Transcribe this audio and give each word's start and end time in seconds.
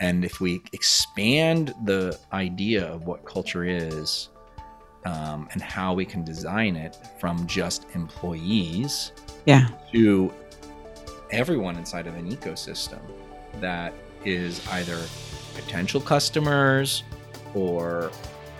And 0.00 0.24
if 0.24 0.40
we 0.40 0.62
expand 0.72 1.74
the 1.84 2.18
idea 2.32 2.86
of 2.86 3.06
what 3.06 3.24
culture 3.24 3.64
is 3.64 4.30
um, 5.04 5.48
and 5.52 5.60
how 5.62 5.92
we 5.94 6.04
can 6.04 6.24
design 6.24 6.74
it 6.76 6.96
from 7.20 7.46
just 7.46 7.86
employees 7.94 9.12
Yeah. 9.46 9.68
to 9.92 10.32
everyone 11.30 11.76
inside 11.76 12.06
of 12.06 12.14
an 12.16 12.30
ecosystem 12.34 12.98
that 13.60 13.92
is 14.24 14.66
either 14.72 14.98
potential 15.54 16.00
customers 16.00 17.02
or 17.54 18.10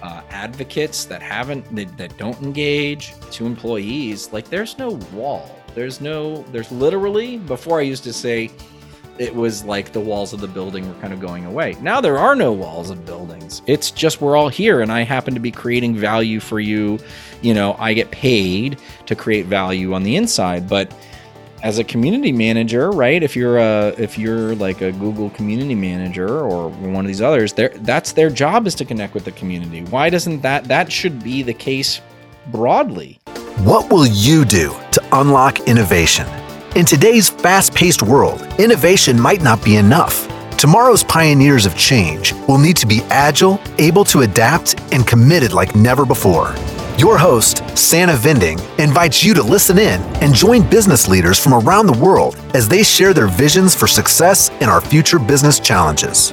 uh, 0.02 0.22
advocates 0.30 1.04
that 1.04 1.20
haven't 1.20 1.64
that, 1.76 1.94
that 1.98 2.16
don't 2.16 2.40
engage 2.42 3.12
to 3.30 3.44
employees 3.44 4.32
like 4.32 4.48
there's 4.48 4.78
no 4.78 4.90
wall 5.12 5.54
there's 5.74 6.00
no 6.00 6.42
there's 6.52 6.70
literally 6.72 7.36
before 7.38 7.78
i 7.80 7.82
used 7.82 8.02
to 8.04 8.12
say 8.12 8.50
it 9.20 9.34
was 9.34 9.64
like 9.64 9.92
the 9.92 10.00
walls 10.00 10.32
of 10.32 10.40
the 10.40 10.48
building 10.48 10.88
were 10.88 11.00
kind 11.00 11.12
of 11.12 11.20
going 11.20 11.44
away 11.44 11.76
now 11.82 12.00
there 12.00 12.18
are 12.18 12.34
no 12.34 12.52
walls 12.52 12.88
of 12.88 13.04
buildings 13.04 13.60
it's 13.66 13.90
just 13.90 14.20
we're 14.20 14.36
all 14.36 14.48
here 14.48 14.80
and 14.80 14.90
i 14.90 15.02
happen 15.02 15.34
to 15.34 15.40
be 15.40 15.50
creating 15.50 15.94
value 15.94 16.40
for 16.40 16.58
you 16.58 16.98
you 17.42 17.52
know 17.52 17.76
i 17.78 17.92
get 17.92 18.10
paid 18.10 18.78
to 19.04 19.14
create 19.14 19.44
value 19.44 19.92
on 19.92 20.02
the 20.02 20.16
inside 20.16 20.68
but 20.68 20.92
as 21.62 21.78
a 21.78 21.84
community 21.84 22.32
manager, 22.32 22.90
right? 22.90 23.22
If 23.22 23.36
you're 23.36 23.58
a 23.58 23.88
if 23.98 24.16
you're 24.16 24.54
like 24.54 24.80
a 24.80 24.92
Google 24.92 25.28
community 25.30 25.74
manager 25.74 26.40
or 26.40 26.70
one 26.70 27.04
of 27.04 27.06
these 27.06 27.20
others, 27.20 27.52
their 27.52 27.68
that's 27.80 28.12
their 28.12 28.30
job 28.30 28.66
is 28.66 28.74
to 28.76 28.84
connect 28.86 29.12
with 29.12 29.26
the 29.26 29.32
community. 29.32 29.82
Why 29.84 30.08
doesn't 30.08 30.40
that 30.40 30.64
that 30.64 30.90
should 30.90 31.22
be 31.22 31.42
the 31.42 31.52
case 31.52 32.00
broadly? 32.46 33.20
What 33.58 33.92
will 33.92 34.06
you 34.06 34.46
do 34.46 34.74
to 34.92 35.02
unlock 35.12 35.60
innovation? 35.68 36.26
In 36.76 36.84
today's 36.84 37.28
fast 37.28 37.74
paced 37.74 38.00
world, 38.00 38.42
innovation 38.60 39.20
might 39.20 39.42
not 39.42 39.62
be 39.64 39.74
enough. 39.74 40.28
Tomorrow's 40.56 41.02
pioneers 41.02 41.66
of 41.66 41.76
change 41.76 42.32
will 42.46 42.58
need 42.58 42.76
to 42.76 42.86
be 42.86 43.00
agile, 43.10 43.60
able 43.78 44.04
to 44.04 44.20
adapt, 44.20 44.80
and 44.92 45.04
committed 45.04 45.52
like 45.52 45.74
never 45.74 46.06
before. 46.06 46.54
Your 46.96 47.18
host, 47.18 47.68
Santa 47.76 48.14
Vending, 48.14 48.60
invites 48.78 49.24
you 49.24 49.34
to 49.34 49.42
listen 49.42 49.78
in 49.78 50.00
and 50.22 50.32
join 50.32 50.62
business 50.70 51.08
leaders 51.08 51.40
from 51.40 51.54
around 51.54 51.88
the 51.88 51.98
world 51.98 52.36
as 52.54 52.68
they 52.68 52.84
share 52.84 53.12
their 53.12 53.26
visions 53.26 53.74
for 53.74 53.88
success 53.88 54.50
in 54.60 54.68
our 54.68 54.80
future 54.80 55.18
business 55.18 55.58
challenges. 55.58 56.32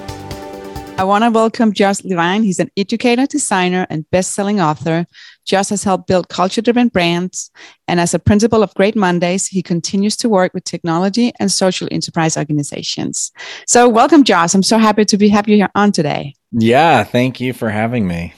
I 0.99 1.03
want 1.03 1.23
to 1.23 1.29
welcome 1.29 1.73
Josh 1.73 2.03
Levine. 2.03 2.41
He's 2.41 2.57
an 2.57 2.71
educator, 2.75 3.27
designer, 3.27 3.85
and 3.87 4.09
best-selling 4.09 4.59
author. 4.59 5.05
Josh 5.45 5.69
has 5.69 5.83
helped 5.83 6.07
build 6.07 6.27
culture-driven 6.29 6.87
brands, 6.87 7.51
and 7.87 7.99
as 7.99 8.15
a 8.15 8.19
principal 8.19 8.63
of 8.63 8.73
Great 8.73 8.95
Mondays, 8.95 9.45
he 9.45 9.61
continues 9.61 10.15
to 10.17 10.27
work 10.27 10.55
with 10.55 10.63
technology 10.63 11.31
and 11.39 11.51
social 11.51 11.87
enterprise 11.91 12.35
organizations. 12.35 13.31
So, 13.67 13.87
welcome, 13.87 14.23
Josh. 14.23 14.55
I'm 14.55 14.63
so 14.63 14.79
happy 14.79 15.05
to 15.05 15.17
be 15.19 15.29
happy 15.29 15.57
here 15.57 15.69
on 15.75 15.91
today. 15.91 16.33
Yeah, 16.51 17.03
thank 17.03 17.39
you 17.39 17.53
for 17.53 17.69
having 17.69 18.07
me. 18.07 18.33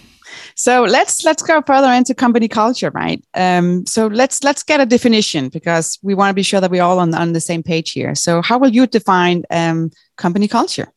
So 0.55 0.83
let's 0.83 1.23
let's 1.23 1.41
go 1.41 1.61
further 1.65 1.87
into 1.93 2.13
company 2.13 2.49
culture, 2.49 2.91
right? 2.93 3.23
Um, 3.33 3.85
so 3.85 4.07
let's 4.07 4.43
let's 4.43 4.63
get 4.63 4.81
a 4.81 4.85
definition 4.85 5.47
because 5.47 5.97
we 6.03 6.13
want 6.13 6.30
to 6.30 6.33
be 6.33 6.43
sure 6.43 6.59
that 6.59 6.69
we're 6.69 6.83
all 6.83 6.99
on 6.99 7.15
on 7.15 7.31
the 7.31 7.39
same 7.39 7.63
page 7.63 7.91
here. 7.91 8.13
So 8.15 8.41
how 8.41 8.57
will 8.57 8.69
you 8.69 8.85
define 8.85 9.43
um, 9.49 9.91
company 10.17 10.49
culture? 10.49 10.91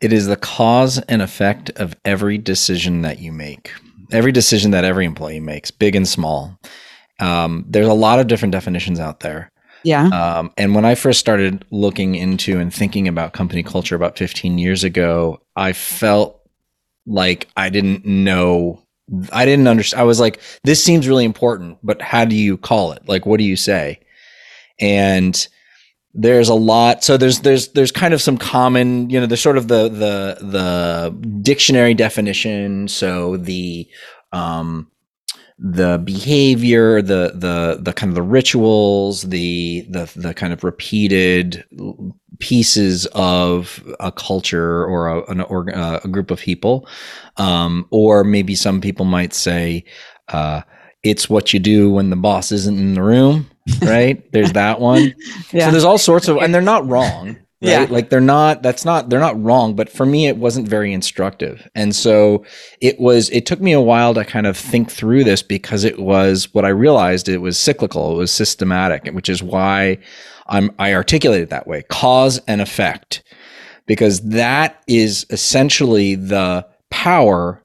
It 0.00 0.12
is 0.12 0.26
the 0.26 0.36
cause 0.36 0.98
and 1.00 1.22
effect 1.22 1.70
of 1.70 1.96
every 2.04 2.38
decision 2.38 3.02
that 3.02 3.18
you 3.18 3.32
make, 3.32 3.72
every 4.12 4.32
decision 4.32 4.70
that 4.70 4.84
every 4.84 5.04
employee 5.04 5.40
makes, 5.40 5.70
big 5.70 5.96
and 5.96 6.06
small. 6.06 6.58
Um, 7.20 7.64
there's 7.68 7.88
a 7.88 7.94
lot 7.94 8.20
of 8.20 8.28
different 8.28 8.52
definitions 8.52 9.00
out 9.00 9.20
there. 9.20 9.50
Yeah. 9.82 10.06
Um, 10.06 10.52
and 10.56 10.74
when 10.74 10.84
I 10.84 10.94
first 10.94 11.20
started 11.20 11.64
looking 11.70 12.14
into 12.14 12.58
and 12.58 12.72
thinking 12.72 13.08
about 13.08 13.32
company 13.32 13.62
culture 13.62 13.96
about 13.96 14.18
15 14.18 14.58
years 14.58 14.84
ago, 14.84 15.40
I 15.56 15.72
felt 15.72 16.40
like 17.06 17.48
I 17.56 17.68
didn't 17.68 18.04
know, 18.04 18.82
I 19.32 19.44
didn't 19.44 19.66
understand. 19.66 20.00
I 20.00 20.04
was 20.04 20.20
like, 20.20 20.40
this 20.64 20.82
seems 20.82 21.08
really 21.08 21.24
important, 21.24 21.78
but 21.82 22.02
how 22.02 22.24
do 22.24 22.36
you 22.36 22.56
call 22.56 22.92
it? 22.92 23.08
Like, 23.08 23.26
what 23.26 23.38
do 23.38 23.44
you 23.44 23.56
say? 23.56 24.00
And 24.78 25.48
there's 26.14 26.48
a 26.48 26.54
lot 26.54 27.04
so 27.04 27.16
there's 27.16 27.40
there's 27.40 27.68
there's 27.68 27.92
kind 27.92 28.14
of 28.14 28.22
some 28.22 28.38
common 28.38 29.08
you 29.10 29.20
know 29.20 29.26
there's 29.26 29.40
sort 29.40 29.58
of 29.58 29.68
the 29.68 29.88
the 29.88 30.38
the 30.44 31.28
dictionary 31.42 31.94
definition 31.94 32.88
so 32.88 33.36
the 33.36 33.88
um 34.32 34.90
the 35.58 36.00
behavior 36.04 37.02
the 37.02 37.32
the 37.34 37.78
the 37.82 37.92
kind 37.92 38.10
of 38.10 38.14
the 38.14 38.22
rituals 38.22 39.22
the 39.22 39.84
the 39.90 40.10
the 40.14 40.32
kind 40.32 40.52
of 40.52 40.62
repeated 40.62 41.64
pieces 42.38 43.06
of 43.06 43.82
a 43.98 44.12
culture 44.12 44.84
or 44.86 45.08
a, 45.08 45.30
an 45.30 45.40
or, 45.40 45.74
uh, 45.74 45.98
a 46.04 46.08
group 46.08 46.30
of 46.30 46.38
people. 46.38 46.88
Um 47.36 47.86
or 47.90 48.22
maybe 48.22 48.54
some 48.54 48.80
people 48.80 49.04
might 49.04 49.34
say 49.34 49.84
uh 50.28 50.62
it's 51.02 51.28
what 51.28 51.52
you 51.52 51.58
do 51.58 51.90
when 51.90 52.10
the 52.10 52.16
boss 52.16 52.52
isn't 52.52 52.78
in 52.78 52.94
the 52.94 53.02
room 53.02 53.50
right 53.82 54.30
there's 54.32 54.52
that 54.52 54.80
one 54.80 55.14
yeah. 55.52 55.66
so 55.66 55.70
there's 55.70 55.84
all 55.84 55.98
sorts 55.98 56.28
of 56.28 56.36
and 56.38 56.54
they're 56.54 56.62
not 56.62 56.86
wrong 56.86 57.28
right? 57.28 57.36
Yeah. 57.60 57.86
like 57.90 58.10
they're 58.10 58.20
not 58.20 58.62
that's 58.62 58.84
not 58.84 59.08
they're 59.08 59.20
not 59.20 59.40
wrong 59.42 59.74
but 59.74 59.88
for 59.88 60.06
me 60.06 60.26
it 60.26 60.36
wasn't 60.36 60.68
very 60.68 60.92
instructive 60.92 61.68
and 61.74 61.94
so 61.94 62.44
it 62.80 62.98
was 63.00 63.30
it 63.30 63.46
took 63.46 63.60
me 63.60 63.72
a 63.72 63.80
while 63.80 64.14
to 64.14 64.24
kind 64.24 64.46
of 64.46 64.56
think 64.56 64.90
through 64.90 65.24
this 65.24 65.42
because 65.42 65.84
it 65.84 65.98
was 65.98 66.52
what 66.54 66.64
i 66.64 66.68
realized 66.68 67.28
it 67.28 67.38
was 67.38 67.58
cyclical 67.58 68.12
it 68.12 68.18
was 68.18 68.30
systematic 68.30 69.06
which 69.12 69.28
is 69.28 69.42
why 69.42 69.98
i'm 70.46 70.70
i 70.78 70.94
articulate 70.94 71.42
it 71.42 71.50
that 71.50 71.66
way 71.66 71.82
cause 71.88 72.40
and 72.46 72.60
effect 72.60 73.22
because 73.86 74.20
that 74.20 74.82
is 74.86 75.26
essentially 75.30 76.14
the 76.14 76.64
power 76.90 77.62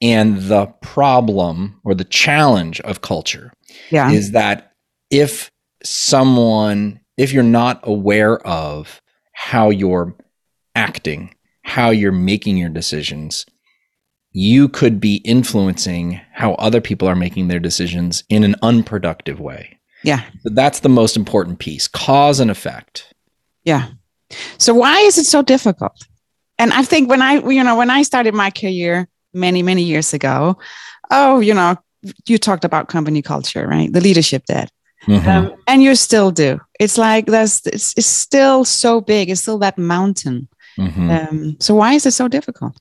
and 0.00 0.42
the 0.42 0.66
problem 0.82 1.80
or 1.84 1.94
the 1.94 2.04
challenge 2.04 2.80
of 2.80 3.00
culture 3.00 3.52
yeah. 3.90 4.10
is 4.10 4.32
that 4.32 4.73
if 5.14 5.50
someone 5.82 7.00
if 7.16 7.32
you're 7.32 7.42
not 7.42 7.80
aware 7.84 8.38
of 8.46 9.00
how 9.32 9.70
you're 9.70 10.14
acting 10.74 11.34
how 11.62 11.90
you're 11.90 12.12
making 12.12 12.56
your 12.56 12.68
decisions 12.68 13.46
you 14.36 14.68
could 14.68 14.98
be 14.98 15.16
influencing 15.18 16.20
how 16.32 16.54
other 16.54 16.80
people 16.80 17.06
are 17.06 17.14
making 17.14 17.48
their 17.48 17.60
decisions 17.60 18.24
in 18.28 18.44
an 18.44 18.54
unproductive 18.62 19.40
way 19.40 19.78
yeah. 20.02 20.24
that's 20.44 20.80
the 20.80 20.88
most 20.88 21.16
important 21.16 21.58
piece 21.58 21.86
cause 21.86 22.40
and 22.40 22.50
effect 22.50 23.14
Yeah. 23.64 23.88
So 24.58 24.74
why 24.74 25.00
is 25.00 25.18
it 25.18 25.24
so 25.24 25.42
difficult? 25.42 26.06
And 26.58 26.72
I 26.72 26.82
think 26.82 27.08
when 27.08 27.22
I, 27.22 27.40
you 27.48 27.64
know, 27.64 27.76
when 27.76 27.90
I 27.90 28.02
started 28.02 28.34
my 28.34 28.50
career 28.50 29.08
many, 29.32 29.62
many 29.62 29.82
years 29.82 30.14
ago, 30.14 30.58
oh, 31.10 31.40
you 31.40 31.54
know, 31.54 31.76
you 32.26 32.38
talked 32.38 32.64
about 32.64 32.88
company 32.88 33.22
culture, 33.22 33.66
right? 33.66 33.92
The 33.92 34.00
leadership 34.00 34.44
did. 34.46 34.68
Mhm. 35.06 35.26
Um, 35.26 35.54
and 35.66 35.82
you 35.82 35.94
still 35.94 36.30
do. 36.30 36.60
It's 36.80 36.98
like 36.98 37.26
that's 37.26 37.66
it's, 37.66 37.94
it's 37.96 38.06
still 38.06 38.64
so 38.64 39.00
big. 39.00 39.30
It's 39.30 39.42
still 39.42 39.58
that 39.58 39.78
mountain. 39.78 40.48
Mhm. 40.78 41.28
Um, 41.30 41.56
so 41.60 41.74
why 41.74 41.94
is 41.94 42.06
it 42.06 42.12
so 42.12 42.28
difficult? 42.28 42.76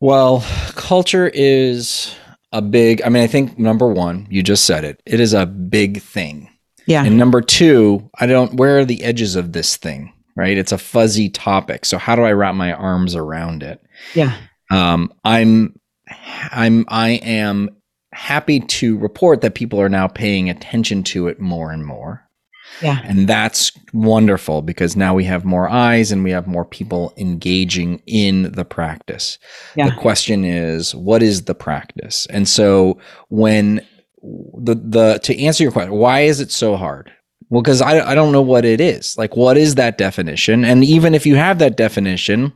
Well, 0.00 0.44
culture 0.74 1.30
is 1.32 2.14
a 2.52 2.60
big, 2.60 3.02
I 3.04 3.08
mean, 3.08 3.22
I 3.22 3.26
think 3.26 3.58
number 3.58 3.88
one, 3.88 4.26
you 4.30 4.42
just 4.42 4.64
said 4.64 4.84
it, 4.84 5.00
it 5.06 5.18
is 5.18 5.32
a 5.32 5.46
big 5.46 6.02
thing. 6.02 6.50
Yeah. 6.86 7.04
And 7.04 7.16
number 7.16 7.40
two, 7.40 8.10
I 8.20 8.26
don't, 8.26 8.54
where 8.54 8.78
are 8.78 8.84
the 8.84 9.02
edges 9.02 9.34
of 9.34 9.52
this 9.52 9.76
thing, 9.76 10.12
right? 10.36 10.58
It's 10.58 10.72
a 10.72 10.78
fuzzy 10.78 11.30
topic. 11.30 11.84
So 11.86 11.96
how 11.96 12.16
do 12.16 12.22
I 12.22 12.32
wrap 12.32 12.54
my 12.54 12.72
arms 12.72 13.16
around 13.16 13.62
it? 13.62 13.80
yeah. 14.14 14.36
Um, 14.70 15.12
I'm, 15.24 15.78
I'm, 16.50 16.84
I 16.88 17.10
am 17.22 17.70
happy 18.14 18.60
to 18.60 18.96
report 18.98 19.40
that 19.40 19.54
people 19.54 19.80
are 19.80 19.88
now 19.88 20.08
paying 20.08 20.48
attention 20.48 21.02
to 21.02 21.28
it 21.28 21.40
more 21.40 21.70
and 21.70 21.84
more. 21.84 22.22
Yeah. 22.80 23.00
And 23.04 23.28
that's 23.28 23.72
wonderful 23.92 24.62
because 24.62 24.96
now 24.96 25.14
we 25.14 25.24
have 25.24 25.44
more 25.44 25.68
eyes 25.68 26.10
and 26.10 26.24
we 26.24 26.30
have 26.30 26.46
more 26.46 26.64
people 26.64 27.12
engaging 27.16 28.02
in 28.06 28.52
the 28.52 28.64
practice. 28.64 29.38
Yeah. 29.76 29.90
The 29.90 29.96
question 29.96 30.44
is, 30.44 30.94
what 30.94 31.22
is 31.22 31.44
the 31.44 31.54
practice? 31.54 32.26
And 32.30 32.48
so 32.48 32.98
when 33.28 33.86
the 34.22 34.74
the 34.74 35.20
to 35.22 35.40
answer 35.40 35.62
your 35.62 35.72
question, 35.72 35.92
why 35.92 36.20
is 36.20 36.40
it 36.40 36.50
so 36.50 36.76
hard? 36.76 37.12
Well, 37.50 37.62
because 37.62 37.82
I 37.82 38.00
I 38.10 38.14
don't 38.14 38.32
know 38.32 38.42
what 38.42 38.64
it 38.64 38.80
is. 38.80 39.16
Like, 39.18 39.36
what 39.36 39.56
is 39.56 39.74
that 39.74 39.98
definition? 39.98 40.64
And 40.64 40.82
even 40.82 41.14
if 41.14 41.26
you 41.26 41.36
have 41.36 41.58
that 41.58 41.76
definition, 41.76 42.52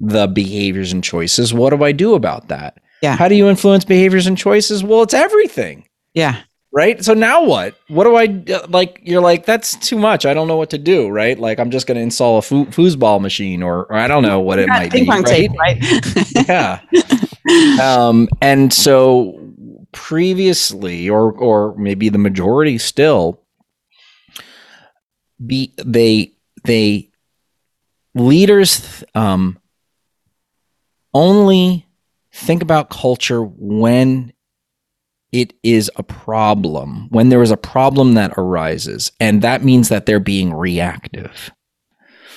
the 0.00 0.26
behaviors 0.26 0.92
and 0.92 1.04
choices, 1.04 1.54
what 1.54 1.70
do 1.70 1.84
I 1.84 1.92
do 1.92 2.14
about 2.14 2.48
that? 2.48 2.78
Yeah. 3.04 3.16
How 3.16 3.28
do 3.28 3.34
you 3.34 3.48
influence 3.48 3.84
behaviors 3.84 4.26
and 4.26 4.36
choices? 4.38 4.82
Well, 4.82 5.02
it's 5.02 5.14
everything 5.14 5.86
Yeah. 6.14 6.40
right 6.72 7.04
so 7.04 7.14
now 7.14 7.44
what 7.44 7.76
what 7.88 8.02
do 8.04 8.16
i 8.16 8.24
uh, 8.52 8.66
like 8.68 8.98
you're 9.04 9.20
like 9.20 9.46
that's 9.46 9.76
too 9.76 9.96
much 9.96 10.26
i 10.26 10.34
don't 10.34 10.48
know 10.48 10.56
what 10.56 10.70
to 10.70 10.78
do 10.78 11.08
right 11.08 11.38
like 11.38 11.60
i'm 11.60 11.70
just 11.70 11.86
going 11.86 11.94
to 11.96 12.02
install 12.02 12.38
a 12.38 12.42
foo- 12.42 12.66
foosball 12.66 13.20
machine 13.20 13.62
or, 13.62 13.84
or 13.84 13.94
i 13.94 14.08
don't 14.08 14.24
know 14.24 14.40
what 14.40 14.58
it 14.58 14.68
might 14.68 14.90
be 14.90 15.06
right? 15.08 15.24
tape, 15.26 15.52
right? 15.60 15.78
yeah 16.48 16.80
um 17.80 18.28
and 18.40 18.72
so 18.72 19.38
previously 19.92 21.08
or 21.08 21.30
or 21.32 21.76
maybe 21.76 22.08
the 22.08 22.18
majority 22.18 22.76
still 22.78 23.40
be 25.46 25.72
they 25.84 26.32
they 26.64 27.08
leaders 28.16 29.04
um, 29.14 29.58
only 31.12 31.83
think 32.34 32.62
about 32.62 32.90
culture 32.90 33.42
when 33.42 34.32
it 35.30 35.54
is 35.62 35.90
a 35.96 36.02
problem, 36.02 37.08
when 37.10 37.28
there 37.28 37.42
is 37.42 37.52
a 37.52 37.56
problem 37.56 38.14
that 38.14 38.34
arises. 38.36 39.12
And 39.20 39.40
that 39.42 39.64
means 39.64 39.88
that 39.88 40.06
they're 40.06 40.20
being 40.20 40.52
reactive. 40.52 41.52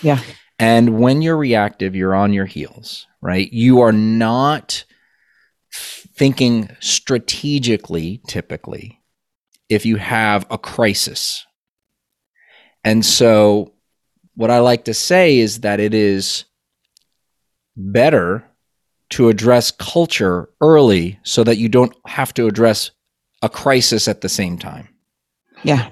Yeah. 0.02 0.22
And 0.60 1.00
when 1.00 1.22
you're 1.22 1.38
reactive, 1.38 1.96
you're 1.96 2.16
on 2.16 2.32
your 2.32 2.46
heels, 2.46 3.08
right? 3.22 3.52
You 3.52 3.82
are 3.82 3.92
not 3.92 4.84
thinking 5.72 6.70
strategically, 6.80 8.22
typically, 8.28 9.02
if 9.70 9.86
you 9.86 9.98
have 9.98 10.46
a 10.50 10.58
crisis. 10.58 11.46
And 12.84 13.06
so, 13.06 13.74
what 14.36 14.52
I 14.52 14.60
like 14.60 14.86
to 14.86 14.94
say 14.94 15.40
is 15.40 15.62
that 15.62 15.80
it 15.80 15.94
is 15.94 16.46
better 17.76 18.48
to 19.09 19.30
address 19.30 19.71
culture 19.71 20.50
early 20.62 21.19
so 21.24 21.44
that 21.44 21.57
you 21.57 21.69
don't 21.69 21.95
have 22.06 22.33
to 22.36 22.48
address 22.48 22.92
a 23.42 23.50
crisis 23.50 24.07
at 24.07 24.21
the 24.21 24.30
same 24.30 24.57
time. 24.57 24.89
Yeah. 25.63 25.92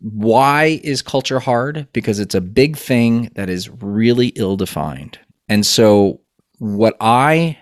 Why 0.00 0.80
is 0.82 1.02
culture 1.02 1.40
hard? 1.40 1.88
Because 1.92 2.20
it's 2.20 2.34
a 2.34 2.40
big 2.40 2.76
thing 2.76 3.30
that 3.34 3.48
is 3.48 3.68
really 3.68 4.28
ill 4.28 4.56
defined. 4.56 5.18
And 5.48 5.64
so, 5.66 6.20
what 6.58 6.96
I 7.00 7.58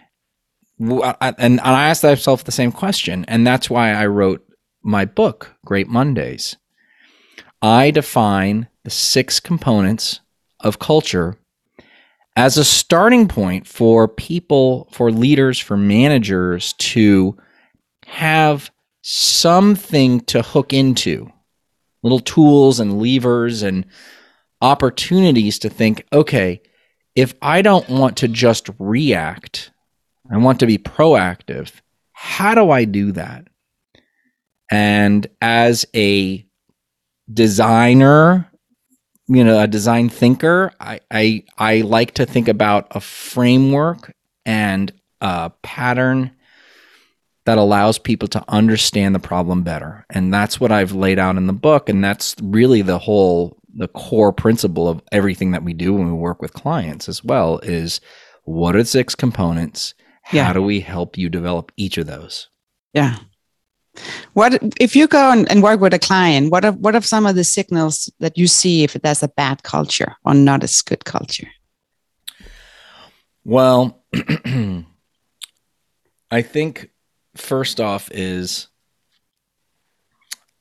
and 0.78 1.60
I 1.60 1.88
asked 1.88 2.02
myself 2.02 2.44
the 2.44 2.52
same 2.52 2.72
question, 2.72 3.24
and 3.28 3.46
that's 3.46 3.70
why 3.70 3.92
I 3.92 4.06
wrote 4.06 4.46
my 4.82 5.04
book, 5.04 5.54
Great 5.64 5.88
Mondays. 5.88 6.56
I 7.62 7.90
define 7.90 8.68
the 8.84 8.90
six 8.90 9.40
components 9.40 10.20
of 10.60 10.78
culture 10.78 11.38
as 12.36 12.58
a 12.58 12.64
starting 12.64 13.26
point 13.26 13.66
for 13.66 14.06
people, 14.06 14.88
for 14.92 15.10
leaders, 15.10 15.58
for 15.58 15.76
managers 15.76 16.74
to 16.74 17.36
have 18.04 18.70
something 19.02 20.20
to 20.20 20.42
hook 20.42 20.72
into 20.72 21.32
little 22.02 22.20
tools 22.20 22.78
and 22.78 23.00
levers 23.00 23.62
and 23.62 23.86
opportunities 24.60 25.58
to 25.58 25.68
think 25.68 26.04
okay, 26.12 26.60
if 27.14 27.34
I 27.40 27.62
don't 27.62 27.88
want 27.88 28.18
to 28.18 28.28
just 28.28 28.68
react, 28.78 29.70
I 30.30 30.36
want 30.36 30.60
to 30.60 30.66
be 30.66 30.78
proactive. 30.78 31.72
How 32.12 32.54
do 32.54 32.70
I 32.70 32.84
do 32.84 33.12
that? 33.12 33.48
And 34.70 35.26
as 35.40 35.86
a 35.94 36.46
designer 37.32 38.50
you 39.28 39.42
know 39.44 39.60
a 39.60 39.66
design 39.66 40.08
thinker 40.08 40.72
I, 40.80 41.00
I 41.10 41.44
i 41.58 41.80
like 41.80 42.14
to 42.14 42.26
think 42.26 42.48
about 42.48 42.86
a 42.92 43.00
framework 43.00 44.14
and 44.44 44.92
a 45.20 45.50
pattern 45.62 46.30
that 47.44 47.58
allows 47.58 47.98
people 47.98 48.28
to 48.28 48.44
understand 48.48 49.14
the 49.14 49.20
problem 49.20 49.62
better 49.62 50.04
and 50.10 50.32
that's 50.32 50.60
what 50.60 50.70
i've 50.72 50.92
laid 50.92 51.18
out 51.18 51.36
in 51.36 51.46
the 51.46 51.52
book 51.52 51.88
and 51.88 52.02
that's 52.04 52.36
really 52.42 52.82
the 52.82 52.98
whole 52.98 53.56
the 53.74 53.88
core 53.88 54.32
principle 54.32 54.88
of 54.88 55.02
everything 55.12 55.50
that 55.50 55.62
we 55.64 55.74
do 55.74 55.92
when 55.92 56.06
we 56.06 56.12
work 56.12 56.40
with 56.40 56.52
clients 56.54 57.08
as 57.08 57.22
well 57.24 57.58
is 57.64 58.00
what 58.44 58.74
are 58.76 58.84
six 58.84 59.14
components 59.14 59.94
Yeah. 60.32 60.44
how 60.44 60.52
do 60.52 60.62
we 60.62 60.80
help 60.80 61.18
you 61.18 61.28
develop 61.28 61.72
each 61.76 61.98
of 61.98 62.06
those 62.06 62.48
Yeah. 62.94 63.16
What 64.34 64.62
if 64.80 64.94
you 64.94 65.06
go 65.06 65.30
and, 65.30 65.50
and 65.50 65.62
work 65.62 65.80
with 65.80 65.94
a 65.94 65.98
client? 65.98 66.50
What 66.50 66.64
are 66.64 66.72
what 66.72 66.94
are 66.94 67.02
some 67.02 67.26
of 67.26 67.34
the 67.34 67.44
signals 67.44 68.10
that 68.20 68.36
you 68.36 68.46
see 68.46 68.84
if 68.84 68.94
there's 68.94 69.22
a 69.22 69.28
bad 69.28 69.62
culture 69.62 70.16
or 70.24 70.34
not 70.34 70.62
as 70.62 70.82
good 70.82 71.04
culture? 71.04 71.48
Well, 73.44 74.02
I 76.30 76.42
think 76.42 76.90
first 77.36 77.80
off 77.80 78.10
is 78.10 78.68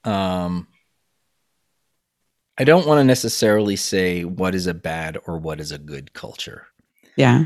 um 0.03 0.67
I 2.57 2.63
don't 2.63 2.87
want 2.87 2.99
to 2.99 3.03
necessarily 3.03 3.75
say 3.75 4.23
what 4.23 4.55
is 4.55 4.67
a 4.67 4.73
bad 4.73 5.17
or 5.25 5.37
what 5.37 5.59
is 5.59 5.73
a 5.73 5.77
good 5.77 6.13
culture. 6.13 6.67
Yeah. 7.17 7.45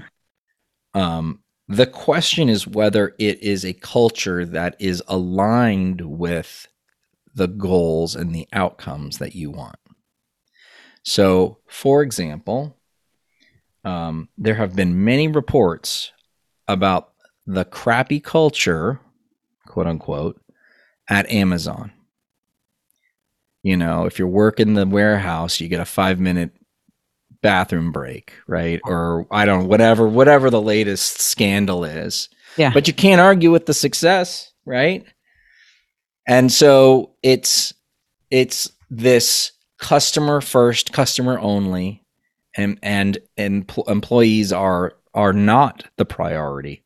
Um 0.94 1.42
the 1.70 1.86
question 1.86 2.50
is 2.50 2.68
whether 2.68 3.16
it 3.20 3.42
is 3.44 3.64
a 3.64 3.74
culture 3.74 4.44
that 4.44 4.76
is 4.80 5.04
aligned 5.08 6.02
with 6.02 6.68
the 7.36 7.48
goals 7.48 8.16
and 8.16 8.34
the 8.34 8.48
outcomes 8.52 9.20
that 9.20 9.36
you 9.36 9.52
want. 9.52 9.78
So, 11.04 11.60
for 11.68 12.02
example, 12.02 12.76
um, 13.86 14.30
there 14.36 14.56
have 14.56 14.76
been 14.76 15.06
many 15.06 15.28
reports 15.28 16.12
about 16.68 17.12
the 17.46 17.66
crappy 17.66 18.20
culture, 18.20 19.00
quote 19.68 19.86
unquote, 19.86 20.42
at 21.08 21.30
Amazon. 21.30 21.92
You 23.62 23.78
know, 23.78 24.06
if 24.06 24.18
you're 24.18 24.28
working 24.28 24.74
the 24.74 24.88
warehouse, 24.88 25.60
you 25.60 25.68
get 25.68 25.82
a 25.82 25.86
five 25.86 26.20
minute 26.20 26.52
bathroom 27.42 27.92
break, 27.92 28.34
right? 28.48 28.80
Or 28.86 29.28
I 29.32 29.46
don't 29.46 29.62
know, 29.64 29.68
whatever 29.68 30.08
whatever 30.08 30.50
the 30.50 30.62
latest 30.62 31.20
scandal 31.20 31.84
is. 31.84 32.30
Yeah. 32.58 32.72
But 32.74 32.88
you 32.88 32.94
can't 32.94 33.22
argue 33.22 33.52
with 33.52 33.66
the 33.66 33.74
success, 33.74 34.52
right? 34.66 35.06
And 36.28 36.52
so 36.52 37.12
it's 37.24 37.74
it's 38.30 38.72
this 38.90 39.52
customer 39.78 40.42
first, 40.42 40.94
customer 40.94 41.40
only, 41.40 42.04
and 42.56 42.78
and 42.84 43.18
and 43.38 43.72
employees 43.88 44.52
are 44.54 44.94
are 45.14 45.34
not 45.34 45.86
the 45.98 46.06
priority. 46.06 46.84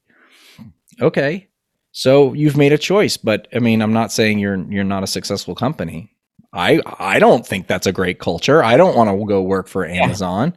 Okay. 1.02 1.48
So 1.92 2.34
you've 2.34 2.58
made 2.58 2.74
a 2.74 2.78
choice, 2.78 3.18
but 3.18 3.48
I 3.54 3.60
mean, 3.60 3.82
I'm 3.82 3.94
not 3.94 4.12
saying 4.12 4.40
you're 4.40 4.64
you're 4.72 4.84
not 4.84 5.04
a 5.04 5.08
successful 5.08 5.56
company. 5.56 6.13
I 6.54 6.80
I 6.86 7.20
don't 7.20 7.46
think 7.46 7.68
that's 7.68 7.88
a 7.88 7.92
great 7.92 8.20
culture. 8.20 8.64
I 8.64 8.78
don't 8.78 8.96
want 8.96 9.10
to 9.10 9.26
go 9.26 9.42
work 9.42 9.68
for 9.68 9.86
Amazon. 9.86 10.56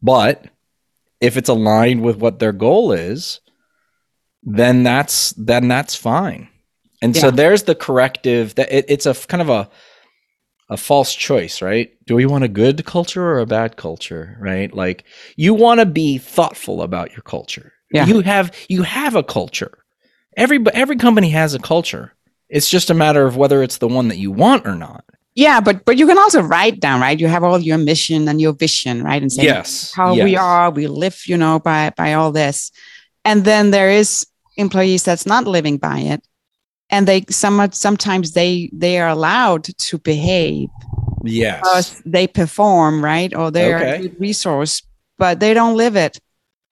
But 0.00 0.46
if 1.20 1.36
it's 1.36 1.48
aligned 1.48 2.02
with 2.02 2.16
what 2.16 2.38
their 2.38 2.52
goal 2.52 2.92
is, 2.92 3.40
then 4.42 4.84
that's 4.84 5.32
then 5.32 5.68
that's 5.68 5.94
fine. 5.94 6.48
And 7.02 7.16
so 7.16 7.30
there's 7.30 7.64
the 7.64 7.74
corrective 7.74 8.54
that 8.56 8.72
it, 8.72 8.84
it's 8.88 9.06
a 9.06 9.14
kind 9.14 9.42
of 9.42 9.48
a 9.48 9.68
a 10.70 10.76
false 10.76 11.14
choice, 11.14 11.62
right? 11.62 11.90
Do 12.06 12.14
we 12.14 12.26
want 12.26 12.44
a 12.44 12.48
good 12.48 12.84
culture 12.84 13.24
or 13.24 13.38
a 13.38 13.46
bad 13.46 13.76
culture, 13.76 14.36
right? 14.40 14.72
Like 14.72 15.04
you 15.36 15.54
want 15.54 15.80
to 15.80 15.86
be 15.86 16.18
thoughtful 16.18 16.82
about 16.82 17.12
your 17.12 17.22
culture. 17.22 17.72
Yeah. 17.90 18.06
You 18.06 18.20
have 18.20 18.54
you 18.68 18.82
have 18.82 19.16
a 19.16 19.22
culture. 19.22 19.78
Every 20.36 20.64
every 20.72 20.96
company 20.96 21.30
has 21.30 21.54
a 21.54 21.58
culture. 21.58 22.12
It's 22.48 22.68
just 22.68 22.90
a 22.90 22.94
matter 22.94 23.26
of 23.26 23.36
whether 23.36 23.62
it's 23.62 23.78
the 23.78 23.88
one 23.88 24.08
that 24.08 24.18
you 24.18 24.30
want 24.30 24.66
or 24.66 24.74
not. 24.74 25.04
Yeah, 25.34 25.60
but 25.60 25.84
but 25.84 25.96
you 25.96 26.06
can 26.06 26.18
also 26.18 26.42
write 26.42 26.80
down, 26.80 27.00
right? 27.00 27.18
You 27.18 27.28
have 27.28 27.44
all 27.44 27.58
your 27.60 27.78
mission 27.78 28.28
and 28.28 28.40
your 28.40 28.52
vision, 28.52 29.04
right? 29.04 29.22
And 29.22 29.30
say 29.30 29.44
yes. 29.44 29.92
how 29.92 30.14
we 30.14 30.34
are, 30.34 30.70
we 30.70 30.88
live, 30.88 31.22
you 31.26 31.36
know, 31.36 31.60
by 31.60 31.90
by 31.96 32.14
all 32.14 32.32
this. 32.32 32.72
And 33.24 33.44
then 33.44 33.70
there 33.70 33.90
is 33.90 34.26
employees 34.56 35.04
that's 35.04 35.26
not 35.26 35.46
living 35.46 35.76
by 35.76 35.98
it. 35.98 36.26
And 36.90 37.06
they 37.06 37.24
some 37.30 37.70
sometimes 37.72 38.32
they 38.32 38.70
they 38.72 38.98
are 38.98 39.08
allowed 39.08 39.64
to 39.64 39.98
behave 39.98 40.70
Yes. 41.24 42.02
they 42.04 42.26
perform, 42.26 43.04
right? 43.04 43.34
Or 43.34 43.50
they're 43.50 43.78
a 43.78 43.98
good 44.02 44.20
resource, 44.20 44.82
but 45.16 45.40
they 45.40 45.54
don't 45.54 45.76
live 45.76 45.96
it. 45.96 46.18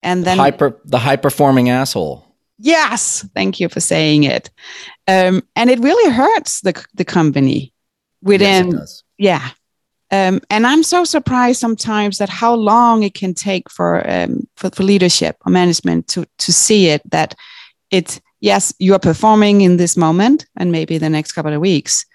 And 0.03 0.25
then 0.25 0.39
hyper 0.39 0.81
the 0.85 0.99
high 0.99 1.17
performing 1.17 1.69
asshole. 1.69 2.26
Yes, 2.59 3.29
thank 3.35 3.61
you 3.61 3.69
for 3.69 3.81
saying 3.81 4.25
it. 4.25 4.51
Um, 5.07 5.43
and 5.55 5.71
it 5.71 5.81
really 5.81 6.13
hurts 6.13 6.61
the 6.63 6.85
the 6.95 7.05
company 7.05 7.73
within 8.23 8.71
does. 8.71 9.05
yeah. 9.19 9.51
Um, 10.13 10.41
and 10.51 10.67
I'm 10.67 10.85
so 10.85 11.03
surprised 11.03 11.59
sometimes 11.59 12.19
that 12.19 12.29
how 12.29 12.55
long 12.55 13.03
it 13.03 13.15
can 13.15 13.35
take 13.35 13.69
for 13.69 14.09
um, 14.09 14.47
for, 14.57 14.71
for 14.71 14.85
leadership 14.85 15.37
or 15.45 15.53
management 15.53 16.09
to 16.09 16.27
to 16.39 16.53
see 16.53 16.89
it 16.89 17.03
that 17.11 17.35
it's 17.91 18.21
yes 18.41 18.73
you 18.79 18.95
are 18.95 19.01
performing 19.01 19.63
in 19.63 19.77
this 19.77 19.97
moment 19.97 20.47
and 20.57 20.71
maybe 20.71 20.99
the 20.99 21.11
next 21.11 21.33
couple 21.33 21.53
of 21.53 21.61
weeks, 21.61 22.07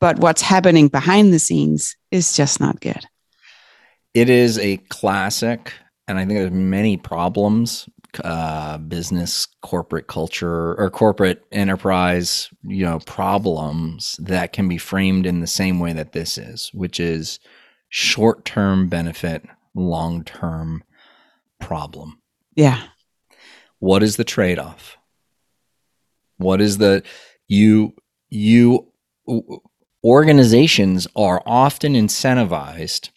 but 0.00 0.18
what's 0.18 0.42
happening 0.42 0.88
behind 0.88 1.32
the 1.32 1.38
scenes 1.38 1.96
is 2.10 2.36
just 2.36 2.60
not 2.60 2.80
good. 2.80 3.06
It 4.14 4.28
is 4.28 4.58
a 4.58 4.78
classic, 4.88 5.72
and 6.08 6.18
I 6.18 6.24
think 6.24 6.40
there's 6.40 6.50
many 6.50 6.96
problems, 6.96 7.88
uh, 8.24 8.78
business, 8.78 9.46
corporate 9.62 10.06
culture, 10.06 10.74
or 10.74 10.90
corporate 10.90 11.44
enterprise, 11.52 12.48
you 12.62 12.84
know, 12.84 12.98
problems 13.00 14.18
that 14.22 14.52
can 14.52 14.68
be 14.68 14.78
framed 14.78 15.26
in 15.26 15.40
the 15.40 15.46
same 15.46 15.80
way 15.80 15.92
that 15.92 16.12
this 16.12 16.38
is, 16.38 16.70
which 16.74 17.00
is 17.00 17.38
short-term 17.88 18.88
benefit, 18.88 19.44
long-term 19.74 20.84
problem. 21.60 22.20
Yeah, 22.54 22.82
What 23.78 24.02
is 24.02 24.16
the 24.16 24.24
trade-off? 24.24 24.96
What 26.38 26.60
is 26.60 26.78
the 26.78 27.02
you 27.46 27.94
you 28.28 28.92
organizations 30.04 31.06
are 31.16 31.42
often 31.46 31.94
incentivized 31.94 33.10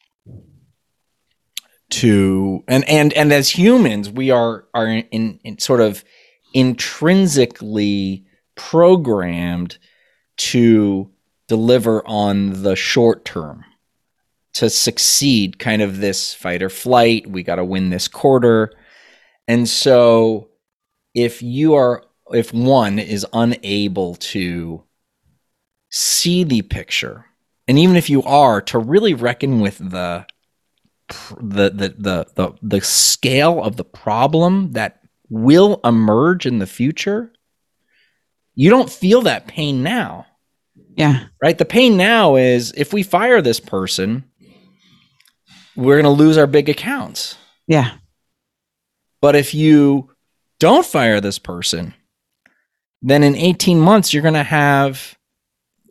to 1.91 2.63
and 2.67 2.87
and 2.89 3.13
and 3.13 3.31
as 3.31 3.49
humans 3.49 4.09
we 4.09 4.31
are 4.31 4.65
are 4.73 4.87
in, 4.87 5.39
in 5.43 5.59
sort 5.59 5.81
of 5.81 6.03
intrinsically 6.53 8.25
programmed 8.55 9.77
to 10.37 11.09
deliver 11.47 12.05
on 12.07 12.63
the 12.63 12.75
short 12.75 13.25
term 13.25 13.65
to 14.53 14.69
succeed 14.69 15.59
kind 15.59 15.81
of 15.81 15.99
this 15.99 16.33
fight 16.33 16.61
or 16.61 16.69
flight. 16.69 17.27
We 17.27 17.43
got 17.43 17.55
to 17.55 17.65
win 17.65 17.89
this 17.89 18.07
quarter. 18.07 18.71
And 19.47 19.67
so 19.67 20.49
if 21.13 21.41
you 21.41 21.73
are 21.75 22.03
if 22.31 22.53
one 22.53 22.99
is 22.99 23.25
unable 23.33 24.15
to 24.15 24.83
see 25.89 26.45
the 26.45 26.61
picture 26.61 27.25
and 27.67 27.77
even 27.77 27.97
if 27.97 28.09
you 28.09 28.23
are 28.23 28.61
to 28.61 28.79
really 28.79 29.13
reckon 29.13 29.59
with 29.59 29.77
the 29.77 30.25
the 31.39 31.69
the 31.69 31.95
the 31.97 32.27
the, 32.35 32.53
the 32.61 32.81
scale 32.81 33.61
of 33.63 33.75
the 33.77 33.83
problem 33.85 34.71
that 34.73 35.01
will 35.29 35.79
emerge 35.83 36.45
in 36.45 36.59
the 36.59 36.67
future 36.67 37.31
you 38.55 38.69
don't 38.69 38.89
feel 38.89 39.21
that 39.21 39.47
pain 39.47 39.81
now 39.83 40.25
Yeah. 40.97 41.25
right 41.41 41.57
the 41.57 41.65
pain 41.65 41.97
now 41.97 42.35
is 42.35 42.73
if 42.75 42.91
we 42.93 43.03
fire 43.03 43.41
this 43.41 43.59
person 43.59 44.25
we're 45.75 46.01
going 46.01 46.15
to 46.15 46.23
lose 46.23 46.37
our 46.37 46.47
big 46.47 46.67
accounts 46.69 47.37
Yeah. 47.67 47.91
but 49.21 49.35
if 49.35 49.53
you 49.53 50.09
don't 50.59 50.85
fire 50.85 51.19
this 51.19 51.39
person, 51.39 51.95
then 53.01 53.23
in 53.23 53.35
18 53.35 53.79
months, 53.79 54.13
you're 54.13 54.21
going 54.21 54.35
to 54.35 54.43
have, 54.43 55.17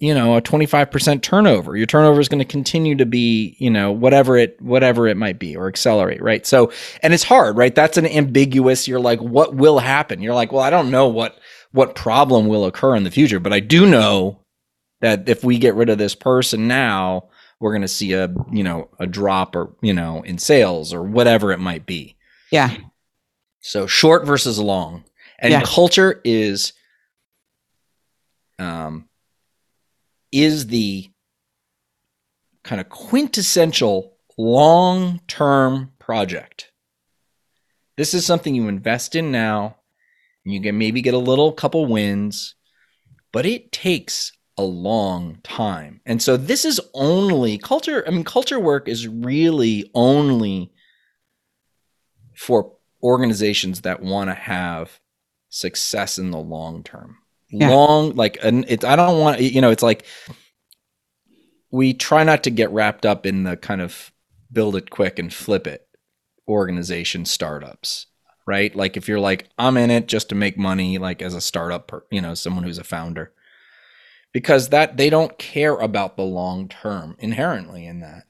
you 0.01 0.15
know, 0.15 0.37
a 0.37 0.43
25% 0.43 1.21
turnover. 1.21 1.77
Your 1.77 1.87
turnover 1.87 2.21
is 2.21 2.29
going 2.29 2.39
to 2.39 2.45
continue 2.45 2.97
to 2.97 3.05
be, 3.05 3.55
you 3.59 3.71
know, 3.71 3.93
whatever 3.93 4.37
it, 4.37 4.61
whatever 4.61 5.07
it 5.07 5.17
might 5.17 5.39
be 5.39 5.55
or 5.55 5.69
accelerate. 5.69 6.23
Right. 6.23 6.47
So, 6.47 6.73
and 7.03 7.13
it's 7.13 7.23
hard, 7.23 7.59
right? 7.59 7.75
That's 7.75 7.99
an 7.99 8.07
ambiguous, 8.07 8.89
you're 8.89 8.99
like, 8.99 9.21
what 9.21 9.55
will 9.55 9.79
happen? 9.79 10.23
You're 10.23 10.35
like, 10.35 10.53
well, 10.53 10.63
I 10.63 10.71
don't 10.71 10.91
know 10.91 11.07
what, 11.09 11.39
what 11.73 11.95
problem 11.95 12.49
will 12.49 12.65
occur 12.65 12.97
in 12.97 13.05
the 13.05 13.11
future, 13.11 13.41
but 13.41 13.53
I 13.53 13.61
do 13.61 13.87
know 13.87 14.41
that 15.03 15.29
if 15.29 15.45
we 15.45 15.59
get 15.59 15.75
rid 15.75 15.91
of 15.91 15.99
this 15.99 16.15
person 16.15 16.67
now, 16.67 17.29
we're 17.61 17.73
going 17.73 17.83
to 17.83 17.89
see 17.89 18.15
a, 18.15 18.33
you 18.51 18.65
know, 18.65 18.89
a 18.99 19.07
drop 19.07 19.55
or, 19.55 19.75
you 19.83 19.93
know, 19.93 20.23
in 20.23 20.39
sales 20.39 20.95
or 20.95 21.03
whatever 21.03 21.53
it 21.53 21.61
might 21.61 21.85
be. 21.85 22.17
Yeah. 22.51 22.75
So 23.61 23.87
short 23.87 24.25
versus 24.25 24.59
long. 24.59 25.05
And 25.39 25.53
Yeah. 25.53 25.63
culture 25.63 26.23
is 26.25 26.73
um 28.59 29.10
is 30.33 30.69
the 30.69 31.11
kind 32.63 32.81
of 32.81 32.89
quintessential 32.89 34.17
long-term 34.39 35.93
project. 35.99 36.73
This 37.97 38.15
is 38.15 38.25
something 38.25 38.55
you 38.55 38.69
invest 38.69 39.15
in 39.15 39.31
now 39.31 39.77
and 40.45 40.55
you 40.55 40.61
can 40.61 40.79
maybe 40.79 41.03
get 41.03 41.15
a 41.15 41.19
little 41.19 41.53
couple 41.53 41.87
wins, 41.87 42.55
but 43.33 43.45
it 43.45 43.73
takes 43.73 44.33
a 44.57 44.63
long 44.63 45.39
time. 45.43 46.01
And 46.07 46.23
so 46.23 46.37
this 46.37 46.65
is 46.65 46.81
only 46.95 47.59
culture, 47.59 48.05
I 48.07 48.11
mean 48.11 48.25
culture 48.25 48.61
work 48.61 48.89
is 48.89 49.09
really 49.09 49.91
only 49.95 50.73
for 52.35 52.73
organizations 53.03 53.83
that 53.83 54.03
want 54.03 54.31
to 54.31 54.35
have 54.35 55.01
success 55.49 56.19
in 56.19 56.31
the 56.31 56.39
long 56.39 56.83
term. 56.83 57.19
Yeah. 57.53 57.71
Long, 57.71 58.15
like, 58.15 58.39
and 58.43 58.65
it's, 58.69 58.85
I 58.85 58.95
don't 58.97 59.19
want, 59.19 59.41
you 59.41 59.61
know, 59.61 59.71
it's 59.71 59.83
like 59.83 60.07
we 61.73 61.95
try 61.95 62.23
not 62.23 62.45
to 62.45 62.51
get 62.51 62.71
wrapped 62.71 63.05
up 63.05 63.27
in 63.27 63.43
the 63.45 63.57
kind 63.57 63.81
of 63.81 64.13
build 64.53 64.77
it 64.77 64.91
quick 64.91 65.19
and 65.19 65.33
flip 65.33 65.67
it 65.67 65.87
organization 66.49 67.25
startups, 67.25 68.07
right? 68.47 68.75
Like, 68.75 68.97
if 68.97 69.09
you're 69.09 69.21
like, 69.21 69.49
I'm 69.59 69.77
in 69.77 69.91
it 69.91 70.07
just 70.07 70.29
to 70.29 70.35
make 70.35 70.57
money, 70.57 70.99
like 70.99 71.23
as 71.23 71.35
a 71.35 71.41
startup, 71.41 71.93
you 72.11 72.21
know, 72.21 72.35
someone 72.35 72.65
who's 72.65 72.79
a 72.79 72.85
founder, 72.85 73.33
because 74.33 74.69
that 74.69 74.97
they 74.97 75.11
don't 75.11 75.39
care 75.39 75.75
about 75.75 76.17
the 76.17 76.23
long 76.23 76.69
term 76.69 77.17
inherently 77.19 77.87
in 77.87 78.01
that. 78.01 78.25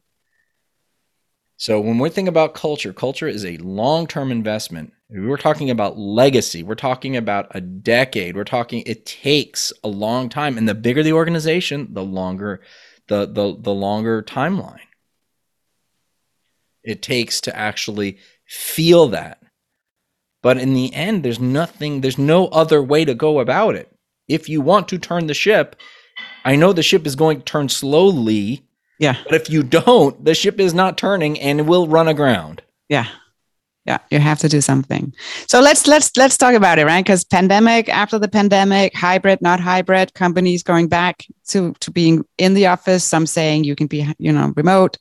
So 1.61 1.79
when 1.79 1.99
we 1.99 2.09
think 2.09 2.27
about 2.27 2.55
culture, 2.55 2.95
culture 2.95 3.29
is 3.29 3.45
a 3.45 3.59
long-term 3.59 4.33
investment. 4.33 4.95
We're 5.11 5.37
talking 5.37 5.69
about 5.69 5.99
legacy. 5.99 6.63
We're 6.63 6.75
talking 6.75 7.19
about 7.19 7.49
a 7.51 7.61
decade. 7.61 8.35
We're 8.35 8.45
talking 8.45 8.83
it 8.87 9.05
takes 9.05 9.71
a 9.85 9.89
long 9.89 10.31
time 10.31 10.57
and 10.57 10.67
the 10.67 10.75
bigger 10.75 11.03
the 11.03 11.13
organization, 11.13 11.93
the 11.93 12.03
longer 12.03 12.63
the 13.09 13.27
the 13.27 13.55
the 13.61 13.75
longer 13.75 14.23
timeline. 14.23 14.89
It 16.83 17.03
takes 17.03 17.43
to 17.43 17.55
actually 17.55 18.17
feel 18.47 19.09
that. 19.09 19.43
But 20.41 20.57
in 20.57 20.73
the 20.73 20.95
end 20.95 21.23
there's 21.23 21.41
nothing 21.41 22.01
there's 22.01 22.17
no 22.17 22.47
other 22.47 22.83
way 22.83 23.05
to 23.05 23.13
go 23.13 23.39
about 23.39 23.75
it. 23.75 23.95
If 24.29 24.49
you 24.49 24.63
want 24.63 24.89
to 24.89 24.99
turn 24.99 25.27
the 25.27 25.35
ship, 25.35 25.77
I 26.43 26.57
know 26.57 26.73
the 26.73 26.83
ship 26.83 27.07
is 27.07 27.17
going 27.17 27.41
to 27.41 27.45
turn 27.45 27.69
slowly, 27.69 28.65
Yeah. 29.01 29.17
but 29.25 29.35
if 29.35 29.51
you 29.51 29.63
don't, 29.63 30.25
the 30.25 30.35
ship 30.35 30.61
is 30.61 30.75
not 30.75 30.99
turning 30.99 31.41
and 31.41 31.59
it 31.59 31.67
will 31.67 31.89
run 31.89 32.07
aground. 32.07 32.63
Yeah. 32.89 33.07
Yeah, 33.87 33.99
you 34.11 34.19
have 34.19 34.39
to 34.41 34.49
do 34.49 34.61
something. 34.61 35.15
So 35.49 35.61
let's 35.61 35.87
let's 35.87 36.15
let's 36.17 36.37
talk 36.37 36.55
about 36.55 36.79
it, 36.79 36.85
right? 36.85 37.03
Because 37.03 37.25
pandemic, 37.25 37.89
after 37.89 38.19
the 38.19 38.29
pandemic, 38.29 38.95
hybrid, 38.95 39.41
not 39.41 39.59
hybrid, 39.59 40.13
companies 40.13 40.63
going 40.63 40.87
back 40.89 41.25
to 41.49 41.73
to 41.81 41.91
being 41.91 42.25
in 42.37 42.53
the 42.53 42.67
office. 42.67 43.05
Some 43.05 43.27
saying 43.27 43.65
you 43.65 43.75
can 43.75 43.87
be, 43.87 44.07
you 44.19 44.33
know, 44.33 44.53
remote. 44.55 44.99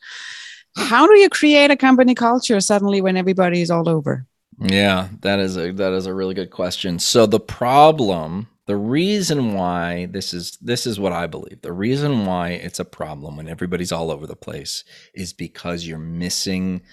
How 0.78 1.06
do 1.06 1.20
you 1.20 1.30
create 1.30 1.72
a 1.72 1.76
company 1.76 2.16
culture 2.16 2.60
suddenly 2.62 3.02
when 3.02 3.18
everybody 3.18 3.62
is 3.62 3.70
all 3.70 3.90
over? 3.90 4.26
Yeah, 4.60 5.10
that 5.22 5.40
is 5.40 5.58
a 5.58 5.72
that 5.74 5.92
is 5.92 6.06
a 6.06 6.14
really 6.14 6.34
good 6.34 6.50
question. 6.50 7.00
So 7.00 7.26
the 7.26 7.40
problem, 7.40 8.48
the 8.70 8.78
reason 8.78 9.56
why 9.56 10.06
this 10.06 10.32
is 10.32 10.60
this 10.62 10.86
is 10.86 11.00
what 11.00 11.12
I 11.12 11.26
believe. 11.26 11.64
The 11.64 11.74
reason 11.74 12.28
why 12.28 12.50
it's 12.50 12.80
a 12.80 12.86
problem 12.86 13.36
when 13.36 13.48
everybody's 13.48 13.92
all 13.92 14.12
over 14.12 14.28
the 14.28 14.36
place 14.36 14.84
is 15.16 15.34
because 15.34 15.88
you're 15.88 15.98
missing 15.98 16.84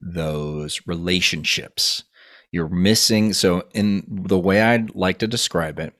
those 0.00 0.80
relationships. 0.84 2.02
You're 2.50 2.68
missing 2.68 3.34
so 3.34 3.62
in 3.72 4.02
the 4.08 4.36
way 4.36 4.62
I'd 4.62 4.96
like 4.96 5.20
to 5.20 5.28
describe 5.28 5.78
it, 5.78 5.94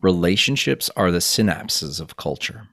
relationships 0.00 0.88
are 0.96 1.10
the 1.10 1.18
synapses 1.18 2.00
of 2.00 2.16
culture. 2.16 2.66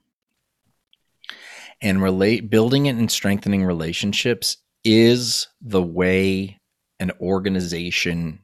And 1.81 2.01
relate 2.01 2.49
building 2.49 2.85
it 2.85 2.95
and 2.95 3.11
strengthening 3.11 3.65
relationships 3.65 4.55
is 4.85 5.49
the 5.59 5.83
way 5.83 6.61
an 7.01 7.11
organization 7.19 8.39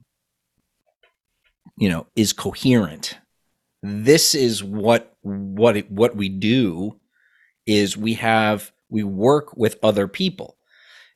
you 1.78 1.90
know 1.90 2.08
is 2.16 2.34
coherent. 2.34 3.18
This 3.84 4.36
is 4.36 4.64
what 4.64 5.16
what 5.22 5.78
it, 5.78 5.92
what 5.92 6.16
we 6.16 6.30
do 6.30 7.00
is 7.66 7.98
we 7.98 8.16
have 8.16 8.72
we 8.90 9.04
work 9.04 9.56
with 9.56 9.78
other 9.84 10.08
people. 10.08 10.58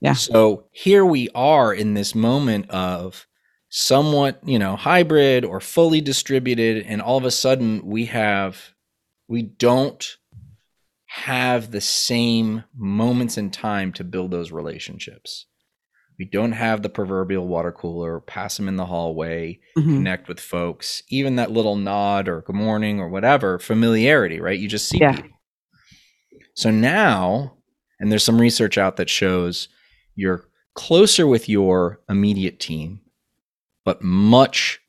Yeah. 0.01 0.13
so 0.13 0.65
here 0.71 1.05
we 1.05 1.29
are 1.33 1.73
in 1.73 1.93
this 1.93 2.13
moment 2.13 2.69
of 2.69 3.25
somewhat 3.69 4.39
you 4.45 4.59
know 4.59 4.75
hybrid 4.75 5.43
or 5.43 5.59
fully 5.59 6.01
distributed 6.01 6.85
and 6.85 7.01
all 7.01 7.17
of 7.17 7.25
a 7.25 7.31
sudden 7.31 7.81
we 7.85 8.05
have 8.05 8.73
we 9.27 9.41
don't 9.41 10.17
have 11.05 11.71
the 11.71 11.81
same 11.81 12.63
moments 12.77 13.37
in 13.37 13.49
time 13.49 13.91
to 13.93 14.03
build 14.03 14.31
those 14.31 14.51
relationships 14.51 15.47
we 16.17 16.25
don't 16.25 16.53
have 16.53 16.81
the 16.81 16.89
proverbial 16.89 17.47
water 17.47 17.71
cooler 17.71 18.19
pass 18.21 18.57
them 18.57 18.67
in 18.67 18.75
the 18.77 18.85
hallway 18.85 19.59
Mhm. 19.77 19.97
connect 19.97 20.27
with 20.27 20.39
folks 20.39 21.03
even 21.09 21.35
that 21.37 21.51
little 21.51 21.75
nod 21.75 22.27
or 22.27 22.41
good 22.41 22.55
morning 22.55 22.99
or 22.99 23.09
whatever 23.09 23.59
familiarity 23.59 24.39
right 24.39 24.59
you 24.59 24.67
just 24.67 24.87
see 24.87 24.99
Yeah. 24.99 25.13
people 25.15 25.31
so 26.53 26.71
now 26.71 27.57
and 27.99 28.11
there's 28.11 28.23
some 28.23 28.39
research 28.39 28.77
out 28.77 28.97
that 28.97 29.09
shows 29.09 29.67
you're 30.15 30.45
closer 30.73 31.25
with 31.27 31.47
your 31.49 32.01
immediate 32.09 32.59
team 32.59 33.01
but 33.83 34.01
much 34.01 34.79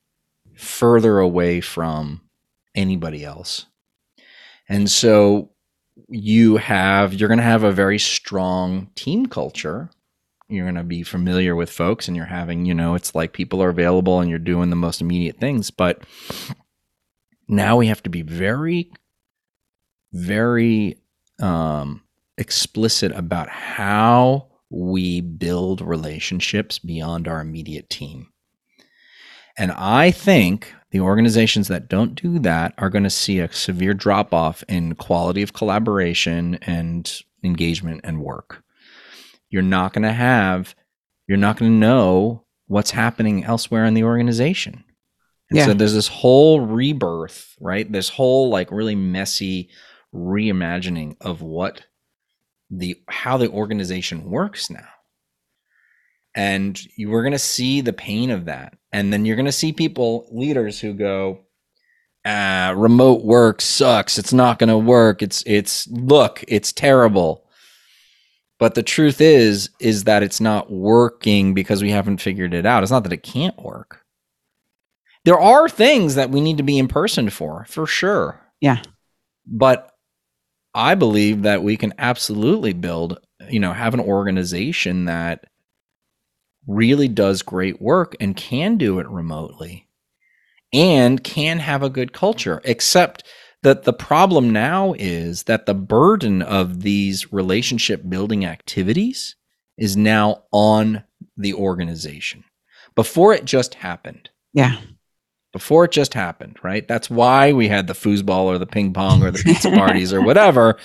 further 0.57 1.19
away 1.19 1.61
from 1.61 2.21
anybody 2.75 3.25
else 3.25 3.67
and 4.69 4.91
so 4.91 5.51
you 6.09 6.57
have 6.57 7.15
you're 7.15 7.29
going 7.29 7.39
to 7.39 7.45
have 7.45 7.63
a 7.65 7.73
very 7.73 7.99
strong 7.99 8.89
team 8.95 9.27
culture 9.27 9.89
you're 10.49 10.65
going 10.65 10.77
to 10.77 10.85
be 10.85 11.03
familiar 11.03 11.57
with 11.57 11.71
folks 11.71 12.07
and 12.07 12.17
you're 12.17 12.27
having 12.27 12.65
you 12.65 12.75
know 12.75 12.95
it's 12.95 13.15
like 13.15 13.33
people 13.33 13.63
are 13.63 13.69
available 13.69 14.21
and 14.21 14.31
you're 14.31 14.39
doing 14.39 14.71
the 14.71 14.77
most 14.77 15.01
immediate 15.01 15.39
things 15.39 15.71
but 15.71 16.03
now 17.49 17.77
we 17.77 17.87
have 17.87 18.03
to 18.03 18.11
be 18.11 18.23
very 18.23 18.91
very 20.13 20.97
um 21.41 22.03
explicit 22.39 23.13
about 23.13 23.49
how 23.49 24.47
we 24.71 25.21
build 25.21 25.81
relationships 25.81 26.79
beyond 26.79 27.29
our 27.29 27.41
immediate 27.41 27.89
team. 27.89 28.29
And 29.59 29.73
i 29.73 30.11
think 30.11 30.73
the 30.91 31.01
organizations 31.01 31.69
that 31.69 31.89
don't 31.89 32.15
do 32.15 32.39
that 32.41 32.75
are 32.79 32.91
going 32.91 33.05
to 33.05 33.11
see 33.11 33.39
a 33.39 33.53
severe 33.53 33.95
drop 33.95 34.35
off 34.35 34.63
in 34.69 34.95
quality 34.95 35.43
of 35.43 35.53
collaboration 35.53 36.57
and 36.63 37.23
engagement 37.43 38.01
and 38.05 38.21
work 38.21 38.63
you're 39.57 39.63
not 39.63 39.95
going 39.95 40.03
to 40.03 40.13
have 40.13 40.75
you're 41.27 41.39
not 41.39 41.57
going 41.57 41.73
to 41.73 41.79
know 41.79 42.45
what's 42.67 42.91
happening 42.91 43.43
elsewhere 43.43 43.87
in 43.87 43.95
the 43.95 44.05
organization. 44.05 44.85
And 45.49 45.57
Yeah. 45.57 45.65
so 45.67 45.73
there's 45.75 45.95
this 45.95 46.09
whole 46.09 46.61
rebirth, 46.61 47.57
right? 47.59 47.91
This 47.91 48.11
whole 48.11 48.51
like 48.51 48.71
really 48.71 48.95
messy 48.95 49.71
reimagining 50.15 51.17
of 51.23 51.41
what 51.41 51.87
the 52.71 53.01
how 53.09 53.39
the 53.39 53.49
organization 53.49 54.31
works 54.31 54.69
now. 54.69 54.89
And 56.35 56.79
you 56.97 57.09
we're 57.11 57.23
going 57.23 57.33
to 57.33 57.39
see 57.39 57.81
the 57.81 57.95
pain 57.95 58.31
of 58.31 58.45
that. 58.45 58.77
And 58.93 59.11
then 59.11 59.25
you're 59.25 59.37
going 59.37 59.47
to 59.47 59.53
see 59.53 59.73
people 59.73 60.29
leaders 60.31 60.79
who 60.79 60.93
go 60.93 61.47
ah, 62.27 62.75
remote 62.77 63.25
work 63.25 63.63
sucks. 63.63 64.19
It's 64.19 64.35
not 64.35 64.59
going 64.59 64.69
to 64.69 64.77
work. 64.79 65.23
It's 65.23 65.43
it's 65.47 65.89
look, 65.89 66.45
it's 66.47 66.73
terrible. 66.73 67.46
But 68.59 68.75
the 68.75 68.83
truth 68.83 69.21
is 69.21 69.71
is 69.81 70.05
that 70.05 70.23
it's 70.23 70.41
not 70.41 70.71
working 70.71 71.55
because 71.55 71.83
we 71.83 71.91
haven't 71.91 72.21
figured 72.21 72.55
it 72.55 72.65
out. 72.67 72.83
It's 72.83 72.93
not 72.93 73.05
that 73.05 73.13
it 73.13 73.23
can't 73.23 73.61
work. 73.63 74.03
There 75.25 75.39
are 75.39 75.69
things 75.69 76.15
that 76.15 76.31
we 76.31 76.41
need 76.41 76.57
to 76.59 76.63
be 76.63 76.79
in 76.79 76.89
person 76.89 77.31
for, 77.31 77.67
for 77.69 77.87
sure. 77.87 78.41
Yeah. 78.61 78.81
But 79.47 79.91
I 80.75 80.95
believe 80.95 81.43
that 81.43 81.63
we 81.63 81.77
can 81.77 81.95
absolutely 81.99 82.73
build, 82.73 83.19
you 83.51 83.59
know, 83.59 83.73
have 83.73 83.93
an 83.93 84.01
organization 84.01 85.07
that 85.07 85.45
really 86.67 87.09
does 87.09 87.43
great 87.43 87.81
work 87.81 88.15
and 88.21 88.37
can 88.37 88.77
do 88.77 88.99
it 88.99 89.09
remotely 89.09 89.89
and 90.73 91.23
can 91.23 91.59
have 91.59 91.83
a 91.83 91.91
good 91.91 92.13
culture. 92.13 92.61
Except 92.65 93.25
that 93.67 93.83
the 93.83 93.93
problem 93.93 94.51
now 94.51 94.95
is 94.97 95.43
that 95.43 95.67
the 95.67 95.75
burden 95.75 96.41
of 96.41 96.83
these 96.83 97.33
relationship 97.33 98.09
building 98.09 98.45
activities 98.45 99.35
is 99.77 99.97
now 99.97 100.45
on 100.53 101.03
the 101.37 101.53
organization. 101.53 102.45
Before 102.95 103.33
it 103.35 103.45
just 103.45 103.75
happened, 103.75 104.31
Yeah. 104.53 104.77
before 105.53 105.85
it 105.87 105.91
just 105.91 106.15
happened, 106.15 106.59
right? 106.63 106.87
That's 106.87 107.11
why 107.11 107.53
we 107.55 107.67
had 107.67 107.89
the 107.89 107.93
foosball 107.93 108.45
or 108.45 108.57
the 108.59 108.67
ping 108.67 108.93
pong 108.93 109.21
or 109.25 109.33
the 109.33 109.43
pizza 109.43 109.71
parties 109.83 110.13
or 110.13 110.23
whatever. 110.23 110.79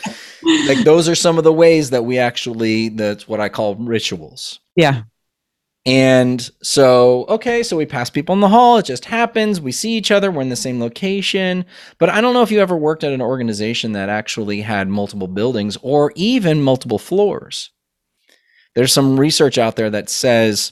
Like 0.68 0.80
those 0.84 1.08
are 1.08 1.14
some 1.14 1.38
of 1.38 1.44
the 1.44 1.54
ways 1.54 1.92
that 1.92 2.04
we 2.04 2.18
actually 2.18 2.90
that's 2.90 3.28
what 3.28 3.40
I 3.40 3.50
call 3.50 3.76
rituals. 3.76 4.60
Yeah. 4.76 5.04
And 5.86 6.48
so, 6.62 7.26
okay, 7.28 7.64
so 7.64 7.76
we 7.76 7.88
pass 7.88 8.10
people 8.10 8.34
in 8.34 8.42
the 8.42 8.50
hall. 8.50 8.78
It 8.78 8.86
just 8.86 9.06
happens. 9.06 9.60
We 9.60 9.72
see 9.72 9.98
each 9.98 10.12
other. 10.12 10.30
We're 10.30 10.44
in 10.44 10.50
the 10.50 10.56
same 10.56 10.80
location. 10.80 11.66
But 11.98 12.10
I 12.10 12.22
don't 12.22 12.36
know 12.36 12.44
if 12.44 12.52
you 12.52 12.60
ever 12.60 12.78
worked 12.78 13.04
at 13.04 13.14
an 13.14 13.22
organization 13.22 13.94
that 13.94 14.08
actually 14.08 14.62
had 14.62 14.90
multiple 14.90 15.28
buildings 15.28 15.78
or 15.82 16.14
even 16.16 16.62
multiple 16.62 17.00
floors. 17.00 17.72
There's 18.76 18.94
some 18.94 19.20
research 19.20 19.58
out 19.58 19.76
there 19.76 19.90
that 19.90 20.10
says 20.10 20.72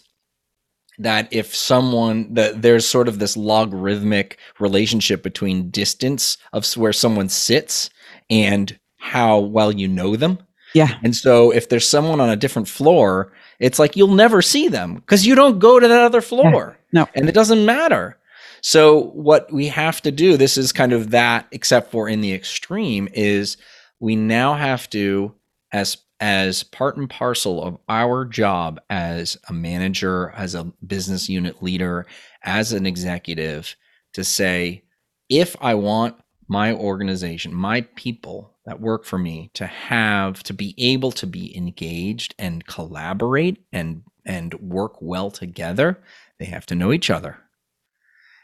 that 1.00 1.28
if 1.32 1.56
someone 1.56 2.34
that 2.36 2.62
there's 2.62 2.86
sort 2.88 3.08
of 3.08 3.20
this 3.20 3.36
logarithmic 3.36 4.38
relationship 4.60 5.24
between 5.24 5.72
distance 5.72 6.38
of 6.54 6.72
where 6.74 6.94
someone 6.94 7.30
sits 7.30 7.90
and 8.30 8.78
how 8.98 9.40
well 9.40 9.72
you 9.72 9.88
know 9.88 10.16
them. 10.16 10.38
Yeah. 10.76 10.98
And 11.04 11.16
so 11.16 11.52
if 11.52 11.70
there's 11.70 11.88
someone 11.88 12.20
on 12.20 12.30
a 12.30 12.36
different 12.36 12.68
floor, 12.68 13.32
it's 13.60 13.80
like 13.80 13.96
you'll 13.96 14.16
never 14.16 14.42
see 14.42 14.68
them 14.68 14.96
because 14.96 15.26
you 15.26 15.36
don't 15.36 15.60
go 15.60 15.80
to 15.80 15.88
that 15.88 16.02
other 16.02 16.22
floor. 16.22 16.78
No. 16.92 17.08
And 17.16 17.28
it 17.28 17.34
doesn't 17.34 17.66
matter. 17.66 18.18
So 18.62 19.12
what 19.12 19.52
we 19.52 19.68
have 19.68 20.02
to 20.02 20.12
do, 20.12 20.38
this 20.38 20.58
is 20.58 20.72
kind 20.72 20.94
of 20.94 21.12
that, 21.12 21.48
except 21.52 21.92
for 21.92 22.10
in 22.10 22.22
the 22.22 22.34
extreme, 22.34 23.08
is 23.14 23.58
we 24.00 24.16
now 24.16 24.54
have 24.56 24.90
to, 24.92 25.34
as 25.72 25.98
as 26.20 26.64
part 26.64 26.98
and 26.98 27.10
parcel 27.10 27.64
of 27.64 27.78
our 27.88 28.26
job 28.26 28.80
as 28.90 29.38
a 29.48 29.54
manager, 29.54 30.32
as 30.32 30.54
a 30.54 30.66
business 30.86 31.30
unit 31.30 31.64
leader, 31.64 32.06
as 32.44 32.74
an 32.74 32.86
executive, 32.86 33.76
to 34.14 34.24
say, 34.24 34.84
if 35.30 35.56
I 35.62 35.76
want 35.76 36.18
my 36.48 36.74
organization, 36.74 37.54
my 37.54 37.82
people 37.96 38.58
that 38.70 38.80
work 38.80 39.04
for 39.04 39.18
me 39.18 39.50
to 39.56 39.66
have 39.66 40.44
to 40.44 40.54
be 40.54 40.76
able 40.78 41.12
to 41.12 41.26
be 41.26 41.56
engaged 41.58 42.36
and 42.38 42.66
collaborate 42.68 43.58
and 43.74 44.04
and 44.26 44.54
work 44.56 45.02
well 45.02 45.32
together, 45.32 46.00
they 46.38 46.46
have 46.46 46.68
to 46.68 46.76
know 46.76 46.94
each 46.94 47.10
other. 47.10 47.40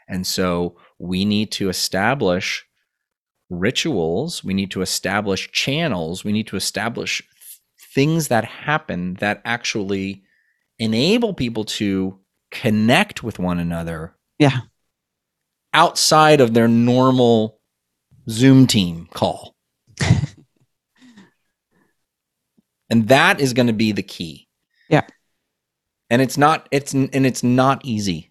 And 0.08 0.26
so 0.26 0.76
we 0.98 1.24
need 1.24 1.52
to 1.52 1.68
establish 1.68 2.66
rituals, 3.50 4.42
we 4.42 4.52
need 4.52 4.72
to 4.72 4.82
establish 4.82 5.50
channels, 5.52 6.24
we 6.24 6.32
need 6.32 6.48
to 6.48 6.56
establish 6.56 7.22
things 7.94 8.26
that 8.28 8.44
happen 8.44 9.14
that 9.14 9.40
actually 9.44 10.24
enable 10.80 11.34
people 11.34 11.64
to 11.64 12.18
connect 12.50 13.22
with 13.22 13.38
one 13.38 13.60
another 13.60 14.16
Yeah. 14.40 14.58
outside 15.72 16.40
of 16.40 16.52
their 16.52 16.68
normal 16.68 17.60
Zoom 18.28 18.66
team 18.66 19.08
call. 19.12 19.55
and 22.90 23.08
that 23.08 23.40
is 23.40 23.52
going 23.52 23.66
to 23.66 23.72
be 23.72 23.92
the 23.92 24.02
key. 24.02 24.48
Yeah. 24.88 25.06
And 26.10 26.22
it's 26.22 26.38
not 26.38 26.68
it's 26.70 26.92
and 26.92 27.26
it's 27.26 27.42
not 27.42 27.84
easy. 27.84 28.30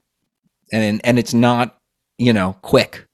And 0.71 1.01
and 1.03 1.19
it's 1.19 1.33
not, 1.33 1.77
you 2.17 2.33
know, 2.33 2.55
quick. 2.61 3.07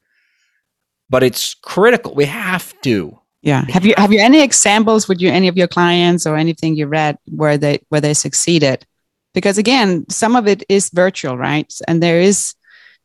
But 1.09 1.23
it's 1.23 1.53
critical. 1.55 2.13
We 2.13 2.25
have 2.25 2.79
to. 2.81 3.19
Yeah. 3.41 3.65
Have 3.69 3.85
you 3.85 3.95
have 3.97 4.13
you 4.13 4.19
any 4.19 4.41
examples 4.41 5.07
with 5.07 5.19
you 5.19 5.29
any 5.29 5.47
of 5.47 5.57
your 5.57 5.67
clients 5.67 6.27
or 6.27 6.37
anything 6.37 6.75
you 6.75 6.87
read 6.87 7.17
where 7.27 7.57
they 7.57 7.79
where 7.89 8.01
they 8.01 8.13
succeeded? 8.13 8.85
Because 9.33 9.57
again, 9.57 10.05
some 10.09 10.35
of 10.35 10.47
it 10.47 10.63
is 10.69 10.89
virtual, 10.89 11.37
right? 11.37 11.71
And 11.87 12.03
there 12.03 12.21
is 12.21 12.53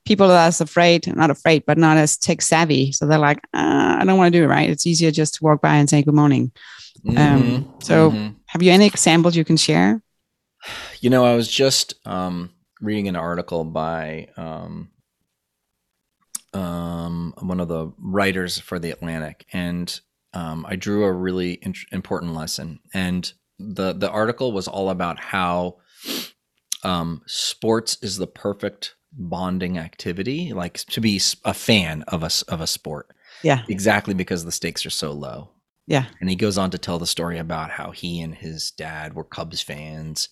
people 0.06 0.28
that's 0.28 0.60
afraid, 0.60 1.06
not 1.14 1.30
afraid, 1.30 1.64
but 1.66 1.76
not 1.76 1.96
as 1.96 2.16
tech 2.16 2.40
savvy. 2.40 2.92
So 2.92 3.06
they're 3.06 3.18
like, 3.18 3.38
uh, 3.52 3.96
I 4.00 4.04
don't 4.06 4.16
want 4.16 4.32
to 4.32 4.38
do 4.38 4.44
it, 4.44 4.48
right? 4.48 4.70
It's 4.70 4.86
easier 4.86 5.10
just 5.10 5.34
to 5.34 5.44
walk 5.44 5.60
by 5.60 5.76
and 5.76 5.90
say 5.90 6.02
good 6.02 6.14
morning. 6.14 6.52
Mhm, 7.04 7.82
so- 7.82 8.10
mhm. 8.12 8.36
Have 8.46 8.62
you 8.62 8.72
any 8.72 8.86
examples 8.86 9.36
you 9.36 9.44
can 9.44 9.56
share? 9.56 10.00
You 11.00 11.10
know, 11.10 11.24
I 11.24 11.34
was 11.36 11.48
just 11.48 11.94
um, 12.06 12.50
reading 12.80 13.08
an 13.08 13.16
article 13.16 13.64
by 13.64 14.28
um, 14.36 14.88
um, 16.54 17.34
one 17.40 17.60
of 17.60 17.68
the 17.68 17.92
writers 17.98 18.58
for 18.58 18.78
the 18.78 18.90
Atlantic, 18.90 19.46
and 19.52 20.00
um, 20.32 20.64
I 20.68 20.76
drew 20.76 21.04
a 21.04 21.12
really 21.12 21.52
in- 21.54 21.74
important 21.92 22.34
lesson. 22.34 22.80
And 22.94 23.30
the 23.58 23.92
the 23.92 24.10
article 24.10 24.52
was 24.52 24.68
all 24.68 24.90
about 24.90 25.18
how 25.18 25.76
um, 26.82 27.22
sports 27.26 27.98
is 28.02 28.16
the 28.16 28.26
perfect 28.26 28.95
bonding 29.16 29.78
activity, 29.78 30.52
like 30.52 30.74
to 30.78 31.00
be 31.00 31.20
a 31.44 31.54
fan 31.54 32.02
of 32.08 32.22
a 32.22 32.30
of 32.48 32.60
a 32.60 32.66
sport, 32.66 33.08
Yeah. 33.42 33.62
exactly 33.68 34.14
because 34.14 34.44
the 34.44 34.52
stakes 34.52 34.84
are 34.86 34.90
so 34.90 35.12
low. 35.12 35.50
Yeah. 35.86 36.06
And 36.20 36.28
he 36.28 36.36
goes 36.36 36.58
on 36.58 36.70
to 36.72 36.78
tell 36.78 36.98
the 36.98 37.06
story 37.06 37.38
about 37.38 37.70
how 37.70 37.92
he 37.92 38.20
and 38.20 38.34
his 38.34 38.72
dad 38.72 39.14
were 39.14 39.24
Cubs 39.24 39.62
fans. 39.62 40.28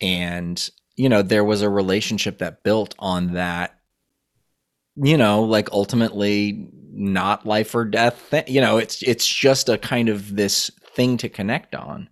And, 0.00 0.68
you 0.96 1.08
know, 1.08 1.22
there 1.22 1.44
was 1.44 1.62
a 1.62 1.70
relationship 1.70 2.38
that 2.38 2.62
built 2.62 2.94
on 2.98 3.32
that, 3.34 3.78
you 4.96 5.16
know, 5.16 5.42
like 5.44 5.70
ultimately 5.72 6.68
not 6.92 7.46
life 7.46 7.74
or 7.74 7.84
death. 7.84 8.18
Thing. 8.20 8.44
You 8.46 8.60
know, 8.60 8.78
it's 8.78 9.02
it's 9.02 9.26
just 9.26 9.68
a 9.68 9.78
kind 9.78 10.08
of 10.08 10.36
this 10.36 10.70
thing 10.94 11.16
to 11.18 11.28
connect 11.28 11.74
on. 11.74 12.08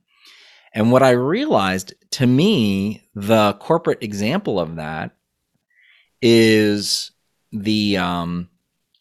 And 0.75 0.91
what 0.91 1.03
I 1.03 1.11
realized 1.11 1.95
to 2.13 2.27
me, 2.27 3.09
the 3.15 3.55
corporate 3.61 4.03
example 4.03 4.59
of 4.59 4.77
that 4.77 5.13
is 6.25 7.13
the 7.53 7.99
um 7.99 8.49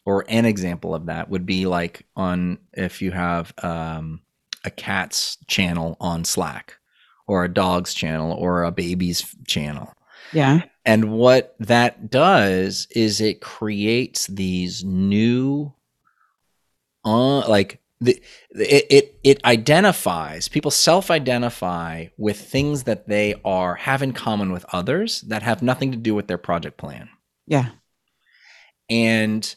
or 0.04 0.24
an 0.28 0.44
example 0.44 0.94
of 0.94 1.06
that 1.06 1.30
would 1.30 1.46
be 1.46 1.66
like 1.66 2.06
on 2.14 2.58
if 2.74 3.00
you 3.00 3.10
have 3.10 3.52
um, 3.62 4.20
a 4.64 4.70
cat's 4.70 5.38
channel 5.46 5.96
on 6.00 6.24
Slack 6.24 6.76
or 7.26 7.44
a 7.44 7.52
dog's 7.52 7.94
channel 7.94 8.32
or 8.32 8.64
a 8.64 8.70
baby's 8.70 9.34
channel. 9.46 9.92
Yeah. 10.32 10.64
And 10.84 11.12
what 11.12 11.54
that 11.60 12.10
does 12.10 12.86
is 12.90 13.20
it 13.20 13.40
creates 13.40 14.26
these 14.26 14.84
new, 14.84 15.72
uh, 17.04 17.48
like 17.48 17.80
the, 18.00 18.20
it, 18.50 18.86
it 18.90 19.20
it 19.22 19.44
identifies 19.44 20.48
people 20.48 20.70
self-identify 20.70 22.06
with 22.18 22.38
things 22.38 22.84
that 22.84 23.08
they 23.08 23.34
are 23.44 23.76
have 23.76 24.02
in 24.02 24.12
common 24.12 24.52
with 24.52 24.64
others 24.72 25.22
that 25.22 25.42
have 25.42 25.62
nothing 25.62 25.92
to 25.92 25.96
do 25.96 26.14
with 26.14 26.26
their 26.26 26.38
project 26.38 26.76
plan. 26.76 27.08
Yeah. 27.46 27.70
And 28.90 29.54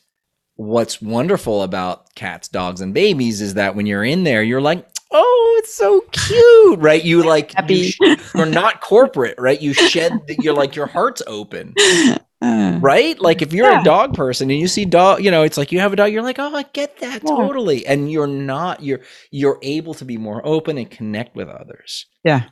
what's 0.55 1.01
wonderful 1.01 1.63
about 1.63 2.13
cats, 2.15 2.47
dogs, 2.47 2.81
and 2.81 2.93
babies 2.93 3.41
is 3.41 3.55
that 3.55 3.75
when 3.75 3.85
you're 3.85 4.03
in 4.03 4.23
there, 4.23 4.43
you're 4.43 4.61
like, 4.61 4.87
oh, 5.11 5.55
it's 5.59 5.73
so 5.73 6.01
cute, 6.11 6.79
right? 6.79 7.03
You 7.03 7.23
like, 7.27 7.53
Happy. 7.53 7.75
you 7.75 7.91
sh- 7.91 8.33
you're 8.35 8.45
not 8.45 8.81
corporate, 8.81 9.35
right? 9.37 9.61
You 9.61 9.73
shed, 9.73 10.13
the, 10.27 10.35
you're 10.41 10.53
like, 10.55 10.75
your 10.75 10.87
heart's 10.87 11.21
open, 11.27 11.73
Uh, 12.41 12.77
right? 12.81 13.19
Like 13.19 13.41
if 13.41 13.51
you're 13.53 13.69
Yeah. 13.71 13.81
a 13.81 13.83
dog 13.83 14.13
person 14.13 14.51
and 14.51 14.59
you 14.59 14.67
see 14.67 14.85
dog, 14.85 15.23
you 15.23 15.31
know, 15.31 15.41
it's 15.43 15.57
like 15.57 15.71
you 15.71 15.79
have 15.79 15.91
a 15.93 15.95
dog, 15.95 16.11
you're 16.11 16.21
like, 16.21 16.37
oh, 16.39 16.55
I 16.55 16.63
get 16.73 16.97
that 16.99 17.23
Yeah. 17.23 17.29
totally. 17.35 17.85
And 17.87 18.11
you're 18.11 18.27
not, 18.27 18.83
you're, 18.83 18.99
you're 19.31 19.57
able 19.63 19.93
to 19.95 20.05
be 20.05 20.17
more 20.17 20.41
open 20.45 20.77
and 20.77 20.89
connect 20.89 21.35
with 21.35 21.47
others. 21.49 22.05
Yeah. 22.23 22.43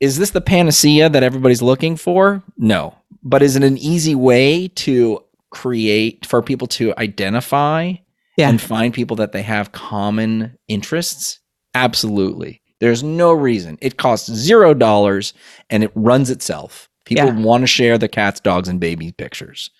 is 0.00 0.18
this 0.18 0.30
the 0.30 0.40
panacea 0.40 1.08
that 1.08 1.22
everybody's 1.22 1.62
looking 1.62 1.96
for? 1.96 2.42
No. 2.58 2.96
But 3.22 3.42
is 3.42 3.54
it 3.56 3.62
an 3.62 3.78
easy 3.78 4.14
way 4.14 4.68
to 4.68 5.20
create 5.50 6.26
for 6.26 6.42
people 6.42 6.66
to 6.66 6.92
identify 6.98 7.92
Yeah. 8.36 8.48
and 8.48 8.60
find 8.60 8.92
people 8.92 9.16
that 9.16 9.30
they 9.32 9.42
have 9.42 9.70
common 9.72 10.58
interests? 10.68 11.38
Absolutely. 11.74 12.60
There's 12.80 13.02
no 13.04 13.32
reason. 13.32 13.78
It 13.80 13.96
costs 13.96 14.30
zero 14.30 14.74
dollars 14.74 15.32
and 15.70 15.82
it 15.84 15.92
runs 15.94 16.28
itself. 16.28 16.88
People 17.04 17.26
Yeah. 17.26 17.40
want 17.40 17.62
to 17.62 17.66
share 17.66 17.98
the 17.98 18.08
cats, 18.08 18.40
dogs, 18.40 18.68
and 18.68 18.80
baby 18.80 19.12
pictures. 19.12 19.70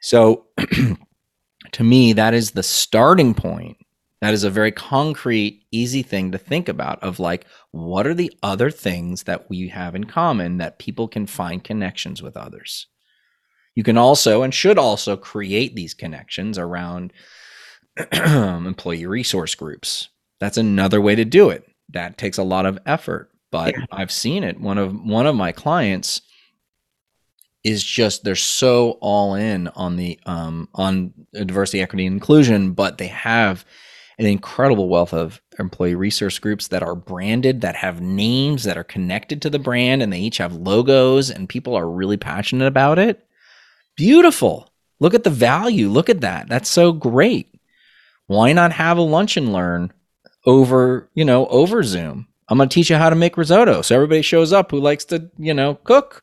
So 0.00 0.46
to 1.72 1.84
me, 1.84 2.12
that 2.14 2.34
is 2.34 2.52
the 2.52 2.62
starting 2.62 3.34
point. 3.34 3.76
That 4.20 4.34
is 4.34 4.42
a 4.42 4.50
very 4.50 4.72
concrete, 4.72 5.62
easy 5.70 6.02
thing 6.02 6.32
to 6.32 6.38
think 6.38 6.68
about 6.68 7.00
of 7.04 7.20
like, 7.20 7.46
what 7.70 8.04
are 8.06 8.14
the 8.14 8.32
other 8.42 8.70
things 8.70 9.22
that 9.24 9.48
we 9.48 9.68
have 9.68 9.94
in 9.94 10.04
common 10.04 10.58
that 10.58 10.80
people 10.80 11.06
can 11.06 11.26
find 11.26 11.62
connections 11.62 12.20
with 12.20 12.36
others? 12.36 12.88
You 13.76 13.84
can 13.84 13.96
also 13.96 14.42
and 14.42 14.52
should 14.52 14.76
also 14.76 15.16
create 15.16 15.76
these 15.76 15.94
connections 15.94 16.58
around 16.58 17.12
employee 18.12 19.06
resource 19.06 19.54
groups. 19.54 20.08
That's 20.40 20.58
another 20.58 21.00
way 21.00 21.14
to 21.14 21.24
do 21.24 21.50
it. 21.50 21.64
That 21.90 22.18
takes 22.18 22.38
a 22.38 22.42
lot 22.42 22.66
of 22.66 22.78
effort, 22.86 23.30
but 23.50 23.74
Yeah. 23.74 23.84
I've 23.92 24.12
seen 24.12 24.44
it. 24.44 24.60
One 24.60 24.78
of 24.78 24.94
one 24.94 25.26
of 25.26 25.34
my 25.34 25.52
clients 25.52 26.22
is 27.64 27.82
just 27.82 28.24
they're 28.24 28.36
so 28.36 28.92
all 29.00 29.34
in 29.34 29.68
on 29.68 29.96
the 29.96 30.18
um 30.26 30.68
on 30.74 31.12
diversity, 31.32 31.80
equity, 31.82 32.06
and 32.06 32.14
inclusion, 32.14 32.72
but 32.72 32.98
they 32.98 33.08
have 33.08 33.64
an 34.18 34.26
incredible 34.26 34.88
wealth 34.88 35.12
of 35.14 35.40
employee 35.58 35.94
resource 35.94 36.38
groups 36.38 36.68
that 36.68 36.82
are 36.82 36.94
branded, 36.94 37.60
that 37.60 37.76
have 37.76 38.00
names 38.00 38.64
that 38.64 38.76
are 38.76 38.84
connected 38.84 39.40
to 39.42 39.50
the 39.50 39.58
brand, 39.58 40.02
and 40.02 40.12
they 40.12 40.18
each 40.18 40.38
have 40.38 40.54
logos, 40.54 41.30
and 41.30 41.48
people 41.48 41.76
are 41.76 41.88
really 41.88 42.16
passionate 42.16 42.66
about 42.66 42.98
it. 42.98 43.24
Beautiful. 43.96 44.68
Look 45.00 45.14
at 45.14 45.24
the 45.24 45.30
value. 45.30 45.88
Look 45.88 46.08
at 46.08 46.20
that. 46.22 46.48
That's 46.48 46.68
so 46.68 46.92
great. 46.92 47.54
Why 48.26 48.52
not 48.52 48.72
have 48.72 48.98
a 48.98 49.02
lunch 49.02 49.36
and 49.36 49.52
learn 49.52 49.92
over, 50.46 51.08
you 51.14 51.24
know, 51.24 51.46
over 51.46 51.82
Zoom? 51.82 52.26
I'm 52.48 52.56
going 52.58 52.68
to 52.68 52.74
teach 52.74 52.88
you 52.90 52.96
how 52.96 53.10
to 53.10 53.16
make 53.16 53.36
risotto. 53.36 53.82
So 53.82 53.94
everybody 53.94 54.22
shows 54.22 54.52
up 54.52 54.70
who 54.70 54.80
likes 54.80 55.04
to, 55.06 55.30
you 55.38 55.52
know, 55.54 55.74
cook. 55.84 56.22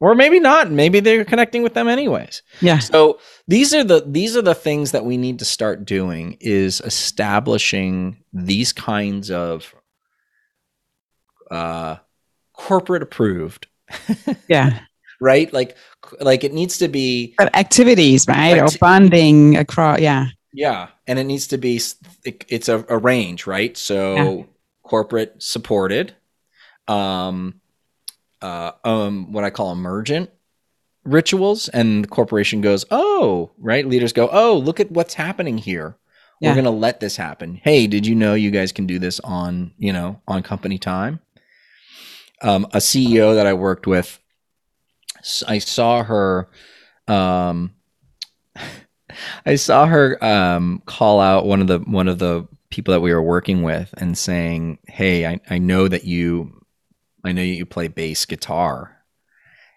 Or 0.00 0.14
maybe 0.14 0.38
not. 0.38 0.70
Maybe 0.70 1.00
they're 1.00 1.24
connecting 1.24 1.62
with 1.62 1.72
them 1.74 1.88
anyways. 1.88 2.42
Yeah. 2.60 2.78
So 2.78 3.20
these 3.48 3.72
are 3.72 3.84
the 3.84 4.04
these 4.06 4.36
are 4.36 4.42
the 4.42 4.54
things 4.54 4.90
that 4.92 5.04
we 5.04 5.16
need 5.16 5.38
to 5.38 5.44
start 5.46 5.84
doing 5.86 6.36
is 6.40 6.80
establishing 6.82 8.22
these 8.32 8.72
kinds 8.72 9.30
of 9.30 9.72
uh 11.50 11.96
corporate 12.52 13.02
approved, 13.02 13.66
Yeah. 14.48 14.80
right? 15.20 15.50
Like 15.52 15.76
like 16.20 16.44
it 16.44 16.52
needs 16.52 16.78
to 16.78 16.88
be 16.88 17.34
But 17.38 17.54
activities, 17.56 18.26
right? 18.28 18.58
Or 18.58 18.64
Acti- 18.64 18.78
bonding 18.80 19.56
across. 19.56 20.00
Yeah. 20.00 20.26
Yeah, 20.52 20.88
and 21.06 21.18
it 21.18 21.24
needs 21.24 21.46
to 21.48 21.58
be 21.58 21.80
it- 22.24 22.44
it's 22.48 22.68
a, 22.68 22.84
a 22.88 22.98
range, 22.98 23.46
right? 23.46 23.76
So 23.76 24.46
corporate 24.84 25.42
supported, 25.42 26.14
um, 26.86 27.60
uh, 28.40 28.72
um, 28.84 29.32
what 29.32 29.42
I 29.42 29.50
call 29.50 29.72
emergent 29.72 30.30
rituals, 31.04 31.68
and 31.68 32.04
the 32.04 32.08
corporation 32.08 32.60
goes, 32.60 32.84
oh, 32.90 33.50
right. 33.58 33.86
Leaders 33.86 34.12
go, 34.12 34.28
oh, 34.30 34.56
look 34.56 34.80
at 34.80 34.90
what's 34.90 35.14
happening 35.14 35.58
here. 35.58 35.96
Yeah. 36.40 36.50
We're 36.50 36.56
gonna 36.56 36.70
let 36.72 37.00
this 37.00 37.16
happen. 37.16 37.54
Hey, 37.54 37.86
did 37.86 38.06
you 38.06 38.14
know 38.14 38.34
you 38.34 38.50
guys 38.50 38.72
can 38.72 38.86
do 38.86 38.98
this 38.98 39.20
on 39.20 39.72
you 39.78 39.92
know 39.92 40.20
on 40.26 40.42
company 40.42 40.78
time? 40.78 41.20
Um, 42.42 42.66
a 42.72 42.78
CEO 42.78 43.34
that 43.34 43.46
I 43.46 43.54
worked 43.54 43.86
with, 43.86 44.18
I 45.46 45.58
saw 45.58 46.02
her. 46.02 46.50
Um, 47.08 47.74
I 49.46 49.54
saw 49.54 49.86
her 49.86 50.22
um, 50.22 50.82
call 50.86 51.20
out 51.20 51.46
one 51.46 51.60
of 51.60 51.68
the 51.68 51.78
one 51.78 52.08
of 52.08 52.18
the 52.18 52.46
people 52.74 52.90
that 52.90 53.00
we 53.00 53.14
were 53.14 53.22
working 53.22 53.62
with 53.62 53.94
and 53.98 54.18
saying, 54.18 54.78
"Hey, 54.88 55.26
I, 55.26 55.40
I 55.48 55.58
know 55.58 55.86
that 55.86 56.02
you, 56.04 56.66
I 57.22 57.30
know 57.30 57.40
that 57.40 57.46
you 57.46 57.64
play 57.64 57.86
bass 57.86 58.24
guitar, 58.24 58.98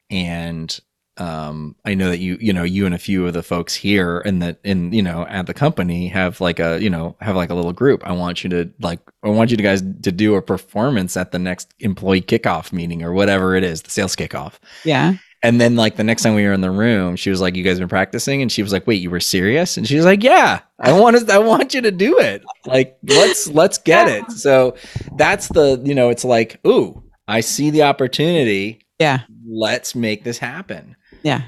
and 0.09 0.79
um, 1.17 1.75
I 1.85 1.93
know 1.93 2.09
that 2.09 2.17
you, 2.17 2.37
you 2.41 2.53
know, 2.53 2.63
you 2.63 2.87
and 2.87 2.95
a 2.95 2.97
few 2.97 3.27
of 3.27 3.33
the 3.33 3.43
folks 3.43 3.75
here 3.75 4.19
and 4.19 4.41
that 4.41 4.59
in 4.63 4.91
you 4.93 5.03
know 5.03 5.27
at 5.29 5.45
the 5.45 5.53
company 5.53 6.07
have 6.07 6.41
like 6.41 6.59
a 6.59 6.81
you 6.81 6.89
know 6.89 7.15
have 7.21 7.35
like 7.35 7.51
a 7.51 7.55
little 7.55 7.71
group. 7.71 8.01
I 8.03 8.13
want 8.13 8.43
you 8.43 8.49
to 8.49 8.71
like 8.79 8.99
I 9.21 9.29
want 9.29 9.51
you 9.51 9.57
to 9.57 9.63
guys 9.63 9.81
to 9.81 10.11
do 10.11 10.33
a 10.33 10.41
performance 10.41 11.15
at 11.15 11.31
the 11.31 11.39
next 11.39 11.75
employee 11.79 12.21
kickoff 12.21 12.73
meeting 12.73 13.03
or 13.03 13.13
whatever 13.13 13.55
it 13.55 13.63
is, 13.63 13.83
the 13.83 13.91
sales 13.91 14.15
kickoff." 14.15 14.53
Yeah. 14.83 15.17
And 15.47 15.61
then 15.61 15.77
like 15.77 15.95
the 15.95 16.03
next 16.03 16.23
time 16.23 16.35
we 16.35 16.43
were 16.43 16.51
in 16.51 16.59
the 16.59 16.69
room, 16.69 17.15
she 17.15 17.29
was 17.29 17.39
like, 17.39 17.55
"You 17.55 17.63
guys 17.63 17.79
been 17.79 17.87
practicing?" 17.87 18.41
And 18.41 18.51
she 18.51 18.61
was 18.61 18.73
like, 18.73 18.85
"Wait, 18.85 19.01
you 19.01 19.09
were 19.09 19.21
serious?" 19.21 19.77
And 19.77 19.87
she 19.87 19.95
was 19.95 20.03
like, 20.03 20.21
"Yeah, 20.21 20.59
I 20.77 20.91
want 20.91 21.25
to. 21.25 21.33
I 21.33 21.37
want 21.37 21.73
you 21.73 21.79
to 21.79 21.89
do 21.89 22.19
it. 22.19 22.43
Like, 22.65 22.97
let's 23.07 23.47
let's 23.47 23.77
get 23.77 24.09
it." 24.09 24.29
So 24.33 24.75
that's 25.15 25.47
the 25.47 25.81
you 25.85 25.95
know, 25.95 26.09
it's 26.09 26.25
like, 26.25 26.59
"Ooh, 26.67 27.01
I 27.29 27.39
see 27.39 27.69
the 27.69 27.83
opportunity. 27.83 28.81
Yeah. 28.99 29.21
Let's 29.49 29.95
make 29.95 30.25
this 30.25 30.37
happen." 30.37 30.97
Yeah. 31.23 31.43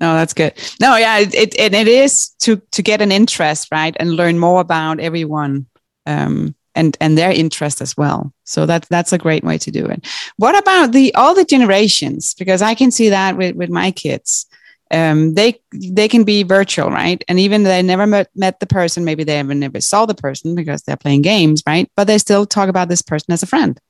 No, 0.00 0.14
that's 0.14 0.32
good. 0.32 0.54
No, 0.80 0.96
yeah, 0.96 1.18
it, 1.18 1.34
it 1.34 1.60
and 1.60 1.74
it 1.74 1.86
is 1.86 2.30
to 2.40 2.62
to 2.72 2.82
get 2.82 3.02
an 3.02 3.12
interest, 3.12 3.68
right, 3.72 3.94
and 4.00 4.16
learn 4.16 4.38
more 4.38 4.62
about 4.62 5.00
everyone, 5.00 5.66
um, 6.06 6.54
and 6.74 6.96
and 7.00 7.16
their 7.16 7.30
interest 7.30 7.80
as 7.80 7.96
well. 7.96 8.32
So 8.44 8.66
that 8.66 8.86
that's 8.90 9.12
a 9.12 9.18
great 9.18 9.44
way 9.44 9.58
to 9.58 9.70
do 9.70 9.86
it. 9.86 10.06
What 10.36 10.58
about 10.58 10.92
the 10.92 11.14
all 11.14 11.34
the 11.34 11.44
generations? 11.44 12.34
Because 12.34 12.62
I 12.62 12.74
can 12.74 12.90
see 12.90 13.10
that 13.10 13.36
with 13.36 13.56
with 13.56 13.70
my 13.70 13.90
kids. 13.90 14.46
Um, 14.90 15.34
they 15.34 15.60
they 15.72 16.08
can 16.08 16.24
be 16.24 16.42
virtual, 16.42 16.90
right? 16.90 17.22
And 17.26 17.40
even 17.40 17.62
they 17.62 17.82
never 17.82 18.06
met, 18.06 18.28
met 18.34 18.60
the 18.60 18.66
person, 18.66 19.04
maybe 19.04 19.24
they 19.24 19.38
ever 19.38 19.54
never 19.54 19.80
saw 19.80 20.06
the 20.06 20.14
person 20.14 20.54
because 20.54 20.82
they're 20.82 20.96
playing 20.96 21.22
games, 21.22 21.62
right? 21.66 21.90
But 21.96 22.06
they 22.06 22.18
still 22.18 22.46
talk 22.46 22.68
about 22.68 22.88
this 22.88 23.02
person 23.02 23.32
as 23.32 23.42
a 23.42 23.46
friend. 23.46 23.80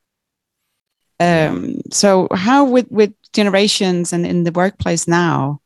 Um, 1.20 1.80
so 1.90 2.28
how 2.32 2.64
with 2.64 2.90
with 2.90 3.12
generations 3.32 4.12
and 4.12 4.24
in 4.26 4.44
the 4.44 4.52
workplace 4.52 5.06
now, 5.06 5.60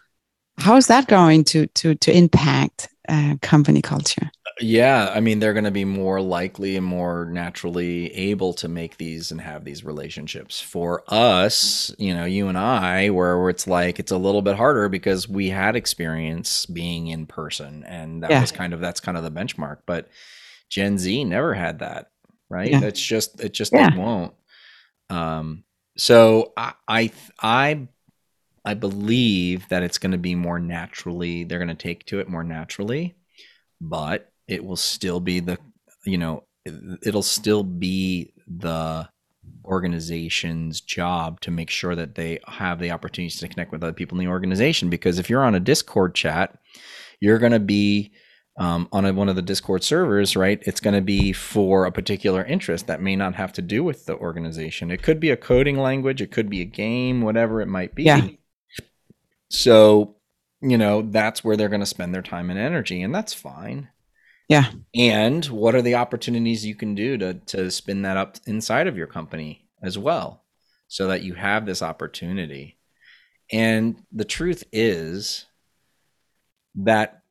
how 0.58 0.76
is 0.76 0.86
that 0.88 1.06
going 1.06 1.44
to 1.44 1.66
to 1.66 1.94
to 1.96 2.16
impact 2.16 2.88
uh, 3.08 3.36
company 3.40 3.82
culture? 3.82 4.30
Yeah, 4.60 5.12
I 5.14 5.20
mean, 5.20 5.38
they're 5.38 5.52
going 5.52 5.64
to 5.66 5.70
be 5.70 5.84
more 5.84 6.20
likely 6.20 6.76
and 6.76 6.84
more 6.84 7.24
naturally 7.26 8.12
able 8.14 8.52
to 8.54 8.66
make 8.68 8.96
these 8.96 9.30
and 9.30 9.40
have 9.40 9.64
these 9.64 9.84
relationships. 9.84 10.60
For 10.60 11.04
us, 11.06 11.94
you 11.96 12.12
know, 12.12 12.24
you 12.24 12.48
and 12.48 12.58
I, 12.58 13.10
where, 13.10 13.48
it's 13.50 13.68
like 13.68 14.00
it's 14.00 14.10
a 14.10 14.16
little 14.18 14.42
bit 14.42 14.56
harder 14.56 14.88
because 14.88 15.28
we 15.28 15.48
had 15.48 15.76
experience 15.76 16.66
being 16.66 17.06
in 17.06 17.26
person, 17.26 17.84
and 17.84 18.24
that 18.24 18.34
Yeah. 18.34 18.40
was 18.40 18.50
kind 18.50 18.74
of 18.74 18.80
that's 18.80 18.98
kind 18.98 19.16
of 19.16 19.22
the 19.22 19.30
benchmark. 19.30 19.78
But 19.86 20.08
Gen 20.68 20.98
Z 20.98 21.22
never 21.24 21.54
had 21.54 21.78
that, 21.78 22.10
right? 22.48 22.72
Yeah. 22.72 22.82
It's 22.82 23.00
just 23.00 23.40
it 23.40 23.52
just 23.54 23.74
Yeah. 23.74 23.90
won't. 23.90 24.34
Um, 25.10 25.64
so 25.98 26.52
I 26.56 26.74
I 26.88 27.12
I 27.42 27.88
I 28.64 28.74
believe 28.74 29.68
that 29.70 29.82
it's 29.84 29.98
going 29.98 30.12
to 30.12 30.18
be 30.18 30.34
more 30.34 30.58
naturally. 30.60 31.44
They're 31.44 31.58
going 31.58 31.68
to 31.68 31.74
take 31.76 32.06
to 32.06 32.20
it 32.20 32.28
more 32.28 32.44
naturally, 32.44 33.16
but 33.80 34.30
it 34.48 34.64
will 34.64 34.76
still 34.76 35.20
be 35.20 35.40
the 35.40 35.58
you 36.04 36.18
know 36.18 36.44
it- 36.64 36.98
it'll 37.02 37.22
still 37.22 37.62
be 37.62 38.32
the 38.46 39.08
organization's 39.64 40.80
job 40.80 41.40
to 41.40 41.50
make 41.50 41.70
sure 41.70 41.94
that 41.94 42.14
they 42.14 42.38
have 42.48 42.78
the 42.78 42.90
opportunities 42.90 43.38
to 43.38 43.48
connect 43.48 43.70
with 43.70 43.82
other 43.82 43.92
people 43.92 44.18
in 44.18 44.24
the 44.24 44.30
organization. 44.30 44.88
Because 44.90 45.18
if 45.18 45.28
you're 45.28 45.44
on 45.44 45.54
a 45.54 45.60
discord 45.60 46.14
chat 46.14 46.58
you're 47.20 47.38
going 47.38 47.52
to 47.52 47.60
be 47.60 48.12
um, 48.58 48.88
on 48.92 49.04
a, 49.04 49.12
one 49.12 49.28
of 49.28 49.36
the 49.36 49.42
discord 49.42 49.82
servers 49.84 50.36
right? 50.36 50.60
It's 50.66 50.80
going 50.80 50.94
to 50.94 51.00
be 51.00 51.32
for 51.32 51.84
a 51.84 51.92
particular 51.92 52.44
interest 52.44 52.86
that 52.86 53.00
may 53.02 53.14
not 53.16 53.34
have 53.34 53.52
to 53.54 53.62
do 53.62 53.84
with 53.84 54.06
the 54.06 54.16
organization. 54.16 54.90
It 54.90 55.02
could 55.02 55.20
be 55.20 55.30
a 55.30 55.36
coding 55.36 55.78
language 55.78 56.22
it 56.22 56.30
could 56.32 56.48
be 56.50 56.60
a 56.60 56.64
game 56.64 57.20
whatever 57.22 57.60
it 57.60 57.66
might 57.68 57.94
be. 57.94 58.04
Yeah. 58.04 58.26
so 59.50 60.16
you 60.60 60.76
know 60.76 61.02
that's 61.02 61.44
where 61.44 61.56
they're 61.56 61.68
going 61.68 61.80
to 61.80 61.86
spend 61.86 62.14
their 62.14 62.22
time 62.22 62.50
and 62.50 62.58
energy 62.58 63.02
and 63.02 63.14
that's 63.14 63.32
fine 63.34 63.88
Yeah. 64.48 64.70
and 64.94 65.44
what 65.46 65.74
are 65.74 65.82
the 65.82 65.96
opportunities 65.96 66.64
you 66.64 66.74
can 66.74 66.94
do 66.94 67.18
to 67.18 67.34
to 67.34 67.70
spin 67.70 68.02
that 68.02 68.16
up 68.16 68.38
inside 68.46 68.86
of 68.86 68.96
your 68.96 69.06
company 69.06 69.68
as 69.82 69.98
well 69.98 70.42
so 70.88 71.08
that 71.08 71.22
you 71.22 71.34
have 71.34 71.66
this 71.66 71.82
opportunity 71.82 72.78
and 73.52 74.02
the 74.10 74.24
truth 74.24 74.64
is 74.72 75.44
that 76.76 77.22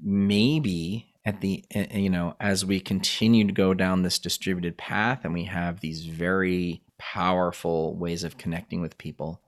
maybe 0.00 1.12
at 1.24 1.40
the 1.40 1.64
eh, 1.72 1.86
eh, 1.90 1.98
you 1.98 2.10
know 2.10 2.36
as 2.40 2.64
we 2.64 2.80
continue 2.80 3.46
to 3.46 3.52
go 3.52 3.74
down 3.74 4.02
this 4.02 4.18
distributed 4.18 4.76
path 4.76 5.24
and 5.24 5.34
we 5.34 5.44
have 5.44 5.80
these 5.80 6.04
very 6.04 6.82
powerful 6.98 7.96
ways 7.96 8.22
of 8.24 8.38
connecting 8.38 8.80
with 8.80 8.98
people 8.98 9.40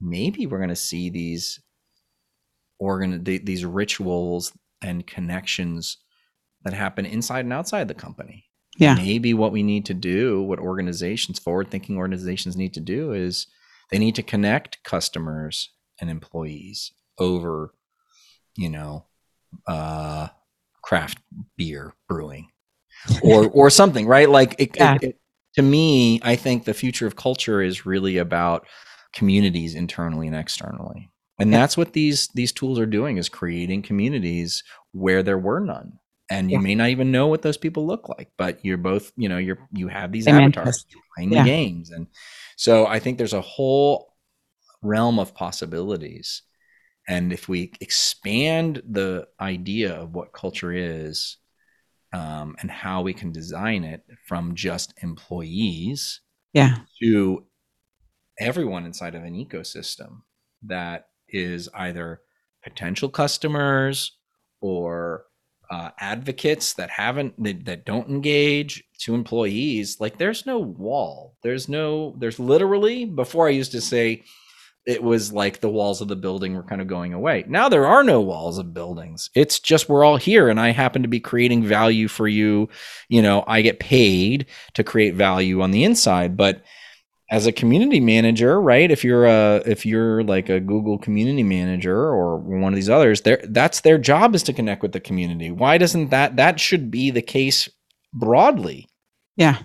maybe 0.00 0.46
we're 0.46 0.58
going 0.58 0.68
to 0.70 0.76
see 0.76 1.10
these 1.10 1.60
organ 2.78 3.22
these 3.24 3.64
rituals 3.64 4.52
and 4.82 5.06
connections 5.06 5.98
that 6.64 6.72
happen 6.74 7.06
inside 7.06 7.44
and 7.44 7.52
outside 7.52 7.88
the 7.88 7.94
company 7.94 8.44
Yeah. 8.78 8.94
Maybe 8.94 9.34
what 9.34 9.52
we 9.52 9.62
need 9.62 9.84
to 9.86 9.94
do, 9.94 10.42
what 10.42 10.58
organizations, 10.60 11.38
forward 11.38 11.70
thinking 11.70 11.96
organizations 11.98 12.56
need 12.56 12.72
to 12.74 12.80
do 12.80 13.12
is 13.12 13.46
they 13.90 13.98
need 13.98 14.14
to 14.14 14.22
connect 14.22 14.82
customers 14.84 15.70
and 16.00 16.08
employees 16.08 16.92
over, 17.18 17.74
you 18.56 18.68
know, 18.70 19.06
uh, 19.66 20.28
craft 20.82 21.18
beer 21.56 21.94
brewing 22.08 22.48
or 23.22 23.48
or 23.50 23.70
something, 23.70 24.06
right? 24.06 24.30
Like 24.30 24.54
it, 24.58 24.76
Yeah. 24.76 24.94
it, 24.94 25.02
it- 25.02 25.16
to 25.56 25.62
me, 25.62 26.20
I 26.22 26.36
think 26.36 26.64
the 26.64 26.74
future 26.74 27.08
of 27.08 27.16
culture 27.16 27.60
is 27.60 27.84
really 27.84 28.18
about 28.18 28.66
communities 29.12 29.74
internally 29.74 30.28
and 30.28 30.36
externally. 30.36 31.10
And 31.40 31.50
Yeah. 31.50 31.58
that's 31.58 31.76
what 31.76 31.92
these 31.92 32.28
these 32.34 32.52
tools 32.52 32.78
are 32.78 32.86
doing 32.98 33.16
is 33.18 33.28
creating 33.28 33.82
communities 33.82 34.62
where 34.92 35.24
there 35.24 35.38
were 35.38 35.58
none. 35.60 35.98
And 36.30 36.50
you 36.50 36.58
Yeah. 36.58 36.62
may 36.62 36.74
not 36.76 36.90
even 36.90 37.10
know 37.10 37.26
what 37.26 37.42
those 37.42 37.56
people 37.56 37.86
look 37.86 38.08
like, 38.08 38.30
but 38.38 38.64
you're 38.64 38.76
both, 38.76 39.12
you 39.16 39.28
know, 39.28 39.38
you're 39.38 39.58
you 39.72 39.88
have 39.88 40.12
these 40.12 40.28
avatars 40.28 40.86
playing 41.14 41.32
Yeah. 41.32 41.42
the 41.42 41.50
games. 41.50 41.90
And 41.90 42.06
so 42.56 42.86
I 42.86 42.98
think 43.00 43.18
there's 43.18 43.32
a 43.32 43.40
whole 43.40 44.14
realm 44.82 45.18
of 45.18 45.34
possibilities. 45.34 46.42
And 47.08 47.32
if 47.32 47.48
we 47.48 47.72
expand 47.80 48.82
the 48.88 49.26
idea 49.40 49.92
of 49.94 50.14
what 50.14 50.32
culture 50.32 50.72
is 50.72 51.38
um, 52.12 52.54
and 52.60 52.70
how 52.70 53.02
we 53.02 53.12
can 53.12 53.32
design 53.32 53.82
it 53.84 54.04
from 54.26 54.54
just 54.54 54.94
employees 55.02 56.20
Yeah. 56.52 56.76
to 57.02 57.46
everyone 58.38 58.86
inside 58.86 59.14
of 59.14 59.24
an 59.24 59.34
ecosystem 59.34 60.22
that 60.62 61.08
is 61.28 61.68
either 61.74 62.20
potential 62.62 63.08
customers 63.08 64.16
or 64.60 65.24
uh, 65.70 65.90
advocates 65.98 66.74
that 66.74 66.90
haven't 66.90 67.40
that, 67.42 67.64
that 67.64 67.84
don't 67.84 68.08
engage 68.08 68.84
to 68.98 69.14
employees 69.14 69.98
like 70.00 70.18
there's 70.18 70.44
no 70.44 70.58
wall. 70.58 71.36
There's 71.42 71.68
no 71.68 72.14
there's 72.18 72.38
literally 72.38 73.04
before 73.04 73.46
i 73.46 73.50
used 73.50 73.72
to 73.72 73.80
say 73.80 74.24
it 74.86 75.02
was 75.02 75.32
like 75.32 75.60
the 75.60 75.68
walls 75.68 76.00
of 76.00 76.08
the 76.08 76.16
building 76.16 76.54
were 76.54 76.62
kind 76.62 76.80
of 76.80 76.88
going 76.88 77.12
away. 77.12 77.44
Now 77.46 77.68
there 77.68 77.86
are 77.86 78.02
no 78.02 78.20
walls 78.20 78.58
of 78.58 78.74
buildings. 78.74 79.30
It's 79.34 79.60
just 79.60 79.88
we're 79.88 80.04
all 80.04 80.16
here 80.16 80.48
and 80.48 80.58
i 80.58 80.70
happen 80.70 81.02
to 81.02 81.08
be 81.08 81.20
creating 81.20 81.62
value 81.62 82.08
for 82.08 82.26
you. 82.26 82.68
You 83.08 83.22
know 83.22 83.44
i 83.46 83.62
get 83.62 83.78
paid 83.78 84.46
to 84.74 84.82
create 84.84 85.14
value 85.14 85.62
on 85.62 85.70
the 85.70 85.84
inside 85.84 86.36
but 86.36 86.62
as 87.30 87.46
a 87.46 87.52
community 87.52 88.00
manager 88.00 88.60
right 88.60 88.90
if 88.90 89.04
you're 89.04 89.26
a 89.26 89.62
if 89.64 89.86
you're 89.86 90.22
like 90.24 90.48
a 90.48 90.60
google 90.60 90.98
community 90.98 91.42
manager 91.44 91.96
or 91.96 92.38
one 92.38 92.72
of 92.72 92.76
these 92.76 92.90
others 92.90 93.20
there 93.22 93.40
that's 93.50 93.80
their 93.80 93.98
job 93.98 94.34
is 94.34 94.42
to 94.42 94.52
connect 94.52 94.82
with 94.82 94.92
the 94.92 95.00
community 95.00 95.50
why 95.50 95.78
doesn't 95.78 96.10
that 96.10 96.36
that 96.36 96.58
should 96.58 96.90
be 96.90 97.10
the 97.10 97.22
case 97.22 97.68
broadly 98.12 98.88
Yeah. 99.36 99.58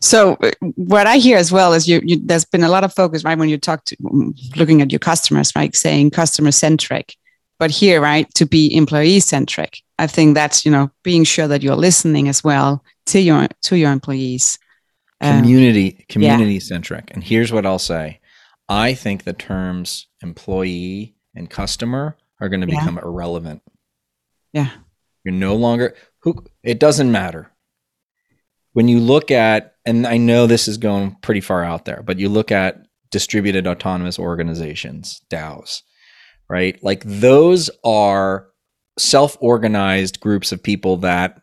So 0.00 0.36
uh, 0.42 0.50
what 0.74 1.06
I 1.06 1.16
hear 1.16 1.38
as 1.38 1.50
well 1.50 1.72
is 1.72 1.88
you, 1.88 2.00
you 2.04 2.20
there's 2.22 2.44
been 2.44 2.62
a 2.62 2.68
lot 2.68 2.84
of 2.84 2.92
focus, 2.92 3.24
right, 3.24 3.38
when 3.38 3.48
you 3.48 3.56
talk 3.56 3.86
to 3.86 3.96
mm, 3.96 4.34
looking 4.56 4.82
at 4.82 4.92
your 4.92 4.98
customers, 4.98 5.52
right, 5.56 5.74
saying 5.74 6.10
customer 6.10 6.52
centric, 6.52 7.16
but 7.58 7.70
here, 7.70 8.02
right, 8.02 8.32
to 8.34 8.44
be 8.44 8.74
employee 8.76 9.20
centric. 9.20 9.78
I 9.98 10.06
think 10.06 10.34
that's 10.34 10.66
you 10.66 10.70
know 10.70 10.90
being 11.02 11.24
sure 11.24 11.48
that 11.48 11.62
you're 11.62 11.74
listening 11.74 12.28
as 12.28 12.44
well 12.44 12.84
to 13.06 13.20
your 13.20 13.48
to 13.62 13.76
your 13.76 13.92
employees. 13.92 14.58
Um, 15.22 15.40
community 15.42 16.04
community 16.08 16.58
centric 16.60 17.10
and 17.12 17.22
here's 17.22 17.52
what 17.52 17.64
i'll 17.66 17.78
say. 17.78 18.20
I 18.68 18.94
think 18.94 19.24
the 19.24 19.32
terms 19.32 20.06
employee 20.22 21.14
and 21.34 21.48
customer 21.50 22.16
are 22.40 22.48
going 22.48 22.60
to 22.62 22.68
Yeah. 22.72 22.80
become 22.80 22.98
irrelevant. 22.98 23.62
Yeah. 24.52 24.70
you're 25.24 25.34
no 25.34 25.54
longer 25.56 25.94
who 26.22 26.44
it 26.62 26.78
doesn't 26.78 27.10
matter. 27.12 27.50
When 28.72 28.88
you 28.88 29.00
look 29.00 29.30
at 29.30 29.74
and 29.84 30.06
i 30.06 30.16
know 30.16 30.46
this 30.46 30.66
is 30.68 30.78
going 30.78 31.16
pretty 31.22 31.40
far 31.40 31.62
out 31.64 31.84
there 31.84 32.02
but 32.04 32.18
you 32.18 32.28
look 32.28 32.50
at 32.52 32.86
distributed 33.10 33.66
autonomous 33.66 34.18
organizations 34.18 35.20
daos 35.30 35.82
right? 36.48 36.82
Like 36.82 37.02
those 37.04 37.70
are 37.84 38.48
self-organized 38.98 40.20
groups 40.20 40.52
of 40.52 40.62
people 40.62 40.98
that 40.98 41.41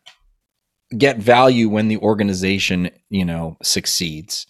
get 0.98 1.18
value 1.18 1.70
when 1.70 1.88
the 1.88 1.98
organization 1.98 2.90
you 3.10 3.26
know 3.26 3.58
succeeds. 3.62 4.46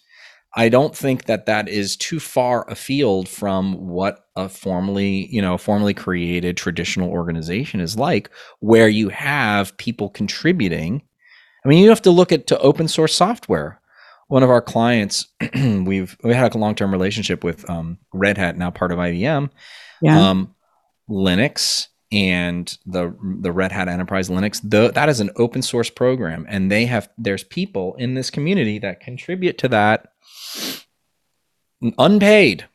I 0.56 0.68
don't 0.68 0.96
think 0.96 1.26
that 1.26 1.46
that 1.46 1.70
is 1.70 1.96
too 1.96 2.20
far 2.20 2.68
afield 2.70 3.30
from 3.30 3.88
what 3.88 4.26
a 4.36 4.50
formally 4.50 5.28
you 5.28 5.42
know 5.42 5.58
formally 5.58 5.94
created 5.94 6.58
traditional 6.58 7.10
organization 7.10 7.80
is 7.80 7.98
like 7.98 8.30
where 8.60 8.90
you 8.90 9.10
have 9.10 9.78
people 9.78 10.10
contributing. 10.10 11.02
I 11.66 11.70
mean 11.70 11.84
you 11.84 11.90
have 11.90 12.02
to 12.04 12.12
look 12.12 12.32
at 12.32 12.48
to 12.48 12.60
open 12.60 12.88
source 12.88 13.14
software. 13.14 13.80
One 14.28 14.44
of 14.44 14.50
our 14.50 14.62
clients 14.62 15.28
we've 15.56 16.16
we 16.24 16.34
had 16.34 16.54
a 16.54 16.58
long-term 16.58 16.92
relationship 16.92 17.44
with 17.44 17.70
um, 17.70 17.98
red 18.14 18.38
hat 18.38 18.58
now 18.58 18.70
part 18.70 18.92
of 18.92 19.00
ibm 19.00 19.50
yeah. 20.02 20.30
um, 20.30 20.56
Linux 21.10 21.88
and 22.12 22.78
the 22.86 23.16
the 23.42 23.52
Red 23.52 23.72
Hat 23.72 23.88
Enterprise 23.88 24.30
Linux. 24.30 24.62
The, 24.64 24.92
that 24.92 25.10
is 25.10 25.20
an 25.20 25.30
open 25.36 25.62
source 25.62 25.90
program, 25.90 26.46
and 26.50 26.72
they 26.72 26.86
have 26.86 27.10
there's 27.18 27.44
people 27.44 27.96
in 27.96 28.16
this 28.16 28.30
community 28.30 28.80
that 28.80 29.00
contribute 29.00 29.58
to 29.60 29.68
that 29.70 30.14
unpaid 31.98 32.66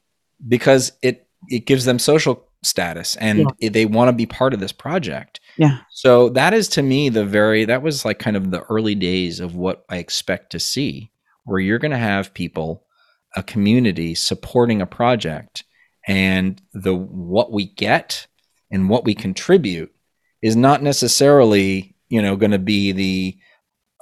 because 0.46 0.92
it 1.02 1.26
it 1.48 1.66
gives 1.66 1.84
them 1.84 1.98
social 1.98 2.46
status 2.62 3.16
and 3.16 3.46
they 3.60 3.84
want 3.84 4.08
to 4.08 4.12
be 4.12 4.26
part 4.26 4.54
of 4.54 4.60
this 4.60 4.72
project. 4.72 5.40
Yeah. 5.58 5.80
So 5.90 6.30
that 6.30 6.54
is 6.54 6.68
to 6.70 6.82
me 6.82 7.08
the 7.08 7.24
very 7.24 7.64
that 7.64 7.82
was 7.82 8.04
like 8.04 8.18
kind 8.18 8.36
of 8.36 8.50
the 8.50 8.62
early 8.64 8.94
days 8.94 9.40
of 9.40 9.54
what 9.54 9.84
I 9.88 9.98
expect 9.98 10.50
to 10.52 10.60
see, 10.60 11.10
where 11.44 11.60
you're 11.60 11.78
going 11.78 11.90
to 11.90 11.98
have 11.98 12.34
people, 12.34 12.84
a 13.36 13.42
community 13.42 14.14
supporting 14.14 14.80
a 14.80 14.86
project, 14.86 15.64
and 16.06 16.60
the 16.72 16.94
what 16.94 17.52
we 17.52 17.66
get 17.66 18.26
and 18.70 18.88
what 18.88 19.04
we 19.04 19.14
contribute 19.14 19.92
is 20.42 20.56
not 20.56 20.82
necessarily 20.82 21.94
you 22.08 22.20
know 22.20 22.36
going 22.36 22.50
to 22.52 22.58
be 22.58 22.92
the 22.92 23.38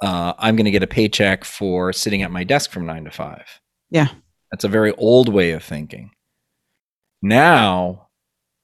uh, 0.01 0.33
I'm 0.37 0.55
going 0.55 0.65
to 0.65 0.71
get 0.71 0.83
a 0.83 0.87
paycheck 0.87 1.45
for 1.45 1.93
sitting 1.93 2.23
at 2.23 2.31
my 2.31 2.43
desk 2.43 2.71
from 2.71 2.85
nine 2.85 3.05
to 3.05 3.11
five. 3.11 3.61
Yeah. 3.89 4.09
That's 4.51 4.65
a 4.65 4.69
very 4.69 4.91
old 4.95 5.29
way 5.29 5.51
of 5.51 5.63
thinking. 5.63 6.11
Now 7.21 8.09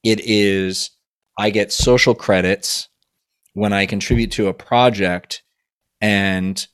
it 0.04 0.20
is 0.20 0.90
I 1.38 1.50
get 1.50 1.72
social 1.72 2.14
credits 2.14 2.88
when 3.54 3.72
I 3.72 3.86
contribute 3.86 4.32
to 4.32 4.48
a 4.48 4.54
project 4.54 5.42
and 6.00 6.66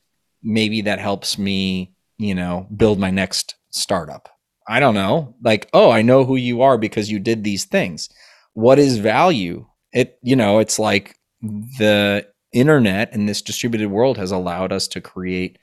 maybe 0.42 0.82
that 0.82 0.98
helps 0.98 1.38
me, 1.38 1.94
you 2.18 2.34
know, 2.34 2.66
build 2.76 2.98
my 2.98 3.10
next 3.10 3.54
startup. 3.70 4.28
I 4.68 4.80
don't 4.80 4.94
know. 4.94 5.36
Like, 5.42 5.68
oh, 5.72 5.90
I 5.90 6.02
know 6.02 6.24
who 6.24 6.36
you 6.36 6.62
are 6.62 6.76
because 6.76 7.10
you 7.10 7.20
did 7.20 7.44
these 7.44 7.64
things. 7.64 8.08
What 8.56 8.78
is 8.78 8.96
value? 8.96 9.66
It, 9.92 10.18
you 10.22 10.34
know, 10.34 10.60
it's 10.60 10.78
like 10.78 11.14
the 11.42 12.26
internet 12.52 13.12
and 13.12 13.28
this 13.28 13.42
distributed 13.42 13.90
world 13.90 14.16
has 14.16 14.30
allowed 14.30 14.72
us 14.72 14.88
to 14.88 15.00
create 15.02 15.58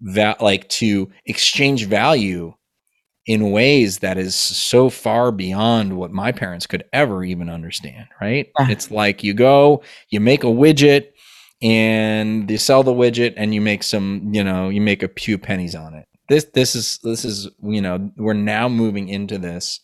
that 0.00 0.42
like 0.42 0.68
to 0.68 1.08
exchange 1.26 1.86
value 1.86 2.52
in 3.26 3.52
ways 3.52 4.00
that 4.00 4.18
is 4.18 4.34
so 4.34 4.90
far 4.90 5.30
beyond 5.30 5.96
what 5.96 6.10
my 6.10 6.32
parents 6.32 6.66
could 6.66 6.82
ever 6.92 7.22
even 7.22 7.48
understand 7.48 8.08
right? 8.20 8.50
It's 8.58 8.90
like 8.90 9.22
you 9.22 9.32
go 9.32 9.84
you 10.08 10.18
make 10.18 10.42
a 10.42 10.48
widget 10.48 11.12
and 11.62 12.50
you 12.50 12.58
sell 12.58 12.82
the 12.82 12.92
widget 12.92 13.34
and 13.36 13.54
you 13.54 13.60
make 13.60 13.84
some 13.84 14.34
you 14.34 14.42
know 14.42 14.70
you 14.70 14.80
make 14.80 15.04
a 15.04 15.08
few 15.08 15.38
pennies 15.38 15.76
on 15.76 15.94
it. 15.94 16.08
This 16.28 16.46
this 16.52 16.74
is 16.74 16.98
this 17.04 17.24
is 17.24 17.48
you 17.62 17.80
know 17.80 18.10
we're 18.16 18.32
now 18.32 18.68
moving 18.68 19.08
into 19.08 19.38
this 19.38 19.78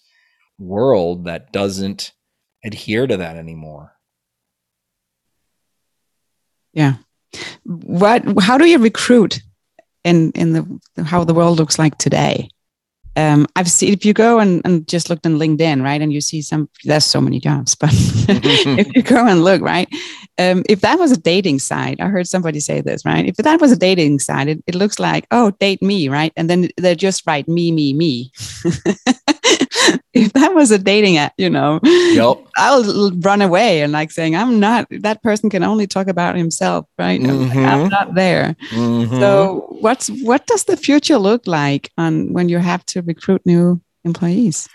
world 0.59 1.25
that 1.25 1.53
doesn't 1.53 2.13
adhere 2.65 3.07
to 3.07 3.17
that 3.17 3.37
anymore 3.37 3.99
Yeah. 6.73 6.95
What? 7.65 8.23
How 8.41 8.57
do 8.57 8.67
you 8.67 8.79
recruit 8.79 9.41
in 10.05 10.31
in 10.33 10.53
the 10.53 11.03
how 11.05 11.25
the 11.25 11.35
world 11.35 11.59
looks 11.59 11.79
like 11.79 11.99
today? 11.99 12.49
Um, 13.17 13.49
I've 13.57 13.69
seen 13.69 13.93
if 13.93 14.05
you 14.05 14.13
go 14.13 14.39
and, 14.39 14.63
and 14.65 14.87
just 14.87 15.11
looked 15.11 15.27
on 15.27 15.39
LinkedIn, 15.39 15.83
right, 15.83 16.01
and 16.01 16.13
you 16.13 16.21
see 16.21 16.41
some. 16.41 16.69
There's 16.85 17.05
so 17.05 17.21
many 17.21 17.41
jobs, 17.41 17.75
but 17.75 17.91
if 17.93 18.95
you 18.95 19.03
go 19.03 19.27
and 19.27 19.43
look, 19.43 19.61
right, 19.61 19.89
um, 20.39 20.63
if 20.69 20.83
that 20.83 21.01
was 21.01 21.11
a 21.11 21.21
dating 21.21 21.59
site, 21.59 22.01
I 22.01 22.07
heard 22.07 22.29
somebody 22.29 22.61
say 22.61 22.81
this, 22.81 23.05
right? 23.05 23.27
If 23.27 23.37
that 23.39 23.61
was 23.61 23.73
a 23.73 23.77
dating 23.77 24.21
site, 24.21 24.47
it, 24.47 24.63
it 24.69 24.77
looks 24.77 25.01
like, 25.01 25.27
oh, 25.33 25.51
date 25.59 25.83
me, 25.83 26.09
right? 26.09 26.33
And 26.37 26.49
then 26.49 26.69
they 26.77 26.95
just 26.95 27.27
write 27.27 27.49
me, 27.49 27.73
me, 27.73 27.93
me. 27.93 28.31
if 30.15 30.33
that 30.35 30.55
was 30.55 30.71
a 30.71 30.79
dating 30.79 31.17
app, 31.17 31.33
you 31.39 31.49
know, 31.51 31.81
yep 31.83 32.37
I'll 32.57 33.13
run 33.21 33.41
away 33.43 33.83
and 33.83 33.93
like 33.93 34.11
saying, 34.11 34.35
I'm 34.35 34.59
not, 34.61 34.87
that 34.91 35.23
person 35.23 35.49
can 35.51 35.63
only 35.63 35.87
talk 35.87 36.09
about 36.09 36.37
himself, 36.37 36.87
right? 36.99 37.21
I'm, 37.21 37.41
like, 37.49 37.57
I'm 37.59 37.79
Mhm. 37.87 37.91
not 37.91 38.15
there. 38.15 38.57
Mhm. 38.73 39.21
So 39.21 39.67
what's, 39.81 40.09
what 40.09 40.47
does 40.47 40.65
the 40.65 40.77
future 40.77 41.19
look 41.19 41.47
like 41.47 41.91
on 41.97 42.33
when 42.33 42.49
you 42.49 42.59
have 42.59 42.85
to 42.87 43.03
recruit 43.03 43.43
new 43.47 43.81
employees? 44.05 44.69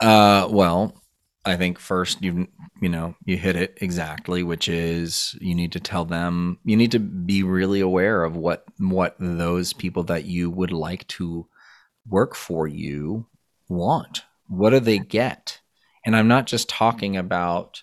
Uh, 0.00 0.48
well, 0.50 1.00
I 1.44 1.56
think 1.56 1.78
first 1.78 2.22
you 2.22 2.46
you 2.80 2.88
know 2.88 3.14
you 3.24 3.36
hit 3.36 3.56
it 3.56 3.78
exactly, 3.80 4.42
which 4.42 4.68
is 4.68 5.36
you 5.40 5.54
need 5.54 5.72
to 5.72 5.80
tell 5.80 6.04
them 6.04 6.58
you 6.64 6.76
need 6.76 6.92
to 6.92 7.00
be 7.00 7.42
really 7.42 7.80
aware 7.80 8.22
of 8.24 8.36
what 8.36 8.64
what 8.78 9.16
those 9.18 9.72
people 9.72 10.04
that 10.04 10.24
you 10.24 10.50
would 10.50 10.72
like 10.72 11.06
to 11.08 11.46
work 12.08 12.34
for 12.34 12.66
you 12.66 13.26
want. 13.68 14.22
What 14.48 14.70
do 14.70 14.80
they 14.80 14.98
get? 14.98 15.60
And 16.04 16.16
I'm 16.16 16.28
not 16.28 16.46
just 16.46 16.68
talking 16.68 17.16
about 17.16 17.82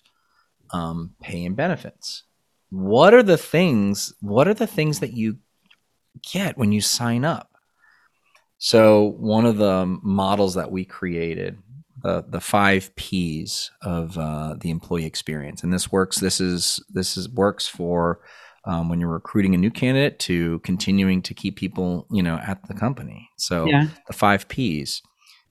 um, 0.72 1.14
pay 1.20 1.44
and 1.44 1.56
benefits. 1.56 2.24
What 2.70 3.14
are 3.14 3.22
the 3.22 3.38
things? 3.38 4.12
What 4.20 4.46
are 4.46 4.54
the 4.54 4.66
things 4.66 5.00
that 5.00 5.12
you 5.12 5.38
get 6.32 6.56
when 6.56 6.70
you 6.72 6.80
sign 6.80 7.24
up? 7.24 7.50
So 8.58 9.14
one 9.18 9.46
of 9.46 9.56
the 9.56 9.86
models 10.02 10.54
that 10.54 10.70
we 10.70 10.84
created 10.84 11.58
the 12.02 12.24
the 12.28 12.40
five 12.40 12.94
P's 12.96 13.70
of 13.82 14.16
uh, 14.16 14.54
the 14.58 14.70
employee 14.70 15.06
experience, 15.06 15.62
and 15.62 15.72
this 15.72 15.92
works. 15.92 16.18
This 16.18 16.40
is 16.40 16.82
this 16.88 17.16
is 17.16 17.28
works 17.28 17.66
for 17.66 18.20
um, 18.64 18.88
when 18.88 19.00
you're 19.00 19.10
recruiting 19.10 19.54
a 19.54 19.58
new 19.58 19.70
candidate 19.70 20.18
to 20.20 20.58
continuing 20.60 21.22
to 21.22 21.34
keep 21.34 21.56
people 21.56 22.06
you 22.10 22.22
know 22.22 22.36
at 22.36 22.66
the 22.68 22.74
company. 22.74 23.28
So 23.36 23.66
yeah. 23.66 23.88
the 24.06 24.12
five 24.12 24.48
P's: 24.48 25.02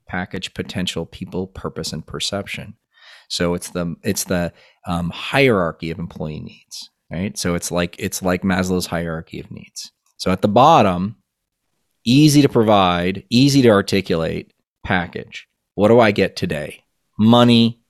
package, 0.10 0.54
potential, 0.54 1.06
people, 1.06 1.48
purpose, 1.48 1.94
and 1.94 2.06
perception. 2.06 2.76
So 3.30 3.54
it's 3.54 3.70
the 3.70 3.96
it's 4.04 4.26
the 4.26 4.52
um, 4.86 5.12
hierarchy 5.12 5.92
of 5.92 6.00
employee 6.00 6.42
needs, 6.42 6.90
right? 7.12 7.38
So 7.38 7.56
it's 7.56 7.72
like 7.72 7.96
it's 7.98 8.22
like 8.22 8.42
Maslow's 8.42 8.88
hierarchy 8.88 9.40
of 9.40 9.50
needs. 9.52 9.92
So 10.18 10.32
at 10.32 10.42
the 10.42 10.48
bottom, 10.50 11.16
easy 12.04 12.42
to 12.42 12.50
provide, 12.50 13.24
easy 13.30 13.62
to 13.62 13.70
articulate 13.70 14.52
package 14.84 15.48
what 15.80 15.88
do 15.88 16.02
I 16.02 16.12
get 16.12 16.36
today? 16.36 16.84
Money, 17.18 17.82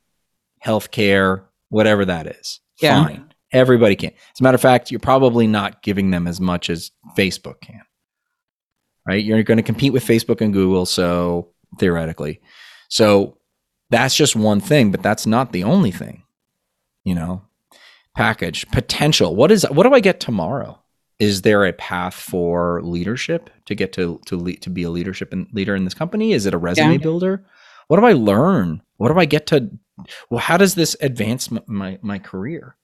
healthcare, 0.63 1.45
whatever 1.69 2.05
that 2.05 2.27
is. 2.27 2.59
Yeah. 2.79 3.03
Fine. 3.03 3.33
Everybody 3.51 3.95
can. 3.95 4.11
As 4.11 4.39
a 4.39 4.43
matter 4.43 4.53
of 4.53 4.61
fact, 4.61 4.91
you're 4.91 4.99
probably 4.99 5.47
not 5.47 5.81
giving 5.81 6.11
them 6.11 6.27
as 6.27 6.39
much 6.39 6.69
as 6.69 6.91
Facebook 7.17 7.61
can. 7.61 7.81
Right? 9.07 9.25
You're 9.25 9.41
going 9.41 9.57
to 9.57 9.63
compete 9.63 9.91
with 9.91 10.05
Facebook 10.05 10.39
and 10.39 10.53
Google, 10.53 10.85
so 10.85 11.49
theoretically. 11.77 12.41
So 12.87 13.37
that's 13.89 14.15
just 14.15 14.35
one 14.35 14.59
thing, 14.59 14.91
but 14.91 15.03
that's 15.03 15.25
not 15.25 15.51
the 15.51 15.63
only 15.63 15.91
thing. 15.91 16.23
You 17.03 17.15
know, 17.15 17.41
package 18.15 18.69
potential. 18.71 19.35
What 19.35 19.51
is 19.51 19.65
what 19.69 19.83
do 19.83 19.93
I 19.93 19.99
get 19.99 20.19
tomorrow? 20.19 20.79
Is 21.19 21.41
there 21.41 21.65
a 21.65 21.73
path 21.73 22.13
for 22.13 22.81
leadership 22.81 23.49
to 23.65 23.75
get 23.75 23.93
to 23.93 24.19
to 24.25 24.35
lead, 24.37 24.61
to 24.61 24.69
be 24.69 24.83
a 24.83 24.89
leadership 24.89 25.33
and 25.33 25.47
leader 25.53 25.75
in 25.75 25.83
this 25.83 25.93
company? 25.93 26.33
Is 26.33 26.45
it 26.45 26.53
a 26.53 26.57
resume 26.57 26.93
yeah. 26.93 26.97
builder? 26.97 27.45
What 27.87 27.99
do 27.99 28.05
I 28.05 28.13
learn? 28.13 28.81
What 28.97 29.11
do 29.11 29.19
I 29.19 29.25
get 29.25 29.47
to? 29.47 29.69
Well, 30.29 30.39
how 30.39 30.57
does 30.57 30.75
this 30.75 30.95
advance 31.01 31.49
my 31.67 31.99
my 32.01 32.19
career? 32.19 32.75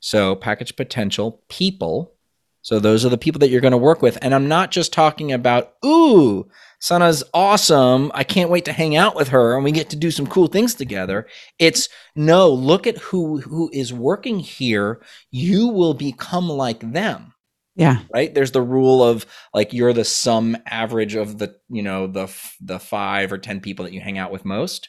So 0.00 0.34
package 0.34 0.76
potential 0.76 1.42
people. 1.48 2.14
So 2.62 2.78
those 2.78 3.04
are 3.04 3.08
the 3.08 3.18
people 3.18 3.40
that 3.40 3.50
you're 3.50 3.60
going 3.60 3.72
to 3.72 3.78
work 3.78 4.02
with, 4.02 4.18
and 4.22 4.34
I'm 4.34 4.48
not 4.48 4.70
just 4.70 4.92
talking 4.92 5.32
about 5.32 5.74
ooh, 5.84 6.48
Sanna's 6.82 7.22
awesome. 7.32 8.10
I 8.12 8.24
can't 8.24 8.50
wait 8.50 8.64
to 8.64 8.72
hang 8.72 8.96
out 8.96 9.14
with 9.14 9.28
her 9.28 9.54
and 9.54 9.62
we 9.62 9.70
get 9.70 9.90
to 9.90 9.96
do 9.96 10.10
some 10.10 10.26
cool 10.26 10.48
things 10.48 10.74
together. 10.74 11.28
It's 11.60 11.88
no, 12.16 12.50
look 12.50 12.88
at 12.88 12.98
who 12.98 13.38
who 13.40 13.70
is 13.72 13.92
working 13.92 14.40
here. 14.40 15.00
You 15.30 15.68
will 15.68 15.94
become 15.94 16.48
like 16.48 16.80
them. 16.92 17.34
Yeah. 17.76 18.00
Right. 18.12 18.34
There's 18.34 18.50
the 18.50 18.62
rule 18.62 19.02
of 19.02 19.26
like 19.54 19.72
you're 19.72 19.92
the 19.92 20.04
sum 20.04 20.56
average 20.66 21.14
of 21.14 21.38
the, 21.38 21.54
you 21.68 21.82
know, 21.82 22.08
the 22.08 22.34
the 22.60 22.80
5 22.80 23.32
or 23.32 23.38
10 23.38 23.60
people 23.60 23.84
that 23.84 23.94
you 23.94 24.00
hang 24.00 24.18
out 24.18 24.32
with 24.32 24.44
most. 24.44 24.88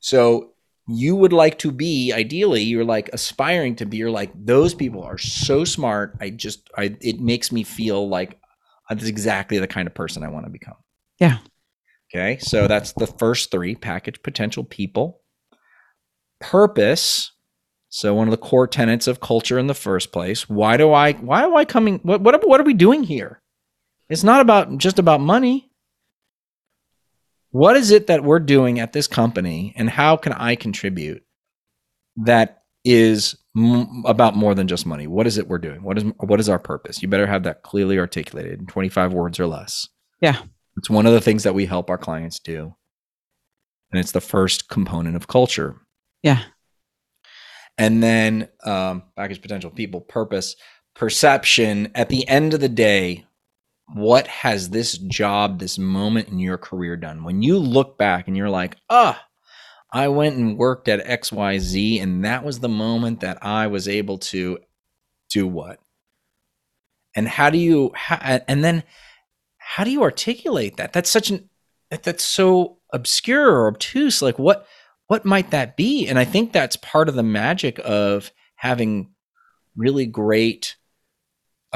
So 0.00 0.54
you 0.88 1.16
would 1.16 1.32
like 1.32 1.58
to 1.58 1.70
be 1.70 2.12
ideally 2.12 2.62
you're 2.62 2.84
like 2.84 3.10
aspiring 3.12 3.74
to 3.74 3.84
be 3.84 3.96
you're 3.96 4.10
like 4.10 4.30
those 4.34 4.74
people 4.74 5.02
are 5.02 5.18
so 5.18 5.64
smart 5.64 6.16
i 6.20 6.30
just 6.30 6.68
i 6.76 6.96
it 7.00 7.20
makes 7.20 7.50
me 7.50 7.62
feel 7.62 8.08
like 8.08 8.38
that's 8.88 9.04
exactly 9.04 9.58
the 9.58 9.66
kind 9.66 9.86
of 9.86 9.94
person 9.94 10.22
i 10.22 10.28
want 10.28 10.46
to 10.46 10.50
become 10.50 10.76
yeah 11.18 11.38
okay 12.14 12.38
so 12.38 12.68
that's 12.68 12.92
the 12.92 13.06
first 13.06 13.50
three 13.50 13.74
package 13.74 14.22
potential 14.22 14.62
people 14.62 15.20
purpose 16.40 17.32
so 17.88 18.14
one 18.14 18.28
of 18.28 18.30
the 18.30 18.36
core 18.36 18.66
tenets 18.66 19.06
of 19.06 19.20
culture 19.20 19.58
in 19.58 19.68
the 19.68 19.74
first 19.74 20.12
place. 20.12 20.50
Why 20.50 20.76
do 20.76 20.92
I 20.92 21.12
why 21.14 21.44
am 21.44 21.56
I 21.56 21.64
coming 21.64 21.98
what 22.02 22.20
what 22.20 22.46
what 22.46 22.60
are 22.60 22.64
we 22.64 22.74
doing 22.74 23.04
here? 23.04 23.40
It's 24.10 24.24
not 24.24 24.40
about 24.40 24.76
just 24.76 24.98
about 24.98 25.20
money. 25.20 25.65
What 27.56 27.76
is 27.76 27.90
it 27.90 28.08
that 28.08 28.24
we're 28.24 28.40
doing 28.40 28.80
at 28.80 28.92
this 28.92 29.06
company 29.06 29.72
and 29.76 29.88
how 29.88 30.16
can 30.16 30.32
I 30.32 30.56
contribute 30.56 31.22
that 32.16 32.62
is 32.84 33.36
m- 33.56 34.02
about 34.06 34.36
more 34.36 34.54
than 34.54 34.68
just 34.68 34.86
money? 34.86 35.06
What 35.06 35.26
is 35.26 35.38
it 35.38 35.48
we're 35.48 35.58
doing? 35.58 35.82
What 35.82 35.98
is 35.98 36.04
what 36.18 36.40
is 36.40 36.48
our 36.48 36.58
purpose? 36.58 37.02
You 37.02 37.08
better 37.08 37.26
have 37.26 37.44
that 37.44 37.62
clearly 37.62 37.98
articulated 37.98 38.60
in 38.60 38.66
25 38.66 39.12
words 39.12 39.40
or 39.40 39.46
less. 39.46 39.88
Yeah. 40.20 40.40
It's 40.76 40.90
one 40.90 41.06
of 41.06 41.12
the 41.12 41.20
things 41.20 41.44
that 41.44 41.54
we 41.54 41.66
help 41.66 41.88
our 41.88 41.98
clients 41.98 42.38
do. 42.38 42.74
And 43.90 44.00
it's 44.00 44.12
the 44.12 44.20
first 44.20 44.68
component 44.68 45.16
of 45.16 45.28
culture. 45.28 45.76
Yeah 46.22 46.42
and 47.78 48.02
then 48.02 48.48
um, 48.64 49.02
package 49.16 49.42
potential 49.42 49.70
people 49.70 50.00
purpose 50.00 50.56
perception 50.94 51.90
at 51.94 52.08
the 52.08 52.26
end 52.28 52.54
of 52.54 52.60
the 52.60 52.68
day 52.68 53.24
what 53.94 54.26
has 54.26 54.70
this 54.70 54.98
job 54.98 55.58
this 55.58 55.78
moment 55.78 56.28
in 56.28 56.38
your 56.38 56.58
career 56.58 56.96
done? 56.96 57.24
When 57.24 57.42
you 57.42 57.58
look 57.58 57.96
back 57.98 58.28
and 58.28 58.36
you're 58.36 58.50
like 58.50 58.76
ah 58.90 59.22
i 59.92 60.08
went 60.08 60.36
and 60.36 60.58
worked 60.58 60.88
at 60.88 61.06
xyz 61.22 62.02
and 62.02 62.24
that 62.24 62.44
was 62.44 62.58
the 62.58 62.68
moment 62.68 63.20
that 63.20 63.38
i 63.42 63.68
was 63.68 63.86
able 63.86 64.18
to 64.18 64.58
do 65.28 65.46
what? 65.46 65.80
And 67.14 67.28
how 67.28 67.50
do 67.50 67.58
you 67.58 67.92
and 68.10 68.64
then 68.64 68.84
how 69.58 69.84
do 69.84 69.90
you 69.90 70.02
articulate 70.02 70.76
that? 70.76 70.92
That's 70.92 71.10
such 71.10 71.30
an 71.30 71.48
that's 71.90 72.24
so 72.24 72.78
obscure 72.92 73.50
or 73.50 73.68
obtuse 73.68 74.22
like 74.22 74.38
what 74.38 74.66
what 75.08 75.24
might 75.24 75.50
that 75.50 75.76
be? 75.76 76.08
And 76.08 76.18
I 76.18 76.24
think 76.24 76.52
that's 76.52 76.76
part 76.76 77.08
of 77.08 77.14
the 77.14 77.22
magic 77.22 77.80
of 77.84 78.32
having 78.56 79.12
really 79.76 80.06
great 80.06 80.76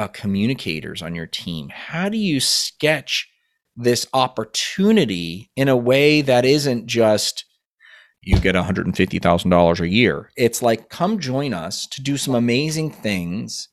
uh, 0.01 0.07
communicators 0.07 1.03
on 1.03 1.13
your 1.13 1.27
team. 1.27 1.69
How 1.69 2.09
do 2.09 2.17
you 2.17 2.39
sketch 2.39 3.29
this 3.75 4.07
opportunity 4.13 5.51
in 5.55 5.69
a 5.69 5.77
way 5.77 6.21
that 6.21 6.43
isn't 6.43 6.87
just 6.87 7.45
you 8.23 8.39
get 8.39 8.55
$150,000 8.55 9.79
a 9.79 9.87
year? 9.87 10.31
It's 10.35 10.61
like, 10.61 10.89
come 10.89 11.19
join 11.19 11.53
us 11.53 11.87
to 11.87 12.01
do 12.01 12.17
some 12.17 12.35
amazing 12.35 12.91
things. 12.91 13.69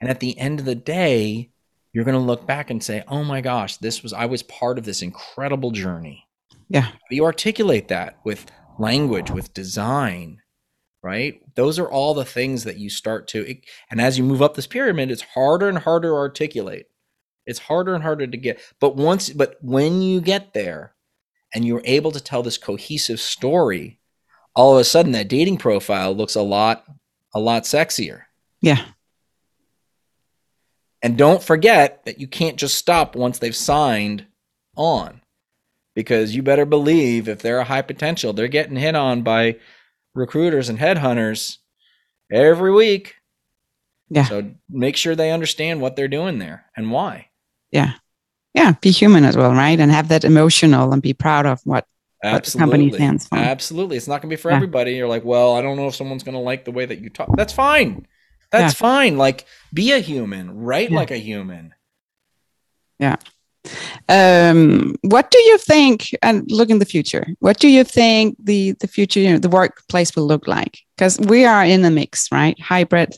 And 0.00 0.08
at 0.10 0.20
the 0.20 0.38
end 0.38 0.58
of 0.58 0.66
the 0.66 0.74
day, 0.74 1.50
you're 1.92 2.04
going 2.04 2.18
to 2.18 2.20
look 2.20 2.46
back 2.46 2.70
and 2.70 2.82
say, 2.82 3.04
oh 3.08 3.22
my 3.22 3.42
gosh, 3.42 3.76
this 3.76 4.02
was, 4.02 4.12
I 4.12 4.26
was 4.26 4.42
part 4.42 4.78
of 4.78 4.84
this 4.84 5.02
incredible 5.02 5.70
journey. 5.70 6.26
Yeah. 6.68 6.88
You 7.10 7.24
articulate 7.24 7.88
that 7.88 8.18
with 8.24 8.46
language, 8.78 9.30
with 9.30 9.52
design, 9.52 10.41
right? 11.02 11.40
Those 11.54 11.78
are 11.78 11.90
all 11.90 12.14
the 12.14 12.24
things 12.24 12.64
that 12.64 12.78
you 12.78 12.88
start 12.88 13.28
to, 13.28 13.56
and 13.90 14.00
as 14.00 14.18
you 14.18 14.24
move 14.24 14.42
up 14.42 14.54
this 14.54 14.66
pyramid, 14.66 15.10
it's 15.10 15.22
harder 15.22 15.68
and 15.68 15.78
harder 15.78 16.08
to 16.08 16.14
articulate. 16.14 16.86
It's 17.46 17.58
harder 17.58 17.94
and 17.94 18.02
harder 18.02 18.26
to 18.26 18.36
get. 18.36 18.60
But 18.80 18.96
once, 18.96 19.30
but 19.30 19.56
when 19.60 20.00
you 20.00 20.20
get 20.20 20.54
there 20.54 20.94
and 21.54 21.64
you're 21.64 21.82
able 21.84 22.12
to 22.12 22.20
tell 22.20 22.42
this 22.42 22.58
cohesive 22.58 23.20
story, 23.20 23.98
all 24.54 24.74
of 24.74 24.80
a 24.80 24.84
sudden 24.84 25.12
that 25.12 25.28
dating 25.28 25.58
profile 25.58 26.14
looks 26.14 26.34
a 26.34 26.42
lot, 26.42 26.84
a 27.34 27.40
lot 27.40 27.64
sexier. 27.64 28.22
Yeah. 28.60 28.84
And 31.02 31.18
don't 31.18 31.42
forget 31.42 32.04
that 32.04 32.20
you 32.20 32.28
can't 32.28 32.56
just 32.56 32.76
stop 32.76 33.16
once 33.16 33.38
they've 33.38 33.56
signed 33.56 34.26
on 34.76 35.20
because 35.94 36.34
you 36.34 36.42
better 36.42 36.64
believe 36.64 37.28
if 37.28 37.42
they're 37.42 37.58
a 37.58 37.64
high 37.64 37.82
potential, 37.82 38.32
they're 38.32 38.46
getting 38.46 38.76
hit 38.76 38.94
on 38.94 39.22
by 39.22 39.56
recruiters 40.14 40.68
and 40.68 40.78
headhunters 40.78 41.58
every 42.30 42.72
week. 42.72 43.14
Yeah. 44.10 44.24
So 44.24 44.50
make 44.68 44.96
sure 44.96 45.14
they 45.14 45.30
understand 45.30 45.80
what 45.80 45.96
they're 45.96 46.08
doing 46.08 46.38
there 46.38 46.66
and 46.76 46.90
why. 46.90 47.28
Yeah. 47.70 47.94
Yeah. 48.54 48.74
Be 48.80 48.90
human 48.90 49.24
as 49.24 49.36
well, 49.36 49.52
right? 49.52 49.80
And 49.80 49.90
have 49.90 50.08
that 50.08 50.24
emotional 50.24 50.92
and 50.92 51.00
be 51.00 51.14
proud 51.14 51.46
of 51.46 51.60
what, 51.64 51.86
what 52.20 52.44
the 52.44 52.58
company 52.58 52.92
stands 52.92 53.26
for. 53.26 53.36
Absolutely. 53.36 53.96
It's 53.96 54.08
not 54.08 54.20
going 54.20 54.28
to 54.30 54.36
be 54.36 54.40
for 54.40 54.50
yeah. 54.50 54.56
everybody. 54.56 54.92
You're 54.92 55.08
like, 55.08 55.24
well, 55.24 55.56
I 55.56 55.62
don't 55.62 55.76
know 55.76 55.88
if 55.88 55.94
someone's 55.94 56.22
going 56.22 56.34
to 56.34 56.40
like 56.40 56.64
the 56.64 56.72
way 56.72 56.84
that 56.84 57.00
you 57.00 57.08
talk. 57.08 57.34
That's 57.36 57.52
fine. 57.54 58.06
That's 58.50 58.74
yeah. 58.74 58.86
fine. 58.86 59.16
Like, 59.16 59.46
be 59.72 59.92
a 59.92 59.98
human, 59.98 60.58
write 60.58 60.90
yeah. 60.90 60.96
like 60.96 61.10
a 61.10 61.16
human. 61.16 61.74
Yeah. 62.98 63.16
Um, 64.08 64.96
what 65.02 65.30
do 65.30 65.38
you 65.38 65.58
think? 65.58 66.10
And 66.22 66.50
look 66.50 66.70
in 66.70 66.78
the 66.78 66.84
future. 66.84 67.26
What 67.40 67.58
do 67.58 67.68
you 67.68 67.84
think 67.84 68.36
the 68.42 68.72
the 68.72 68.88
future, 68.88 69.20
you 69.20 69.32
know, 69.32 69.38
the 69.38 69.48
workplace 69.48 70.14
will 70.16 70.26
look 70.26 70.46
like? 70.46 70.80
Because 70.96 71.18
we 71.20 71.44
are 71.44 71.64
in 71.64 71.84
a 71.84 71.90
mix, 71.90 72.30
right? 72.32 72.58
Hybrid, 72.60 73.16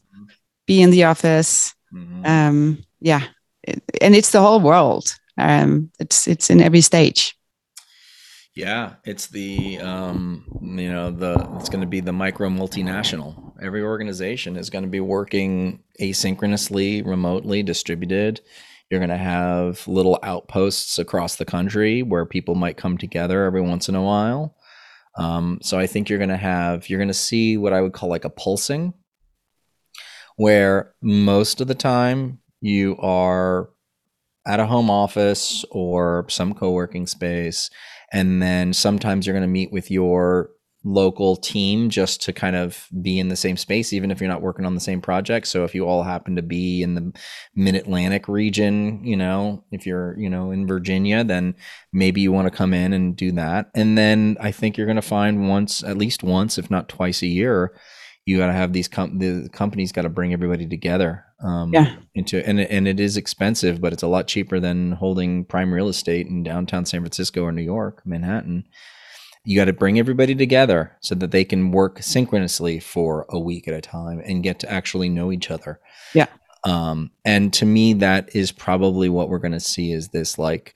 be 0.67 0.83
in 0.83 0.91
the 0.91 1.05
office. 1.05 1.75
Mm-hmm. 1.93 2.27
Um, 2.27 2.85
yeah, 3.01 3.25
and 4.01 4.15
it's 4.15 4.31
the 4.31 4.41
whole 4.41 4.61
world. 4.61 5.17
Um, 5.39 5.91
it's 5.99 6.29
it's 6.29 6.51
in 6.51 6.61
every 6.61 6.81
stage. 6.81 7.37
Yeah, 8.55 8.95
it's 9.05 9.27
the 9.27 9.79
um, 9.81 10.45
you 10.61 10.91
know 10.91 11.11
the 11.11 11.35
it's 11.57 11.69
going 11.69 11.81
to 11.81 11.89
be 11.89 12.01
the 12.01 12.13
micro 12.13 12.49
multinational. 12.49 13.53
Every 13.61 13.83
organization 13.83 14.57
is 14.57 14.71
going 14.71 14.85
to 14.85 14.91
be 14.91 15.01
working 15.01 15.81
asynchronously, 16.01 17.05
remotely, 17.05 17.63
distributed. 17.63 18.41
You're 18.95 19.01
going 19.01 19.11
to 19.11 19.17
have 19.17 19.89
little 19.89 20.21
outposts 20.23 21.01
across 21.01 21.35
the 21.35 21.45
country 21.45 22.05
where 22.05 22.25
people 22.25 22.55
might 22.55 22.77
come 22.77 22.97
together 22.97 23.43
every 23.43 23.61
once 23.61 23.89
in 23.89 23.97
a 23.97 24.03
while. 24.03 24.55
Um, 25.19 25.59
so 25.63 25.81
I 25.81 25.89
think 25.89 26.09
you're 26.09 26.21
going 26.21 26.29
to 26.29 26.37
have 26.37 26.89
you're 26.89 27.01
going 27.01 27.09
to 27.09 27.13
see 27.13 27.57
what 27.57 27.73
I 27.73 27.81
would 27.81 27.93
call 27.93 28.09
like 28.09 28.25
a 28.25 28.31
pulsing, 28.31 28.95
where 30.37 30.95
most 31.03 31.61
of 31.61 31.67
the 31.67 31.75
time 31.75 32.39
you 32.61 32.97
are 33.01 33.71
at 34.47 34.61
a 34.61 34.67
home 34.67 34.91
office 34.91 35.65
or 35.73 36.27
some 36.29 36.55
co-working 36.55 37.09
space 37.09 37.71
and 38.13 38.41
then 38.41 38.73
sometimes 38.73 39.27
you're 39.27 39.35
going 39.35 39.43
to 39.43 39.49
meet 39.49 39.73
with 39.73 39.91
your 39.91 40.51
local 40.85 41.35
team 41.37 41.89
just 41.89 42.21
to 42.23 42.33
kind 42.33 42.55
of 42.55 42.89
be 43.01 43.19
in 43.19 43.29
the 43.29 43.37
same 43.37 43.57
space 43.57 43.93
even 43.93 44.11
if 44.11 44.21
you're 44.21 44.29
not 44.29 44.43
working 44.43 44.67
on 44.67 44.75
the 44.75 44.81
same 44.81 45.01
project 45.01 45.47
so 45.47 45.65
if 45.65 45.75
you 45.75 45.87
all 45.87 46.03
happen 46.03 46.37
to 46.37 46.43
be 46.43 46.83
in 46.83 46.95
the 46.95 47.13
mid-atlantic 47.55 48.29
region 48.29 49.03
you 49.05 49.17
know 49.17 49.65
if 49.73 49.87
you're 49.87 50.15
you 50.19 50.29
know 50.29 50.51
in 50.51 50.67
virginia 50.67 51.25
then 51.25 51.55
maybe 51.93 52.21
you 52.21 52.31
want 52.31 52.47
to 52.47 52.55
come 52.57 52.75
in 52.75 52.93
and 52.93 53.17
do 53.17 53.33
that 53.33 53.71
and 53.75 53.97
then 53.97 54.37
i 54.41 54.53
think 54.53 54.77
you're 54.77 54.87
going 54.87 54.97
to 54.97 55.03
find 55.03 55.49
once 55.49 55.83
at 55.83 55.97
least 55.97 56.23
once 56.23 56.59
if 56.59 56.71
not 56.71 56.89
twice 56.89 57.23
a 57.23 57.27
year 57.27 57.75
you 58.27 58.37
got 58.39 58.47
to 58.49 58.53
have 58.53 58.73
these 58.73 58.89
com- 58.89 59.19
the 59.19 59.49
companies 59.53 59.93
got 59.93 60.03
to 60.03 60.09
bring 60.09 60.33
everybody 60.33 60.67
together 60.67 61.25
um, 61.43 61.73
Yeah. 61.75 61.97
into 62.15 62.47
and 62.47 62.59
and 62.59 62.89
it 62.89 62.99
is 62.99 63.19
expensive, 63.19 63.83
but 63.83 63.93
it's 63.93 64.03
a 64.03 64.07
lot 64.07 64.27
cheaper 64.27 64.59
than 64.61 64.93
holding 64.93 65.45
prime 65.45 65.75
real 65.75 65.89
estate 65.89 66.27
in 66.27 66.43
downtown 66.43 66.87
San 66.87 67.01
Francisco 67.03 67.43
or 67.43 67.53
New 67.53 67.61
York, 67.63 68.01
Manhattan. 68.07 68.65
You 69.45 69.59
got 69.59 69.67
to 69.67 69.73
bring 69.73 69.99
everybody 69.99 70.35
together 70.35 70.97
so 71.01 71.15
that 71.17 71.31
they 71.31 71.45
can 71.45 71.71
work 71.71 72.03
synchronously 72.03 72.81
for 72.81 73.27
a 73.29 73.39
week 73.39 73.69
at 73.69 73.75
a 73.75 73.81
time 73.81 74.21
and 74.25 74.43
get 74.43 74.59
to 74.61 74.71
actually 74.71 75.09
know 75.09 75.31
each 75.31 75.51
other. 75.51 75.81
Yeah. 76.15 76.27
Um, 76.65 77.11
and 77.25 77.53
to 77.55 77.67
me, 77.67 77.93
that 77.95 78.35
is 78.35 78.51
probably 78.53 79.09
what 79.09 79.29
we're 79.29 79.39
going 79.39 79.53
to 79.53 79.61
see 79.61 79.93
is 79.93 80.09
this 80.09 80.39
like, 80.39 80.75